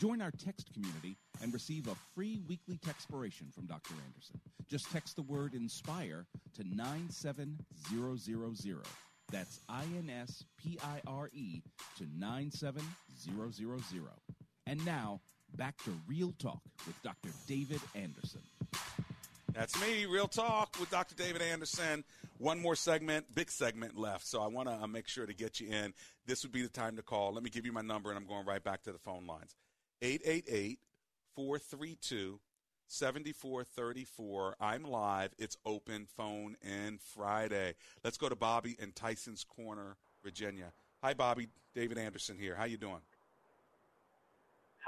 Join 0.00 0.22
our 0.22 0.30
text 0.30 0.72
community 0.72 1.18
and 1.42 1.52
receive 1.52 1.86
a 1.86 1.94
free 2.14 2.40
weekly 2.48 2.78
textpiration 2.78 3.52
from 3.54 3.66
Dr. 3.66 3.92
Anderson. 4.06 4.40
Just 4.66 4.90
text 4.90 5.16
the 5.16 5.20
word 5.20 5.52
INSPIRE 5.52 6.24
to 6.54 6.64
97000. 6.74 8.78
That's 9.30 9.60
I 9.68 9.82
N 9.82 10.08
S 10.08 10.42
P 10.56 10.78
I 10.82 11.02
R 11.06 11.28
E 11.34 11.60
to 11.98 12.06
97000. 12.18 14.08
And 14.66 14.82
now, 14.86 15.20
back 15.54 15.76
to 15.84 15.92
Real 16.08 16.32
Talk 16.38 16.62
with 16.86 16.96
Dr. 17.02 17.28
David 17.46 17.82
Anderson. 17.94 18.40
That's 19.52 19.78
me, 19.82 20.06
Real 20.06 20.28
Talk 20.28 20.80
with 20.80 20.88
Dr. 20.88 21.14
David 21.14 21.42
Anderson. 21.42 22.04
One 22.38 22.58
more 22.58 22.74
segment, 22.74 23.26
big 23.34 23.50
segment 23.50 23.98
left. 23.98 24.26
So 24.26 24.40
I 24.40 24.46
want 24.46 24.68
to 24.68 24.82
uh, 24.82 24.86
make 24.86 25.08
sure 25.08 25.26
to 25.26 25.34
get 25.34 25.60
you 25.60 25.68
in. 25.68 25.92
This 26.24 26.42
would 26.42 26.52
be 26.52 26.62
the 26.62 26.70
time 26.70 26.96
to 26.96 27.02
call. 27.02 27.34
Let 27.34 27.42
me 27.42 27.50
give 27.50 27.66
you 27.66 27.72
my 27.72 27.82
number, 27.82 28.08
and 28.08 28.18
I'm 28.18 28.26
going 28.26 28.46
right 28.46 28.64
back 28.64 28.82
to 28.84 28.92
the 28.92 28.98
phone 28.98 29.26
lines 29.26 29.56
888 30.02 30.78
432 31.36 32.40
7434. 32.88 34.56
I'm 34.58 34.82
live. 34.82 35.30
It's 35.38 35.56
open 35.64 36.08
phone 36.16 36.56
in 36.64 36.98
Friday. 36.98 37.74
Let's 38.02 38.16
go 38.16 38.28
to 38.28 38.36
Bobby 38.36 38.76
in 38.80 38.92
Tyson's 38.92 39.44
Corner, 39.44 39.96
Virginia. 40.24 40.72
Hi, 41.04 41.12
Bobby. 41.12 41.48
David 41.74 41.98
Anderson 41.98 42.34
here. 42.40 42.56
How 42.56 42.64
you 42.64 42.80
doing? 42.80 43.04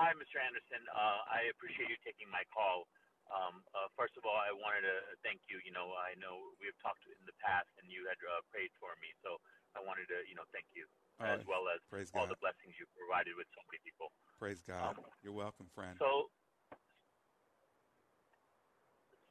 Hi, 0.01 0.17
Mr. 0.17 0.41
Anderson. 0.41 0.83
Uh, 0.91 1.21
I 1.29 1.47
appreciate 1.53 1.93
you 1.93 2.01
taking 2.03 2.27
my 2.33 2.43
call. 2.51 2.89
Um, 3.29 3.63
uh, 3.77 3.93
first 3.95 4.17
of 4.17 4.25
all, 4.25 4.35
I 4.35 4.51
wanted 4.51 4.89
to 4.89 4.97
thank 5.21 5.45
you. 5.47 5.61
You 5.61 5.77
know, 5.77 5.93
I 5.95 6.17
know 6.17 6.57
we 6.57 6.67
have 6.73 6.81
talked 6.81 7.05
in 7.05 7.21
the 7.29 7.37
past, 7.39 7.69
and 7.79 7.87
you 7.87 8.09
had 8.09 8.19
uh, 8.25 8.41
prayed 8.49 8.73
for 8.81 8.97
me, 9.05 9.13
so 9.21 9.37
I 9.77 9.81
wanted 9.81 10.09
to, 10.13 10.25
you 10.29 10.37
know, 10.37 10.45
thank 10.53 10.69
you 10.77 10.85
All 11.21 11.29
as 11.29 11.41
right. 11.41 11.49
well 11.49 11.65
as 11.73 11.81
Praise 11.89 12.13
all 12.13 12.29
God. 12.29 12.37
the 12.37 12.41
blessings 12.41 12.77
you 12.77 12.85
provided 12.97 13.37
with 13.37 13.49
so 13.57 13.61
many 13.69 13.81
people. 13.81 14.13
Praise 14.37 14.61
God. 14.61 14.97
You're 15.25 15.37
welcome, 15.37 15.69
friend. 15.73 15.97
So, 15.97 16.29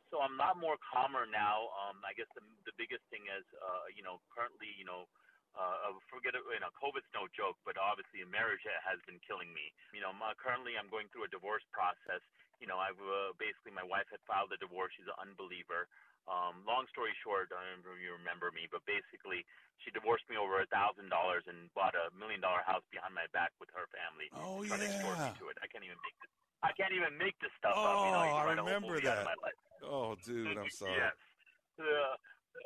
so 0.10 0.20
I'm 0.20 0.36
a 0.36 0.42
lot 0.42 0.58
more 0.58 0.76
calmer 0.82 1.30
now. 1.30 1.72
Um, 1.78 2.04
I 2.04 2.12
guess 2.18 2.28
the 2.36 2.44
the 2.68 2.76
biggest 2.76 3.06
thing 3.14 3.28
is, 3.32 3.46
uh, 3.62 3.88
you 3.94 4.04
know, 4.04 4.20
currently, 4.34 4.72
you 4.76 4.84
know, 4.84 5.08
uh, 5.56 5.96
forget 6.12 6.36
it. 6.36 6.44
You 6.48 6.64
know, 6.64 6.72
COVID's 6.76 7.08
no 7.16 7.28
joke, 7.32 7.60
but 7.68 7.76
obviously, 7.80 8.24
marriage 8.28 8.64
has 8.66 9.00
been 9.08 9.20
killing 9.24 9.52
me. 9.52 9.72
You 9.96 10.02
know, 10.04 10.12
my, 10.12 10.34
currently, 10.40 10.76
I'm 10.80 10.92
going 10.92 11.08
through 11.12 11.28
a 11.28 11.32
divorce 11.32 11.64
process. 11.76 12.24
You 12.60 12.68
know, 12.70 12.78
I've 12.78 13.00
uh, 13.00 13.34
basically 13.42 13.74
my 13.74 13.84
wife 13.84 14.08
had 14.12 14.22
filed 14.28 14.54
a 14.54 14.60
divorce. 14.60 14.94
She's 14.96 15.10
an 15.10 15.18
unbeliever. 15.20 15.88
Um, 16.30 16.62
long 16.70 16.86
story 16.94 17.12
short, 17.26 17.50
I 17.50 17.60
don't 17.60 17.82
know 17.82 17.98
if 17.98 18.02
you 18.02 18.14
remember 18.14 18.54
me, 18.54 18.70
but 18.70 18.86
basically, 18.86 19.42
she 19.82 19.90
divorced 19.90 20.26
me 20.30 20.38
over 20.38 20.62
a 20.62 20.70
thousand 20.70 21.10
dollars 21.10 21.46
and 21.50 21.68
bought 21.74 21.98
a 21.98 22.14
million 22.14 22.40
dollar 22.40 22.62
house 22.62 22.86
behind 22.94 23.18
my 23.18 23.26
back 23.34 23.52
with 23.58 23.74
her 23.74 23.90
family. 23.90 24.30
Oh, 24.38 24.62
trying 24.62 24.86
to 24.86 24.90
extort 24.90 25.18
me 25.18 25.34
yeah. 25.34 25.42
to 25.42 25.46
it. 25.50 25.58
I 25.62 25.68
can't 25.68 25.84
even 25.84 25.98
make 26.06 26.18
this. 26.22 26.32
I 26.62 26.72
can't 26.78 26.94
even 26.94 27.18
make 27.18 27.34
this 27.42 27.50
stuff 27.58 27.74
Oh, 27.74 27.82
up. 27.82 27.98
You 28.06 28.12
know, 28.14 28.22
I 28.22 28.30
a 28.30 28.62
whole 28.62 28.70
remember 28.70 28.94
movie 28.94 29.10
out 29.10 29.26
of 29.26 29.34
that. 29.34 29.58
Oh, 29.82 30.14
dude, 30.22 30.54
I'm 30.62 30.70
sorry. 30.78 30.94
Yes. 30.94 31.18
Uh, 31.82 32.14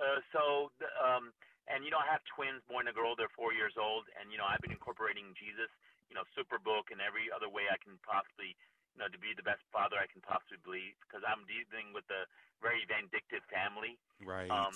uh, 0.03 0.20
so, 0.36 0.43
um, 0.99 1.32
and 1.72 1.88
you 1.88 1.89
know, 1.89 2.01
I 2.03 2.08
have 2.12 2.20
twins, 2.28 2.60
boy 2.68 2.84
and 2.84 2.91
a 2.91 2.95
girl. 2.95 3.16
They're 3.16 3.32
four 3.32 3.56
years 3.56 3.80
old, 3.80 4.06
and 4.20 4.30
you 4.30 4.38
know, 4.38 4.45
I've 4.45 4.60
been 4.60 4.76
incorporating 4.76 5.32
Jesus, 5.39 5.72
you 6.12 6.16
know, 6.20 6.28
Superbook, 6.36 6.91
and 6.91 6.99
every 6.99 7.32
other 7.32 7.47
way 7.47 7.72
I 7.72 7.80
can 7.80 7.95
possibly, 8.03 8.53
you 8.95 9.03
know, 9.03 9.11
to 9.11 9.19
be 9.19 9.35
the 9.35 9.43
best 9.43 9.61
father 9.75 9.99
I 9.99 10.07
can 10.07 10.23
possibly 10.23 10.95
be, 10.95 10.95
because 11.03 11.21
I'm 11.27 11.43
dealing 11.45 11.91
with 11.91 12.07
a 12.07 12.23
very 12.63 12.87
vindictive 12.87 13.43
family. 13.51 13.99
Right. 14.23 14.47
Um, 14.47 14.75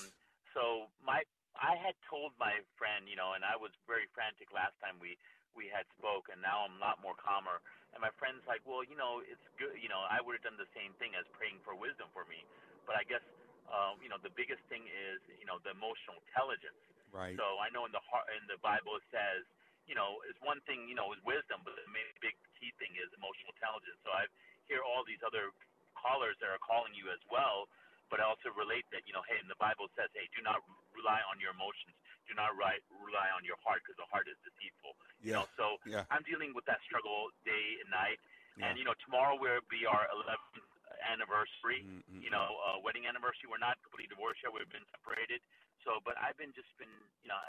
so 0.52 0.92
my, 1.00 1.24
I 1.56 1.80
had 1.80 1.96
told 2.06 2.36
my 2.36 2.60
friend, 2.76 3.08
you 3.08 3.16
know, 3.16 3.34
and 3.34 3.48
I 3.48 3.56
was 3.56 3.72
very 3.88 4.12
frantic 4.12 4.52
last 4.52 4.76
time 4.84 5.00
we 5.00 5.16
we 5.58 5.66
had 5.66 5.90
spoke, 5.98 6.30
and 6.30 6.38
now 6.40 6.62
I'm 6.62 6.78
a 6.78 6.82
lot 6.84 7.02
more 7.02 7.18
calmer. 7.18 7.60
And 7.92 8.00
my 8.00 8.14
friend's 8.22 8.46
like, 8.46 8.62
well, 8.70 8.86
you 8.86 8.94
know, 8.94 9.18
it's 9.26 9.42
good. 9.58 9.74
You 9.82 9.90
know, 9.90 10.06
I 10.06 10.22
would 10.22 10.38
have 10.38 10.46
done 10.46 10.62
the 10.62 10.70
same 10.78 10.94
thing 11.02 11.18
as 11.18 11.26
praying 11.34 11.58
for 11.66 11.74
wisdom 11.74 12.06
for 12.14 12.24
me, 12.30 12.46
but 12.86 12.96
I 13.00 13.04
guess. 13.08 13.24
Um, 13.70 14.02
you 14.02 14.10
know, 14.10 14.18
the 14.26 14.34
biggest 14.34 14.66
thing 14.66 14.82
is, 14.90 15.22
you 15.38 15.46
know, 15.46 15.50
know 15.50 15.58
the 15.66 15.74
emotional 15.74 16.22
intelligence. 16.30 16.78
Right. 17.10 17.34
So 17.34 17.58
I 17.58 17.74
know 17.74 17.90
in 17.90 17.94
the 17.94 18.06
heart, 18.06 18.30
in 18.38 18.46
the 18.46 18.62
Bible 18.62 19.02
it 19.02 19.06
says, 19.10 19.42
you 19.90 19.98
know, 19.98 20.22
it's 20.30 20.38
one 20.46 20.62
thing, 20.70 20.86
you 20.86 20.94
know, 20.94 21.10
is 21.18 21.20
wisdom, 21.26 21.66
but 21.66 21.74
the 21.74 21.90
main 21.90 22.06
big 22.22 22.38
key 22.62 22.70
thing 22.78 22.94
is 23.02 23.10
emotional 23.18 23.50
intelligence. 23.58 23.98
So 24.06 24.14
I 24.14 24.30
hear 24.70 24.86
all 24.86 25.02
these 25.02 25.20
other 25.26 25.50
callers 25.98 26.38
that 26.46 26.54
are 26.54 26.62
calling 26.62 26.94
you 26.94 27.10
as 27.10 27.18
well, 27.34 27.66
but 28.14 28.22
I 28.22 28.30
also 28.30 28.54
relate 28.54 28.86
that, 28.94 29.10
you 29.10 29.18
know, 29.18 29.26
hey, 29.26 29.42
in 29.42 29.50
the 29.50 29.58
Bible 29.58 29.90
says, 29.98 30.14
hey, 30.14 30.30
do 30.30 30.46
not 30.46 30.62
rely 30.94 31.26
on 31.26 31.42
your 31.42 31.58
emotions, 31.58 31.98
do 32.30 32.38
not 32.38 32.54
rely, 32.54 32.78
rely 33.02 33.34
on 33.34 33.42
your 33.42 33.58
heart 33.66 33.82
because 33.82 33.98
the 33.98 34.06
heart 34.14 34.30
is 34.30 34.38
deceitful. 34.46 34.94
You 35.26 35.34
Yeah. 35.34 35.42
know, 35.42 35.46
so 35.58 35.66
Yeah. 35.90 36.06
I'm 36.14 36.22
dealing 36.30 36.54
with 36.54 36.70
that 36.70 36.86
struggle 36.86 37.34
day 37.42 37.82
and 37.82 37.90
night. 37.90 38.22
Yeah. 38.62 38.70
And 38.70 38.78
you 38.78 38.86
know, 38.86 38.94
tomorrow 39.02 39.36
will 39.42 39.62
be 39.74 39.90
our 39.90 40.06
11th 40.14 40.62
anniversary. 41.10 41.82
Mm-hmm. 41.82 42.22
You 42.22 42.30
know, 42.30 42.62
uh, 42.62 42.78
wedding 42.86 43.08
anniversary. 43.10 43.50
We're 43.50 43.62
not 43.62 43.82
completely 43.82 44.14
divorced 44.14 44.44
yet. 44.46 44.54
We've 44.54 44.70
been 44.70 44.86
separated. 44.94 45.42
So, 45.88 46.04
but 46.04 46.20
I've 46.20 46.36
been 46.36 46.52
just 46.52 46.70
been, 46.76 46.92
you 47.24 47.30
know, 47.32 47.40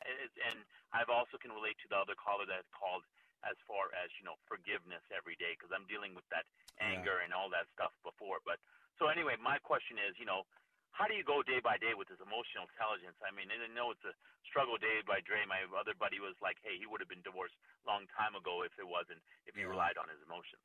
and 0.46 0.62
I've 0.94 1.10
also 1.10 1.36
can 1.38 1.50
relate 1.50 1.78
to 1.82 1.88
the 1.90 1.98
other 1.98 2.14
caller 2.14 2.46
that 2.46 2.66
called 2.70 3.02
as 3.42 3.56
far 3.64 3.88
as 3.96 4.12
you 4.20 4.24
know 4.24 4.36
forgiveness 4.44 5.00
every 5.08 5.36
day 5.40 5.56
because 5.56 5.72
I'm 5.72 5.88
dealing 5.88 6.12
with 6.12 6.28
that 6.28 6.44
anger 6.78 7.24
and 7.24 7.32
all 7.32 7.48
that 7.52 7.68
stuff 7.72 7.92
before. 8.04 8.44
But 8.44 8.60
so 9.00 9.08
anyway, 9.08 9.40
my 9.40 9.56
question 9.60 9.96
is, 9.96 10.16
you 10.20 10.28
know, 10.28 10.44
how 10.92 11.08
do 11.08 11.16
you 11.16 11.24
go 11.24 11.40
day 11.40 11.62
by 11.62 11.80
day 11.80 11.96
with 11.96 12.12
this 12.12 12.20
emotional 12.20 12.68
intelligence? 12.68 13.16
I 13.24 13.32
mean, 13.32 13.48
I 13.48 13.56
know 13.72 13.94
it's 13.94 14.04
a 14.04 14.14
struggle 14.44 14.76
day 14.76 15.00
by 15.06 15.24
day. 15.24 15.46
My 15.48 15.64
other 15.72 15.96
buddy 15.96 16.20
was 16.20 16.36
like, 16.44 16.60
hey, 16.60 16.76
he 16.76 16.84
would 16.84 17.00
have 17.00 17.08
been 17.08 17.24
divorced 17.24 17.56
a 17.82 17.88
long 17.88 18.04
time 18.12 18.36
ago 18.36 18.62
if 18.66 18.74
it 18.76 18.86
wasn't 18.86 19.22
if 19.48 19.56
he 19.56 19.64
Yeah. 19.64 19.72
relied 19.72 19.96
on 19.96 20.10
his 20.12 20.20
emotions. 20.22 20.62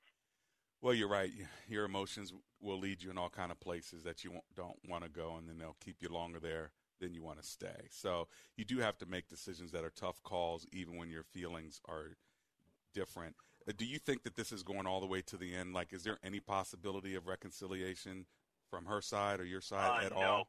Well, 0.81 0.93
you're 0.93 1.07
right. 1.09 1.31
Your 1.67 1.85
emotions 1.85 2.33
will 2.59 2.77
lead 2.77 3.01
you 3.01 3.09
in 3.09 3.17
all 3.17 3.29
kind 3.29 3.51
of 3.51 3.59
places 3.59 4.03
that 4.03 4.23
you 4.23 4.41
don't 4.55 4.77
want 4.87 5.03
to 5.03 5.09
go, 5.09 5.35
and 5.37 5.47
then 5.47 5.57
they'll 5.57 5.77
keep 5.79 6.01
you 6.01 6.09
longer 6.09 6.39
there 6.39 6.71
than 6.99 7.13
you 7.13 7.23
want 7.23 7.41
to 7.41 7.47
stay. 7.47 7.87
So 7.89 8.27
you 8.57 8.65
do 8.65 8.79
have 8.79 8.97
to 8.99 9.05
make 9.05 9.29
decisions 9.29 9.71
that 9.71 9.83
are 9.83 9.89
tough 9.89 10.21
calls, 10.23 10.65
even 10.71 10.97
when 10.97 11.09
your 11.09 11.23
feelings 11.23 11.81
are 11.87 12.17
different. 12.93 13.35
Uh, 13.67 13.73
Do 13.75 13.85
you 13.85 13.99
think 13.99 14.23
that 14.23 14.35
this 14.35 14.51
is 14.51 14.63
going 14.63 14.85
all 14.85 15.01
the 15.01 15.07
way 15.07 15.21
to 15.23 15.37
the 15.37 15.53
end? 15.53 15.73
Like, 15.73 15.93
is 15.93 16.03
there 16.03 16.17
any 16.23 16.39
possibility 16.39 17.15
of 17.15 17.27
reconciliation 17.27 18.25
from 18.69 18.85
her 18.85 19.01
side 19.01 19.39
or 19.39 19.45
your 19.45 19.61
side 19.61 20.03
uh, 20.03 20.05
at 20.05 20.11
no. 20.11 20.21
all? 20.21 20.47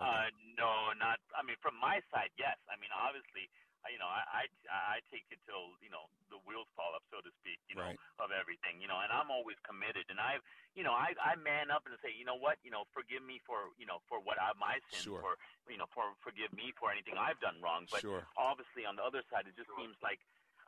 Uh, 0.00 0.32
no, 0.56 0.96
not. 0.96 1.20
I 1.36 1.44
mean, 1.44 1.56
from 1.60 1.76
my 1.76 2.00
side, 2.08 2.32
yes. 2.40 2.56
I 2.72 2.80
mean, 2.80 2.88
obviously, 2.96 3.44
uh, 3.44 3.69
you 3.88 3.96
know, 3.96 4.10
I, 4.10 4.44
I 4.44 4.44
I 4.68 4.96
take 5.08 5.24
it 5.32 5.40
till 5.48 5.72
you 5.80 5.88
know 5.88 6.12
the 6.28 6.36
wheels 6.44 6.68
fall 6.76 6.92
up, 6.92 7.04
so 7.08 7.24
to 7.24 7.32
speak. 7.40 7.56
You 7.70 7.80
know, 7.80 7.88
Right. 7.88 7.98
of 8.20 8.28
everything. 8.34 8.82
You 8.84 8.88
know, 8.92 9.00
and 9.00 9.08
I'm 9.08 9.32
always 9.32 9.56
committed, 9.64 10.04
and 10.12 10.20
I've, 10.20 10.44
you 10.76 10.84
know, 10.84 10.92
I 10.92 11.16
I 11.16 11.36
man 11.40 11.72
up 11.72 11.86
and 11.88 11.96
say, 12.04 12.12
you 12.12 12.28
know 12.28 12.36
what, 12.36 12.60
you 12.60 12.68
know, 12.70 12.84
forgive 12.92 13.24
me 13.24 13.40
for 13.48 13.72
you 13.80 13.86
know 13.88 14.04
for 14.10 14.20
what 14.20 14.36
I 14.36 14.52
my 14.60 14.76
sins, 14.92 15.08
Sure. 15.08 15.20
for 15.24 15.40
you 15.72 15.78
know, 15.80 15.88
for 15.96 16.12
forgive 16.20 16.52
me 16.52 16.72
for 16.76 16.92
anything 16.92 17.16
I've 17.16 17.40
done 17.40 17.62
wrong. 17.64 17.88
But 17.88 18.04
Sure. 18.04 18.28
obviously, 18.36 18.84
on 18.84 18.96
the 19.00 19.04
other 19.06 19.24
side, 19.32 19.48
it 19.48 19.56
just 19.56 19.70
seems 19.78 19.96
like. 20.04 20.20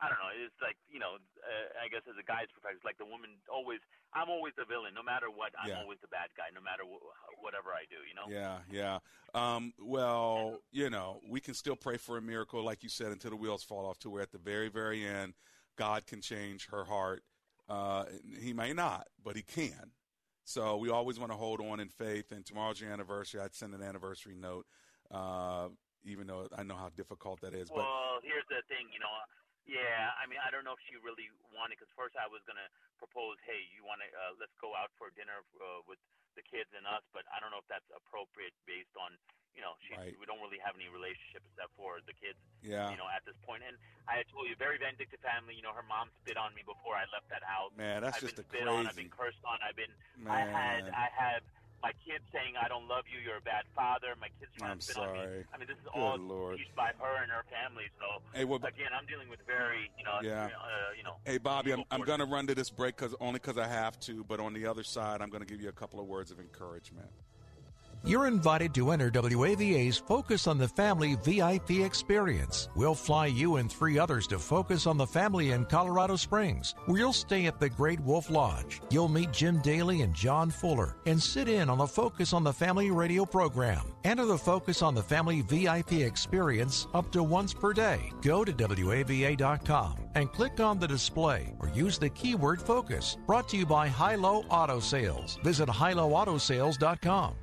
I 0.03 0.09
don't 0.11 0.19
know. 0.19 0.33
It's 0.35 0.59
like 0.61 0.75
you 0.91 0.99
know. 0.99 1.15
Uh, 1.39 1.67
I 1.83 1.87
guess 1.87 2.03
as 2.07 2.15
a 2.19 2.23
guy's 2.27 2.51
perspective, 2.51 2.83
like 2.83 2.97
the 2.99 3.05
woman 3.07 3.39
always. 3.47 3.79
I'm 4.13 4.29
always 4.29 4.53
the 4.57 4.65
villain, 4.65 4.93
no 4.93 5.01
matter 5.01 5.31
what. 5.31 5.53
I'm 5.57 5.69
Yeah. 5.69 5.79
always 5.81 5.97
the 6.01 6.07
bad 6.07 6.29
guy, 6.37 6.51
no 6.53 6.61
matter 6.61 6.83
wh- 6.83 7.41
whatever 7.41 7.71
I 7.71 7.85
do. 7.89 7.97
You 8.07 8.13
know. 8.13 8.27
Yeah, 8.27 8.59
yeah. 8.69 8.99
Um, 9.33 9.73
well, 9.79 10.59
you 10.71 10.89
know, 10.89 11.21
we 11.27 11.39
can 11.39 11.53
still 11.53 11.75
pray 11.75 11.97
for 11.97 12.17
a 12.17 12.21
miracle, 12.21 12.61
like 12.63 12.83
you 12.83 12.89
said, 12.89 13.11
until 13.11 13.31
the 13.31 13.37
wheels 13.37 13.63
fall 13.63 13.85
off. 13.85 13.97
To 13.99 14.09
where 14.09 14.21
at 14.21 14.31
the 14.31 14.37
very, 14.37 14.67
very 14.69 15.05
end, 15.07 15.33
God 15.77 16.05
can 16.05 16.21
change 16.21 16.67
her 16.67 16.83
heart. 16.85 17.23
Uh, 17.69 18.05
he 18.39 18.51
may 18.53 18.73
not, 18.73 19.07
but 19.23 19.35
He 19.35 19.41
can. 19.41 19.91
So 20.43 20.75
we 20.77 20.89
always 20.89 21.17
want 21.17 21.31
to 21.31 21.37
hold 21.37 21.61
on 21.61 21.79
in 21.79 21.87
faith. 21.87 22.31
And 22.31 22.45
tomorrow's 22.45 22.81
your 22.81 22.91
anniversary. 22.91 23.39
I'd 23.39 23.55
send 23.55 23.73
an 23.73 23.81
anniversary 23.81 24.35
note, 24.35 24.67
uh, 25.09 25.69
even 26.03 26.27
though 26.27 26.47
I 26.55 26.63
know 26.63 26.75
how 26.75 26.89
difficult 26.89 27.39
that 27.41 27.53
is. 27.53 27.69
But 27.69 27.77
Well, 27.77 28.19
here's 28.21 28.45
the 28.49 28.61
thing, 28.67 28.91
you 28.93 28.99
know. 28.99 29.07
Yeah, 29.63 30.11
I 30.19 30.27
mean, 30.27 30.43
I 30.43 30.51
don't 30.51 30.67
know 30.67 30.75
if 30.75 30.83
she 30.87 30.99
really 30.99 31.31
wanted. 31.55 31.79
Because 31.79 31.91
first, 31.95 32.19
I 32.19 32.27
was 32.27 32.43
gonna 32.43 32.67
propose, 32.99 33.39
hey, 33.47 33.63
you 33.71 33.83
want 33.87 34.03
to 34.03 34.07
uh, 34.11 34.35
let's 34.39 34.53
go 34.59 34.75
out 34.75 34.91
for 34.99 35.07
dinner 35.15 35.39
uh, 35.59 35.79
with 35.87 35.99
the 36.35 36.43
kids 36.43 36.67
and 36.75 36.83
us. 36.83 37.03
But 37.15 37.23
I 37.31 37.39
don't 37.39 37.49
know 37.53 37.63
if 37.63 37.69
that's 37.71 37.87
appropriate 37.95 38.51
based 38.67 38.91
on, 38.99 39.15
you 39.55 39.61
know, 39.63 39.77
she, 39.85 39.95
Right. 39.95 40.17
we 40.19 40.25
don't 40.27 40.41
really 40.43 40.59
have 40.59 40.75
any 40.75 40.91
relationship 40.91 41.45
except 41.47 41.71
for 41.79 42.03
the 42.03 42.15
kids. 42.17 42.39
Yeah. 42.59 42.91
You 42.91 42.99
know, 42.99 43.07
at 43.07 43.23
this 43.23 43.37
point. 43.47 43.63
and 43.63 43.79
I 44.09 44.19
had 44.19 44.27
told 44.27 44.51
you, 44.51 44.55
very 44.59 44.75
vindictive 44.81 45.23
family. 45.23 45.55
You 45.55 45.63
know, 45.63 45.71
her 45.71 45.85
mom 45.87 46.11
spit 46.23 46.35
on 46.35 46.51
me 46.51 46.63
before 46.67 46.99
I 46.99 47.07
left 47.15 47.31
that 47.31 47.43
house. 47.47 47.71
Man, 47.79 48.03
that's 48.03 48.19
I've 48.19 48.25
just 48.27 48.35
been 48.35 48.43
a 48.43 48.47
spit 48.51 48.67
on. 48.67 48.83
I've 48.87 48.99
been 48.99 49.13
cursed 49.13 49.39
on. 49.47 49.63
I've 49.63 49.79
been. 49.79 49.93
I 50.27 50.43
had. 50.43 50.91
Man. 50.91 50.95
I 50.95 51.07
had 51.07 51.39
my 51.83 51.91
kids 52.07 52.23
saying, 52.31 52.55
"I 52.55 52.67
don't 52.69 52.87
love 52.87 53.03
you. 53.11 53.19
You're 53.19 53.37
a 53.37 53.41
bad 53.41 53.65
father." 53.75 54.15
My 54.19 54.29
kids 54.39 54.51
trying 54.57 54.71
I'm 54.71 54.79
to 54.79 54.99
on 55.01 55.13
me. 55.13 55.43
I 55.53 55.57
mean, 55.57 55.67
this 55.67 55.77
is 55.77 55.83
Good 55.83 55.99
all 55.99 56.17
Lord. 56.17 56.57
used 56.57 56.73
by 56.75 56.91
her 56.97 57.21
and 57.21 57.29
her 57.29 57.43
family. 57.51 57.83
So 57.99 58.23
Hey, 58.33 58.45
well, 58.45 58.57
again, 58.63 58.89
I'm 58.97 59.05
dealing 59.05 59.27
with 59.29 59.39
very, 59.45 59.91
you 59.97 60.05
know, 60.05 60.19
Yeah. 60.23 60.45
uh, 60.47 60.95
you 60.97 61.03
know. 61.03 61.17
Hey, 61.25 61.37
Bobby, 61.37 61.73
I'm, 61.73 61.83
I'm 61.91 62.01
going 62.01 62.19
to 62.19 62.25
run 62.25 62.47
to 62.47 62.55
this 62.55 62.69
break 62.69 62.95
cause, 62.95 63.13
only 63.19 63.33
because 63.39 63.57
I 63.57 63.67
have 63.67 63.99
to. 64.01 64.23
But 64.23 64.39
on 64.39 64.53
the 64.53 64.65
other 64.65 64.83
side, 64.83 65.21
I'm 65.21 65.29
going 65.29 65.43
to 65.43 65.47
give 65.47 65.61
you 65.61 65.69
a 65.69 65.73
couple 65.73 65.99
of 65.99 66.07
words 66.07 66.31
of 66.31 66.39
encouragement. 66.39 67.09
You're 68.05 68.27
invited 68.27 68.73
to 68.73 68.91
enter 68.91 69.09
WAVA's 69.09 69.97
Focus 69.97 70.45
on 70.45 70.57
the 70.57 70.67
Family 70.67 71.15
VIP 71.23 71.85
experience. 71.85 72.67
We'll 72.75 72.95
fly 72.95 73.27
you 73.27 73.55
and 73.55 73.71
three 73.71 73.97
others 73.97 74.27
to 74.27 74.39
Focus 74.39 74.85
on 74.87 74.97
the 74.97 75.07
Family 75.07 75.51
in 75.51 75.63
Colorado 75.63 76.17
Springs, 76.17 76.75
where 76.85 76.97
you'll 76.97 77.13
stay 77.13 77.45
at 77.45 77.61
the 77.61 77.69
Great 77.69 78.01
Wolf 78.01 78.29
Lodge. 78.29 78.81
You'll 78.91 79.07
meet 79.07 79.31
Jim 79.31 79.61
Daly 79.61 80.01
and 80.01 80.13
John 80.13 80.49
Fuller 80.49 80.97
and 81.05 81.21
sit 81.21 81.47
in 81.47 81.69
on 81.69 81.77
the 81.77 81.87
Focus 81.87 82.33
on 82.33 82.43
the 82.43 82.51
Family 82.51 82.91
radio 82.91 83.23
program. 83.23 83.93
Enter 84.03 84.25
the 84.25 84.37
Focus 84.37 84.81
on 84.81 84.95
the 84.95 85.01
Family 85.01 85.39
VIP 85.39 85.93
experience 85.93 86.87
up 86.93 87.09
to 87.13 87.23
once 87.23 87.53
per 87.53 87.71
day. 87.71 88.11
Go 88.21 88.43
to 88.43 88.51
WAVA.com 88.51 89.95
and 90.15 90.29
click 90.33 90.59
on 90.59 90.77
the 90.77 90.87
display 90.89 91.53
or 91.61 91.69
use 91.69 91.97
the 91.97 92.09
keyword 92.09 92.61
focus. 92.61 93.15
Brought 93.25 93.47
to 93.47 93.57
you 93.57 93.65
by 93.65 93.87
High 93.87 94.15
Low 94.15 94.43
Auto 94.49 94.81
Sales. 94.81 95.39
Visit 95.41 95.69
highlowAutoSales.com. 95.69 97.35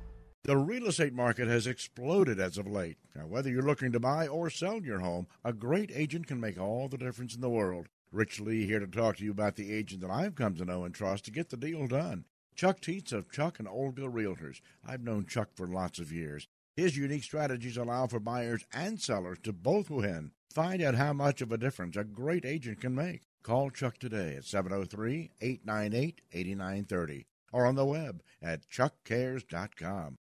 The 0.43 0.57
real 0.57 0.87
estate 0.87 1.13
market 1.13 1.47
has 1.47 1.67
exploded 1.67 2.39
as 2.39 2.57
of 2.57 2.65
late. 2.65 2.97
Now, 3.15 3.27
whether 3.27 3.47
you're 3.47 3.61
looking 3.61 3.91
to 3.91 3.99
buy 3.99 4.27
or 4.27 4.49
sell 4.49 4.81
your 4.81 5.01
home, 5.01 5.27
a 5.45 5.53
great 5.53 5.91
agent 5.93 6.25
can 6.25 6.39
make 6.39 6.59
all 6.59 6.87
the 6.87 6.97
difference 6.97 7.35
in 7.35 7.41
the 7.41 7.49
world. 7.49 7.89
Rich 8.11 8.39
Lee 8.39 8.65
here 8.65 8.79
to 8.79 8.87
talk 8.87 9.17
to 9.17 9.23
you 9.23 9.29
about 9.29 9.55
the 9.55 9.71
agent 9.71 10.01
that 10.01 10.09
I've 10.09 10.33
come 10.33 10.55
to 10.55 10.65
know 10.65 10.83
and 10.83 10.95
trust 10.95 11.25
to 11.25 11.31
get 11.31 11.49
the 11.49 11.57
deal 11.57 11.85
done. 11.85 12.25
Chuck 12.55 12.81
Teets 12.81 13.13
of 13.13 13.31
Chuck 13.31 13.59
and 13.59 13.67
Olga 13.67 14.07
Realtors. 14.07 14.61
I've 14.83 15.03
known 15.03 15.27
Chuck 15.27 15.49
for 15.53 15.67
lots 15.67 15.99
of 15.99 16.11
years. 16.11 16.47
His 16.75 16.97
unique 16.97 17.23
strategies 17.23 17.77
allow 17.77 18.07
for 18.07 18.19
buyers 18.19 18.65
and 18.73 18.99
sellers 18.99 19.37
to 19.43 19.53
both 19.53 19.91
win. 19.91 20.31
Find 20.51 20.81
out 20.81 20.95
how 20.95 21.13
much 21.13 21.41
of 21.41 21.51
a 21.51 21.57
difference 21.57 21.95
a 21.95 22.03
great 22.03 22.45
agent 22.45 22.81
can 22.81 22.95
make. 22.95 23.21
Call 23.43 23.69
Chuck 23.69 23.99
today 23.99 24.37
at 24.37 24.45
703 24.45 25.29
898 25.39 26.21
8930 26.33 27.27
or 27.51 27.65
on 27.65 27.75
the 27.75 27.85
web 27.85 28.21
at 28.41 28.67
chuckcares.com. 28.69 30.17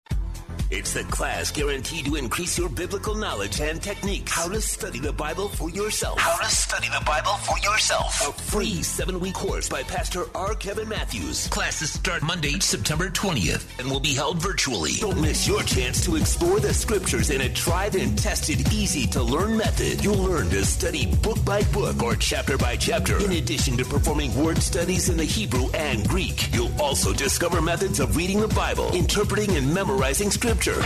It's 0.70 0.94
the 0.94 1.04
class 1.06 1.50
guaranteed 1.50 2.06
to 2.06 2.16
increase 2.16 2.58
your 2.58 2.68
biblical 2.68 3.16
knowledge 3.16 3.62
and 3.62 3.82
techniques. 3.82 4.32
How 4.34 4.50
to 4.50 4.60
study 4.60 5.00
the 5.00 5.14
Bible 5.14 5.48
for 5.48 5.70
yourself. 5.70 6.20
How 6.20 6.38
to 6.38 6.50
study 6.50 6.88
the 6.90 7.04
Bible 7.06 7.36
for 7.38 7.58
yourself. 7.60 8.28
A 8.28 8.34
free 8.34 8.84
seven 8.84 9.20
week 9.20 9.34
course 9.34 9.70
by 9.70 9.84
Pastor 9.84 10.26
R. 10.36 10.56
Kevin 10.56 10.90
Matthews. 10.90 11.48
Classes 11.48 11.94
start 11.94 12.22
Monday, 12.22 12.60
September 12.60 13.10
20th 13.10 13.80
and 13.80 13.90
will 13.90 14.02
be 14.02 14.14
held 14.14 14.42
virtually. 14.42 14.94
Don't 15.00 15.22
miss 15.22 15.48
your 15.48 15.64
chance 15.64 16.04
to 16.06 16.16
explore 16.18 16.60
the 16.60 16.74
scriptures 16.74 17.30
in 17.30 17.42
a 17.42 17.50
tried 17.54 17.96
and 17.96 18.18
tested, 18.18 18.74
easy 18.74 19.08
to 19.08 19.24
learn 19.24 19.56
method. 19.58 20.04
You'll 20.04 20.18
learn 20.18 20.50
to 20.50 20.66
study 20.66 21.06
book 21.24 21.44
by 21.46 21.64
book 21.72 22.04
or 22.04 22.16
chapter 22.16 22.58
by 22.58 22.76
chapter. 22.76 23.18
In 23.24 23.32
addition 23.32 23.78
to 23.78 23.86
performing 23.86 24.36
word 24.36 24.62
studies 24.62 25.08
in 25.08 25.18
the 25.18 25.24
Hebrew 25.26 25.70
and 25.74 26.08
Greek, 26.10 26.54
you'll 26.54 26.82
also 26.82 27.14
discover 27.14 27.62
methods 27.62 28.02
of 28.02 28.18
reading 28.18 28.42
the 28.42 28.50
Bible, 28.50 28.94
interpreting 28.94 29.56
and 29.56 29.74
memorizing 29.74 30.30
scripture. 30.38 30.80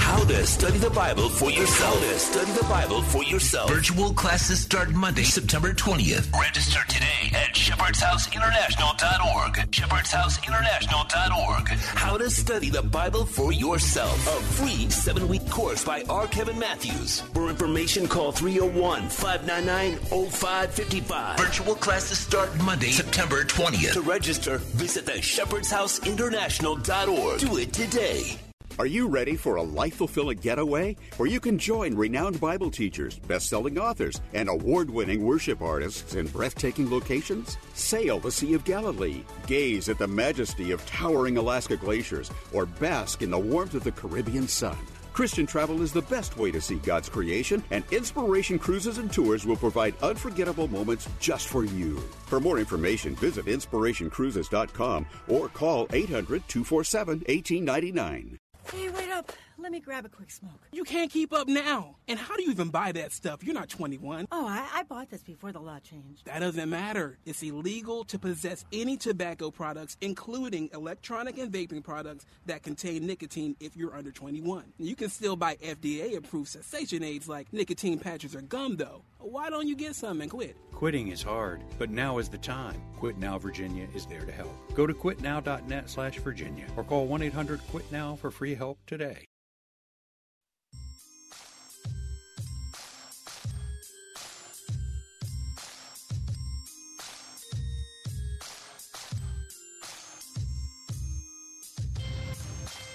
How 0.00 0.24
to 0.24 0.44
study 0.44 0.78
the 0.78 0.90
Bible 0.90 1.28
for 1.28 1.48
yourself. 1.48 1.94
How 1.94 2.00
to 2.00 2.18
study 2.18 2.50
the 2.52 2.64
Bible 2.64 3.02
for 3.02 3.22
yourself. 3.22 3.70
Virtual 3.70 4.12
classes 4.12 4.58
start 4.60 4.90
Monday, 4.90 5.22
September 5.22 5.72
20th. 5.72 6.32
Register 6.32 6.80
today 6.88 7.30
at 7.32 7.54
shepherdshouseinternational.org. 7.54 9.52
Shepherdshouseinternational.org. 9.70 11.68
How 11.68 12.18
to 12.18 12.28
study 12.28 12.68
the 12.68 12.82
Bible 12.82 13.24
for 13.24 13.52
yourself. 13.52 14.26
A 14.26 14.40
free 14.54 14.90
seven 14.90 15.28
week 15.28 15.48
course 15.50 15.84
by 15.84 16.02
R. 16.08 16.26
Kevin 16.26 16.58
Matthews. 16.58 17.20
For 17.32 17.48
information, 17.48 18.08
call 18.08 18.32
301 18.32 19.08
599 19.08 19.98
0555. 20.30 21.38
Virtual 21.38 21.76
classes 21.76 22.18
start 22.18 22.52
Monday, 22.62 22.90
September 22.90 23.44
20th. 23.44 23.92
To 23.92 24.00
register, 24.00 24.58
visit 24.58 25.06
the 25.06 25.12
shepherdshouseinternational.org. 25.12 27.38
Do 27.38 27.58
it 27.58 27.72
today. 27.72 28.36
Are 28.78 28.84
you 28.84 29.08
ready 29.08 29.36
for 29.36 29.56
a 29.56 29.62
life 29.62 29.94
fulfilling 29.94 30.36
getaway 30.36 30.96
where 31.16 31.30
you 31.30 31.40
can 31.40 31.58
join 31.58 31.96
renowned 31.96 32.38
Bible 32.38 32.70
teachers, 32.70 33.18
best 33.18 33.48
selling 33.48 33.78
authors, 33.78 34.20
and 34.34 34.50
award 34.50 34.90
winning 34.90 35.24
worship 35.24 35.62
artists 35.62 36.14
in 36.14 36.26
breathtaking 36.26 36.90
locations? 36.90 37.56
Sail 37.72 38.20
the 38.20 38.30
Sea 38.30 38.52
of 38.52 38.66
Galilee, 38.66 39.22
gaze 39.46 39.88
at 39.88 39.96
the 39.96 40.06
majesty 40.06 40.72
of 40.72 40.84
towering 40.84 41.38
Alaska 41.38 41.78
glaciers, 41.78 42.30
or 42.52 42.66
bask 42.66 43.22
in 43.22 43.30
the 43.30 43.38
warmth 43.38 43.72
of 43.72 43.82
the 43.82 43.92
Caribbean 43.92 44.46
sun? 44.46 44.76
Christian 45.14 45.46
travel 45.46 45.80
is 45.80 45.94
the 45.94 46.02
best 46.02 46.36
way 46.36 46.50
to 46.50 46.60
see 46.60 46.76
God's 46.76 47.08
creation, 47.08 47.64
and 47.70 47.82
Inspiration 47.92 48.58
Cruises 48.58 48.98
and 48.98 49.10
Tours 49.10 49.46
will 49.46 49.56
provide 49.56 49.94
unforgettable 50.02 50.68
moments 50.68 51.08
just 51.18 51.48
for 51.48 51.64
you. 51.64 51.96
For 52.26 52.40
more 52.40 52.58
information, 52.58 53.14
visit 53.16 53.46
inspirationcruises.com 53.46 55.06
or 55.28 55.48
call 55.48 55.86
800 55.94 56.46
247 56.46 57.20
1899. 57.20 58.38
Hey, 58.72 58.90
wait 58.90 59.10
up. 59.10 59.32
Let 59.58 59.72
me 59.72 59.80
grab 59.80 60.04
a 60.04 60.10
quick 60.10 60.30
smoke. 60.30 60.68
You 60.70 60.84
can't 60.84 61.10
keep 61.10 61.32
up 61.32 61.48
now. 61.48 61.96
And 62.08 62.18
how 62.18 62.36
do 62.36 62.42
you 62.42 62.50
even 62.50 62.68
buy 62.68 62.92
that 62.92 63.10
stuff? 63.10 63.42
You're 63.42 63.54
not 63.54 63.70
21. 63.70 64.28
Oh, 64.30 64.46
I, 64.46 64.68
I 64.72 64.82
bought 64.82 65.10
this 65.10 65.22
before 65.22 65.50
the 65.50 65.60
law 65.60 65.78
changed. 65.78 66.26
That 66.26 66.40
doesn't 66.40 66.68
matter. 66.68 67.18
It's 67.24 67.42
illegal 67.42 68.04
to 68.04 68.18
possess 68.18 68.66
any 68.70 68.98
tobacco 68.98 69.50
products, 69.50 69.96
including 70.02 70.68
electronic 70.74 71.38
and 71.38 71.50
vaping 71.50 71.82
products 71.82 72.26
that 72.44 72.62
contain 72.62 73.06
nicotine 73.06 73.56
if 73.58 73.76
you're 73.76 73.96
under 73.96 74.12
21. 74.12 74.64
You 74.78 74.94
can 74.94 75.08
still 75.08 75.36
buy 75.36 75.56
FDA 75.56 76.16
approved 76.16 76.48
cessation 76.48 77.02
aids 77.02 77.26
like 77.26 77.50
nicotine 77.52 77.98
patches 77.98 78.34
or 78.36 78.42
gum, 78.42 78.76
though. 78.76 79.02
Why 79.18 79.48
don't 79.48 79.66
you 79.66 79.74
get 79.74 79.96
some 79.96 80.20
and 80.20 80.30
quit? 80.30 80.56
Quitting 80.72 81.08
is 81.08 81.22
hard, 81.22 81.62
but 81.78 81.88
now 81.88 82.18
is 82.18 82.28
the 82.28 82.38
time. 82.38 82.82
Quit 82.98 83.16
Now 83.16 83.38
Virginia 83.38 83.88
is 83.94 84.04
there 84.04 84.20
to 84.20 84.32
help. 84.32 84.54
Go 84.74 84.86
to 84.86 84.92
quitnow.net 84.92 85.88
slash 85.88 86.18
Virginia 86.18 86.66
or 86.76 86.84
call 86.84 87.06
1 87.06 87.22
800 87.22 87.60
QUIT 87.72 87.90
NOW 87.90 88.16
for 88.16 88.30
free 88.30 88.54
help 88.54 88.78
today. 88.86 89.24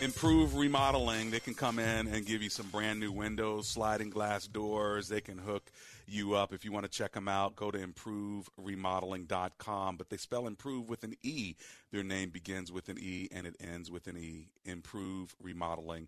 Improve 0.02 0.56
remodeling 0.56 1.32
they 1.32 1.40
can 1.40 1.54
come 1.54 1.80
in 1.80 2.08
and 2.08 2.26
give 2.26 2.42
you 2.42 2.50
some 2.50 2.68
brand 2.68 3.00
new 3.00 3.12
windows 3.12 3.68
sliding 3.68 4.10
glass 4.10 4.48
doors. 4.48 5.08
They 5.08 5.22
can 5.22 5.38
hook 5.38 5.72
you 6.08 6.34
up. 6.34 6.52
If 6.54 6.66
you 6.66 6.72
want 6.72 6.86
to 6.86 6.92
check 6.92 7.12
them 7.14 7.28
out 7.28 7.56
go 7.56 7.70
to 7.72 7.78
improveremodeling.com 7.78 9.98
but 9.98 10.10
they 10.10 10.18
spell 10.18 10.48
improve 10.48 10.90
with 10.90 11.04
an 11.04 11.14
e. 11.22 11.54
Their 11.92 12.02
name 12.04 12.32
begins 12.32 12.72
with 12.72 12.90
an 12.90 12.98
e 13.00 13.28
and 13.32 13.46
it 13.46 13.56
ends 13.60 13.92
with 13.92 14.08
an 14.08 14.18
e. 14.18 14.48
improve 14.66 15.36
remodeling 15.42 16.08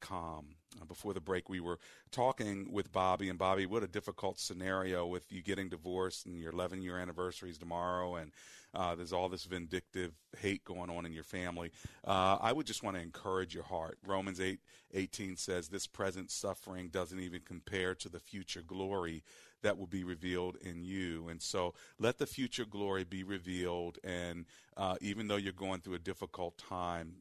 com. 0.00 0.46
Uh, 0.80 0.84
before 0.86 1.14
the 1.14 1.20
break, 1.20 1.48
we 1.48 1.60
were 1.60 1.78
talking 2.10 2.72
with 2.72 2.92
Bobby, 2.92 3.28
and 3.28 3.38
Bobby, 3.38 3.66
what 3.66 3.82
a 3.82 3.86
difficult 3.86 4.40
scenario 4.40 5.06
with 5.06 5.30
you 5.30 5.42
getting 5.42 5.68
divorced 5.68 6.26
and 6.26 6.38
your 6.38 6.52
11 6.52 6.82
year 6.82 6.98
anniversary 6.98 7.50
is 7.50 7.58
tomorrow, 7.58 8.16
and 8.16 8.32
uh, 8.74 8.94
there's 8.94 9.12
all 9.12 9.28
this 9.28 9.44
vindictive 9.44 10.12
hate 10.38 10.64
going 10.64 10.90
on 10.90 11.04
in 11.04 11.12
your 11.12 11.24
family. 11.24 11.70
Uh, 12.06 12.38
I 12.40 12.52
would 12.52 12.66
just 12.66 12.82
want 12.82 12.96
to 12.96 13.02
encourage 13.02 13.54
your 13.54 13.64
heart. 13.64 13.98
Romans 14.06 14.40
8 14.40 14.60
18 14.94 15.36
says, 15.36 15.68
This 15.68 15.86
present 15.86 16.30
suffering 16.30 16.88
doesn't 16.88 17.20
even 17.20 17.42
compare 17.44 17.94
to 17.96 18.08
the 18.08 18.20
future 18.20 18.62
glory 18.62 19.22
that 19.62 19.78
will 19.78 19.86
be 19.86 20.04
revealed 20.04 20.56
in 20.60 20.82
you. 20.82 21.28
And 21.28 21.40
so 21.40 21.74
let 21.98 22.18
the 22.18 22.26
future 22.26 22.64
glory 22.64 23.04
be 23.04 23.22
revealed. 23.22 23.98
And 24.02 24.46
uh, 24.76 24.96
even 25.00 25.28
though 25.28 25.36
you're 25.36 25.52
going 25.52 25.80
through 25.80 25.94
a 25.94 26.00
difficult 26.00 26.58
time, 26.58 27.16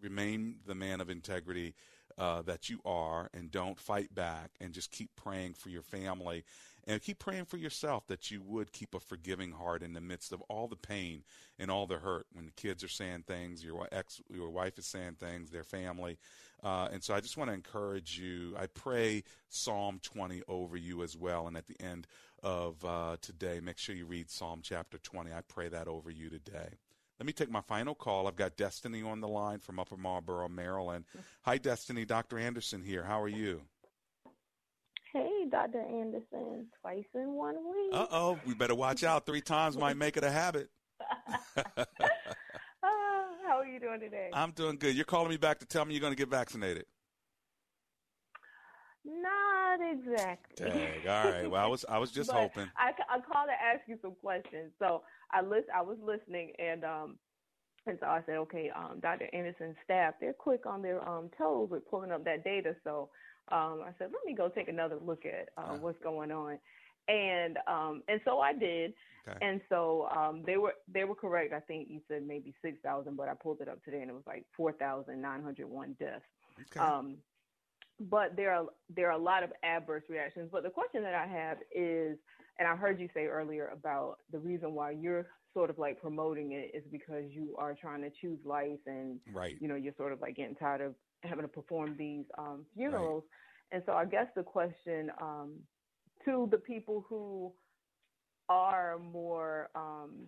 remain 0.00 0.56
the 0.66 0.74
man 0.74 1.00
of 1.00 1.10
integrity 1.10 1.74
uh, 2.16 2.42
that 2.42 2.68
you 2.68 2.80
are 2.84 3.28
and 3.32 3.50
don't 3.50 3.78
fight 3.78 4.14
back 4.14 4.50
and 4.60 4.72
just 4.72 4.90
keep 4.90 5.10
praying 5.16 5.54
for 5.54 5.68
your 5.68 5.82
family 5.82 6.44
and 6.88 7.02
keep 7.02 7.18
praying 7.18 7.44
for 7.44 7.58
yourself 7.58 8.06
that 8.06 8.30
you 8.30 8.40
would 8.42 8.72
keep 8.72 8.94
a 8.94 9.00
forgiving 9.00 9.52
heart 9.52 9.82
in 9.82 9.92
the 9.92 10.00
midst 10.00 10.32
of 10.32 10.40
all 10.48 10.66
the 10.66 10.76
pain 10.76 11.22
and 11.58 11.70
all 11.70 11.86
the 11.86 11.98
hurt 11.98 12.26
when 12.32 12.46
the 12.46 12.52
kids 12.52 12.82
are 12.82 12.88
saying 12.88 13.22
things 13.26 13.62
your 13.62 13.86
ex 13.92 14.20
your 14.32 14.50
wife 14.50 14.78
is 14.78 14.86
saying 14.86 15.14
things 15.20 15.50
their 15.50 15.62
family 15.62 16.18
uh, 16.64 16.88
and 16.90 17.04
so 17.04 17.14
i 17.14 17.20
just 17.20 17.36
want 17.36 17.48
to 17.48 17.54
encourage 17.54 18.18
you 18.18 18.54
i 18.58 18.66
pray 18.66 19.22
psalm 19.48 20.00
20 20.02 20.42
over 20.48 20.76
you 20.76 21.02
as 21.02 21.16
well 21.16 21.46
and 21.46 21.56
at 21.56 21.66
the 21.66 21.80
end 21.80 22.06
of 22.42 22.82
uh, 22.84 23.16
today 23.20 23.60
make 23.62 23.78
sure 23.78 23.94
you 23.94 24.06
read 24.06 24.30
psalm 24.30 24.60
chapter 24.62 24.98
20 24.98 25.30
i 25.32 25.40
pray 25.46 25.68
that 25.68 25.86
over 25.86 26.10
you 26.10 26.30
today 26.30 26.78
let 27.18 27.26
me 27.26 27.32
take 27.32 27.50
my 27.50 27.62
final 27.62 27.96
call. 27.96 28.28
I've 28.28 28.36
got 28.36 28.56
Destiny 28.56 29.02
on 29.02 29.20
the 29.20 29.26
line 29.26 29.58
from 29.58 29.80
Upper 29.80 29.96
Marlboro, 29.96 30.48
Maryland. 30.48 31.04
Hi, 31.42 31.58
Destiny. 31.58 32.04
Dr. 32.04 32.38
Anderson 32.38 32.80
here. 32.80 33.02
How 33.02 33.20
are 33.20 33.26
you? 33.26 33.62
Hey, 35.12 35.46
Dr. 35.50 35.80
Anderson. 35.80 36.66
Twice 36.80 37.04
in 37.14 37.32
one 37.32 37.56
week. 37.56 37.92
Uh 37.92 38.06
oh. 38.10 38.38
We 38.46 38.54
better 38.54 38.74
watch 38.74 39.04
out. 39.04 39.26
Three 39.26 39.40
times 39.40 39.76
might 39.76 39.96
make 39.96 40.16
it 40.16 40.24
a 40.24 40.30
habit. 40.30 40.68
uh, 41.56 41.84
how 42.82 43.58
are 43.58 43.66
you 43.66 43.80
doing 43.80 44.00
today? 44.00 44.30
I'm 44.32 44.50
doing 44.50 44.76
good. 44.76 44.94
You're 44.94 45.04
calling 45.04 45.30
me 45.30 45.36
back 45.36 45.60
to 45.60 45.66
tell 45.66 45.84
me 45.84 45.94
you're 45.94 46.00
going 46.00 46.12
to 46.12 46.16
get 46.16 46.28
vaccinated. 46.28 46.84
Not 49.04 49.78
exactly. 49.80 50.68
Dang. 50.68 51.08
All 51.08 51.30
right. 51.30 51.50
Well, 51.50 51.64
I 51.64 51.66
was 51.66 51.84
I 51.88 51.98
was 51.98 52.10
just 52.18 52.30
hoping. 52.30 52.68
I, 52.76 52.90
I 53.08 53.20
called 53.20 53.48
to 53.48 53.64
ask 53.64 53.80
you 53.88 53.98
some 54.02 54.14
questions. 54.20 54.72
So 54.78 55.02
I 55.32 55.40
list, 55.40 55.68
I 55.74 55.80
was 55.80 55.96
listening, 56.04 56.52
and 56.58 56.84
um, 56.84 57.18
and 57.86 57.96
so 58.00 58.06
I 58.06 58.20
said, 58.26 58.36
okay, 58.36 58.70
um, 58.76 59.00
Dr. 59.00 59.28
Anderson's 59.32 59.76
staff, 59.82 60.14
they're 60.20 60.34
quick 60.34 60.66
on 60.66 60.82
their 60.82 61.06
um 61.08 61.30
toes 61.38 61.68
with 61.70 61.88
pulling 61.88 62.12
up 62.12 62.24
that 62.24 62.44
data. 62.44 62.76
So 62.84 63.08
um, 63.50 63.82
I 63.86 63.92
said, 63.98 64.10
let 64.12 64.24
me 64.26 64.34
go 64.34 64.48
take 64.48 64.68
another 64.68 64.96
look 65.04 65.24
at 65.24 65.48
uh, 65.56 65.74
what's 65.76 65.98
going 66.02 66.30
on, 66.30 66.58
and 67.08 67.58
um, 67.66 68.02
and 68.08 68.20
so 68.24 68.40
I 68.40 68.52
did. 68.52 68.92
Okay. 69.28 69.38
And 69.46 69.60
so 69.68 70.08
um, 70.16 70.42
they 70.46 70.56
were 70.56 70.74
they 70.92 71.04
were 71.04 71.14
correct. 71.14 71.52
I 71.52 71.60
think 71.60 71.88
you 71.90 72.00
said 72.08 72.26
maybe 72.26 72.54
six 72.62 72.78
thousand, 72.82 73.16
but 73.16 73.28
I 73.28 73.34
pulled 73.34 73.60
it 73.60 73.68
up 73.68 73.82
today, 73.84 74.00
and 74.00 74.10
it 74.10 74.14
was 74.14 74.26
like 74.26 74.46
four 74.56 74.72
thousand 74.72 75.20
nine 75.20 75.42
hundred 75.42 75.68
one 75.68 75.96
deaths. 75.98 76.24
Okay. 76.60 76.80
Um, 76.80 77.16
but 78.00 78.36
there 78.36 78.54
are 78.54 78.66
there 78.94 79.08
are 79.08 79.18
a 79.18 79.22
lot 79.22 79.42
of 79.42 79.50
adverse 79.62 80.04
reactions. 80.08 80.48
But 80.52 80.62
the 80.62 80.70
question 80.70 81.02
that 81.02 81.14
I 81.14 81.26
have 81.26 81.58
is, 81.74 82.18
and 82.58 82.68
I 82.68 82.76
heard 82.76 83.00
you 83.00 83.08
say 83.12 83.26
earlier 83.26 83.68
about 83.68 84.18
the 84.32 84.38
reason 84.38 84.74
why 84.74 84.92
you're 84.92 85.26
sort 85.52 85.70
of 85.70 85.78
like 85.78 86.00
promoting 86.00 86.52
it 86.52 86.70
is 86.74 86.84
because 86.90 87.24
you 87.30 87.54
are 87.58 87.74
trying 87.74 88.02
to 88.02 88.10
choose 88.20 88.38
life, 88.44 88.78
and 88.86 89.18
Right. 89.32 89.56
you 89.60 89.68
know 89.68 89.74
you're 89.74 89.94
sort 89.96 90.12
of 90.12 90.20
like 90.20 90.36
getting 90.36 90.54
tired 90.56 90.80
of 90.80 90.94
having 91.22 91.42
to 91.42 91.48
perform 91.48 91.96
these 91.98 92.24
um, 92.36 92.64
funerals. 92.74 93.24
And 93.72 93.82
so 93.86 93.92
I 93.92 94.04
guess 94.04 94.26
the 94.34 94.42
question 94.42 95.10
um, 95.20 95.54
to 96.24 96.48
the 96.50 96.58
people 96.58 97.04
who 97.08 97.52
are 98.48 98.98
more 98.98 99.68
um, 99.74 100.26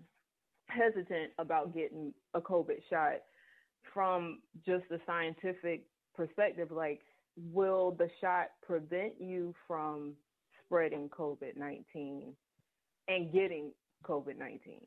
hesitant 0.69 1.33
about 1.39 1.75
getting 1.75 2.13
a 2.35 2.41
COVID 2.41 2.81
shot 2.89 3.21
from 3.95 4.41
just 4.67 4.85
the 4.91 5.01
scientific 5.07 5.85
perspective, 6.15 6.71
like, 6.71 7.01
will 7.37 7.93
the 7.93 8.09
shot 8.21 8.49
prevent 8.67 9.15
you 9.19 9.55
from 9.67 10.15
spreading 10.65 11.09
COVID 11.09 11.57
19 11.57 12.35
and 13.09 13.33
getting 13.33 13.73
COVID 14.05 14.39
19? 14.39 14.81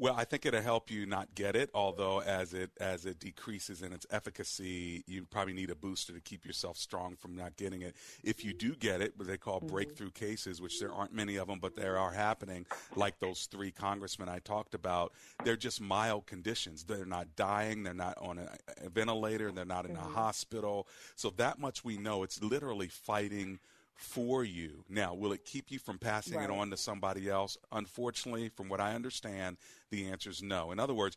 Well, 0.00 0.14
I 0.16 0.24
think 0.24 0.46
it'll 0.46 0.62
help 0.62 0.92
you 0.92 1.06
not 1.06 1.34
get 1.34 1.56
it. 1.56 1.70
Although 1.74 2.20
as 2.20 2.54
it 2.54 2.70
as 2.80 3.04
it 3.04 3.18
decreases 3.18 3.82
in 3.82 3.92
its 3.92 4.06
efficacy, 4.10 5.02
you 5.08 5.24
probably 5.24 5.54
need 5.54 5.70
a 5.70 5.74
booster 5.74 6.12
to 6.12 6.20
keep 6.20 6.46
yourself 6.46 6.76
strong 6.76 7.16
from 7.16 7.34
not 7.34 7.56
getting 7.56 7.82
it. 7.82 7.96
If 8.22 8.44
you 8.44 8.52
do 8.52 8.76
get 8.76 9.00
it, 9.00 9.14
what 9.16 9.26
they 9.26 9.36
call 9.36 9.58
mm-hmm. 9.58 9.74
breakthrough 9.74 10.12
cases, 10.12 10.62
which 10.62 10.78
there 10.78 10.92
aren't 10.92 11.12
many 11.12 11.34
of 11.36 11.48
them, 11.48 11.58
but 11.58 11.74
there 11.74 11.98
are 11.98 12.12
happening, 12.12 12.64
like 12.94 13.18
those 13.18 13.46
three 13.46 13.72
congressmen 13.72 14.28
I 14.28 14.38
talked 14.38 14.74
about. 14.74 15.12
They're 15.44 15.56
just 15.56 15.80
mild 15.80 16.26
conditions. 16.26 16.84
They're 16.84 17.04
not 17.04 17.34
dying. 17.34 17.82
They're 17.82 17.92
not 17.92 18.16
on 18.18 18.38
a, 18.38 18.56
a 18.84 18.88
ventilator. 18.88 19.50
They're 19.50 19.64
not 19.64 19.84
in 19.84 19.96
a 19.96 20.00
mm-hmm. 20.00 20.14
hospital. 20.14 20.86
So 21.16 21.30
that 21.38 21.58
much 21.58 21.84
we 21.84 21.96
know. 21.98 22.22
It's 22.22 22.40
literally 22.40 22.88
fighting 22.88 23.58
for 23.98 24.44
you. 24.44 24.84
Now, 24.88 25.12
will 25.12 25.32
it 25.32 25.44
keep 25.44 25.70
you 25.70 25.78
from 25.78 25.98
passing 25.98 26.40
it 26.40 26.50
on 26.50 26.70
to 26.70 26.76
somebody 26.76 27.28
else? 27.28 27.58
Unfortunately, 27.72 28.48
from 28.48 28.68
what 28.68 28.80
I 28.80 28.94
understand, 28.94 29.56
the 29.90 30.08
answer 30.08 30.30
is 30.30 30.42
no. 30.42 30.70
In 30.70 30.78
other 30.78 30.94
words, 30.94 31.16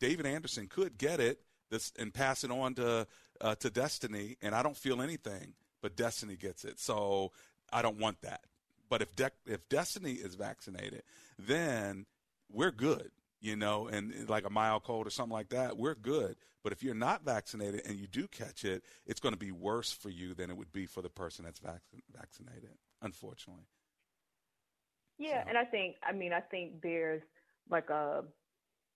David 0.00 0.26
Anderson 0.26 0.66
could 0.66 0.98
get 0.98 1.20
it 1.20 1.40
this 1.70 1.92
and 1.98 2.12
pass 2.12 2.44
it 2.44 2.50
on 2.50 2.74
to 2.74 3.06
uh, 3.40 3.54
to 3.56 3.70
Destiny, 3.70 4.36
and 4.42 4.54
I 4.54 4.62
don't 4.62 4.76
feel 4.76 5.00
anything, 5.00 5.54
but 5.80 5.96
Destiny 5.96 6.36
gets 6.36 6.64
it. 6.64 6.80
So 6.80 7.30
I 7.72 7.82
don't 7.82 7.98
want 7.98 8.20
that. 8.22 8.40
But 8.88 9.02
if 9.02 9.14
De- 9.14 9.30
if 9.46 9.68
Destiny 9.68 10.12
is 10.12 10.34
vaccinated, 10.34 11.02
then 11.38 12.06
we're 12.52 12.72
good. 12.72 13.10
You 13.40 13.54
know, 13.54 13.86
and 13.86 14.28
like 14.28 14.44
a 14.44 14.50
mild 14.50 14.82
cold 14.82 15.06
or 15.06 15.10
something 15.10 15.32
like 15.32 15.50
that, 15.50 15.76
we're 15.78 15.94
good. 15.94 16.34
But 16.62 16.72
if 16.72 16.82
you're 16.82 16.94
not 16.94 17.24
vaccinated 17.24 17.82
and 17.86 17.98
you 17.98 18.06
do 18.06 18.26
catch 18.28 18.64
it, 18.64 18.82
it's 19.06 19.20
going 19.20 19.32
to 19.34 19.38
be 19.38 19.52
worse 19.52 19.92
for 19.92 20.10
you 20.10 20.34
than 20.34 20.50
it 20.50 20.56
would 20.56 20.72
be 20.72 20.86
for 20.86 21.02
the 21.02 21.08
person 21.08 21.44
that's 21.44 21.60
vac- 21.60 21.82
vaccinated. 22.12 22.76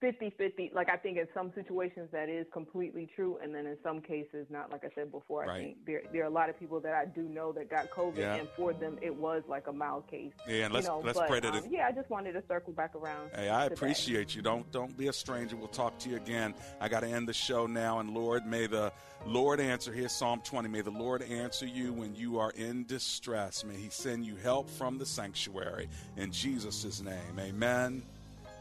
50-50 0.03 0.75
like 0.75 0.91
i 0.91 0.97
think 0.97 1.17
in 1.17 1.27
some 1.33 1.53
situations 1.55 2.09
that 2.13 2.29
is 2.29 2.47
completely 2.53 3.09
true 3.15 3.39
and 3.43 3.55
then 3.55 3.67
in 3.67 3.77
some 3.83 4.01
cases 4.01 4.47
not 4.51 4.71
like 4.73 4.85
i 4.85 4.89
said 4.95 5.11
before 5.13 5.45
Right. 5.47 5.51
i 5.51 5.59
think 5.61 5.77
there, 5.87 6.03
there 6.13 6.23
are 6.25 6.27
a 6.27 6.31
lot 6.31 6.49
of 6.51 6.59
people 6.59 6.81
that 6.81 6.93
i 6.95 7.05
do 7.05 7.23
know 7.23 7.53
that 7.53 7.71
got 7.71 7.91
covid 7.91 8.17
Yeah. 8.19 8.35
and 8.35 8.49
for 8.57 8.73
them 8.73 8.99
it 9.01 9.15
was 9.15 9.43
like 9.49 9.67
a 9.69 9.73
mild 9.73 10.09
case 10.11 10.33
Yeah, 10.49 10.65
and 10.65 10.75
let's- 10.75 10.87
know, 10.87 11.01
let's 11.05 11.19
but, 11.19 11.29
pray 11.29 11.41
that 11.41 11.55
um, 11.55 11.63
yeah 11.71 11.87
i 11.87 11.93
just 11.93 12.11
wanted 12.11 12.33
to 12.33 12.43
circle 12.49 12.73
back 12.73 12.95
around 12.97 13.31
Hey, 13.35 13.49
I 13.49 13.65
to 13.65 13.69
that. 13.71 13.73
appreciate 13.79 14.35
you. 14.35 14.43
Don't 14.43 14.71
don't 14.73 14.97
be 14.97 15.09
a 15.09 15.13
stranger. 15.13 15.57
We'll 15.57 15.69
talk 15.69 15.99
to 16.01 16.09
you 16.11 16.17
again. 16.17 16.55
I 16.81 16.89
got 16.89 17.01
to 17.01 17.07
end 17.09 17.29
the 17.29 17.33
show 17.33 17.67
now. 17.67 17.99
And 18.01 18.11
Lord, 18.11 18.45
may 18.47 18.67
the 18.67 18.93
Lord 19.27 19.61
answer. 19.61 19.93
Here's 19.93 20.13
Psalm 20.13 20.41
20. 20.45 20.69
May 20.69 20.81
the 20.81 20.91
Lord 20.91 21.23
answer 21.23 21.67
you 21.67 21.93
when 21.93 22.15
you 22.15 22.39
are 22.39 22.51
in 22.53 22.85
distress. 22.87 23.65
May 23.65 23.77
He 23.77 23.89
send 23.91 24.25
you 24.27 24.37
help 24.37 24.69
from 24.71 24.99
the 24.99 25.07
sanctuary. 25.07 25.89
In 26.17 26.33
Jesus' 26.33 27.01
name, 27.03 27.39
Amen 27.39 28.03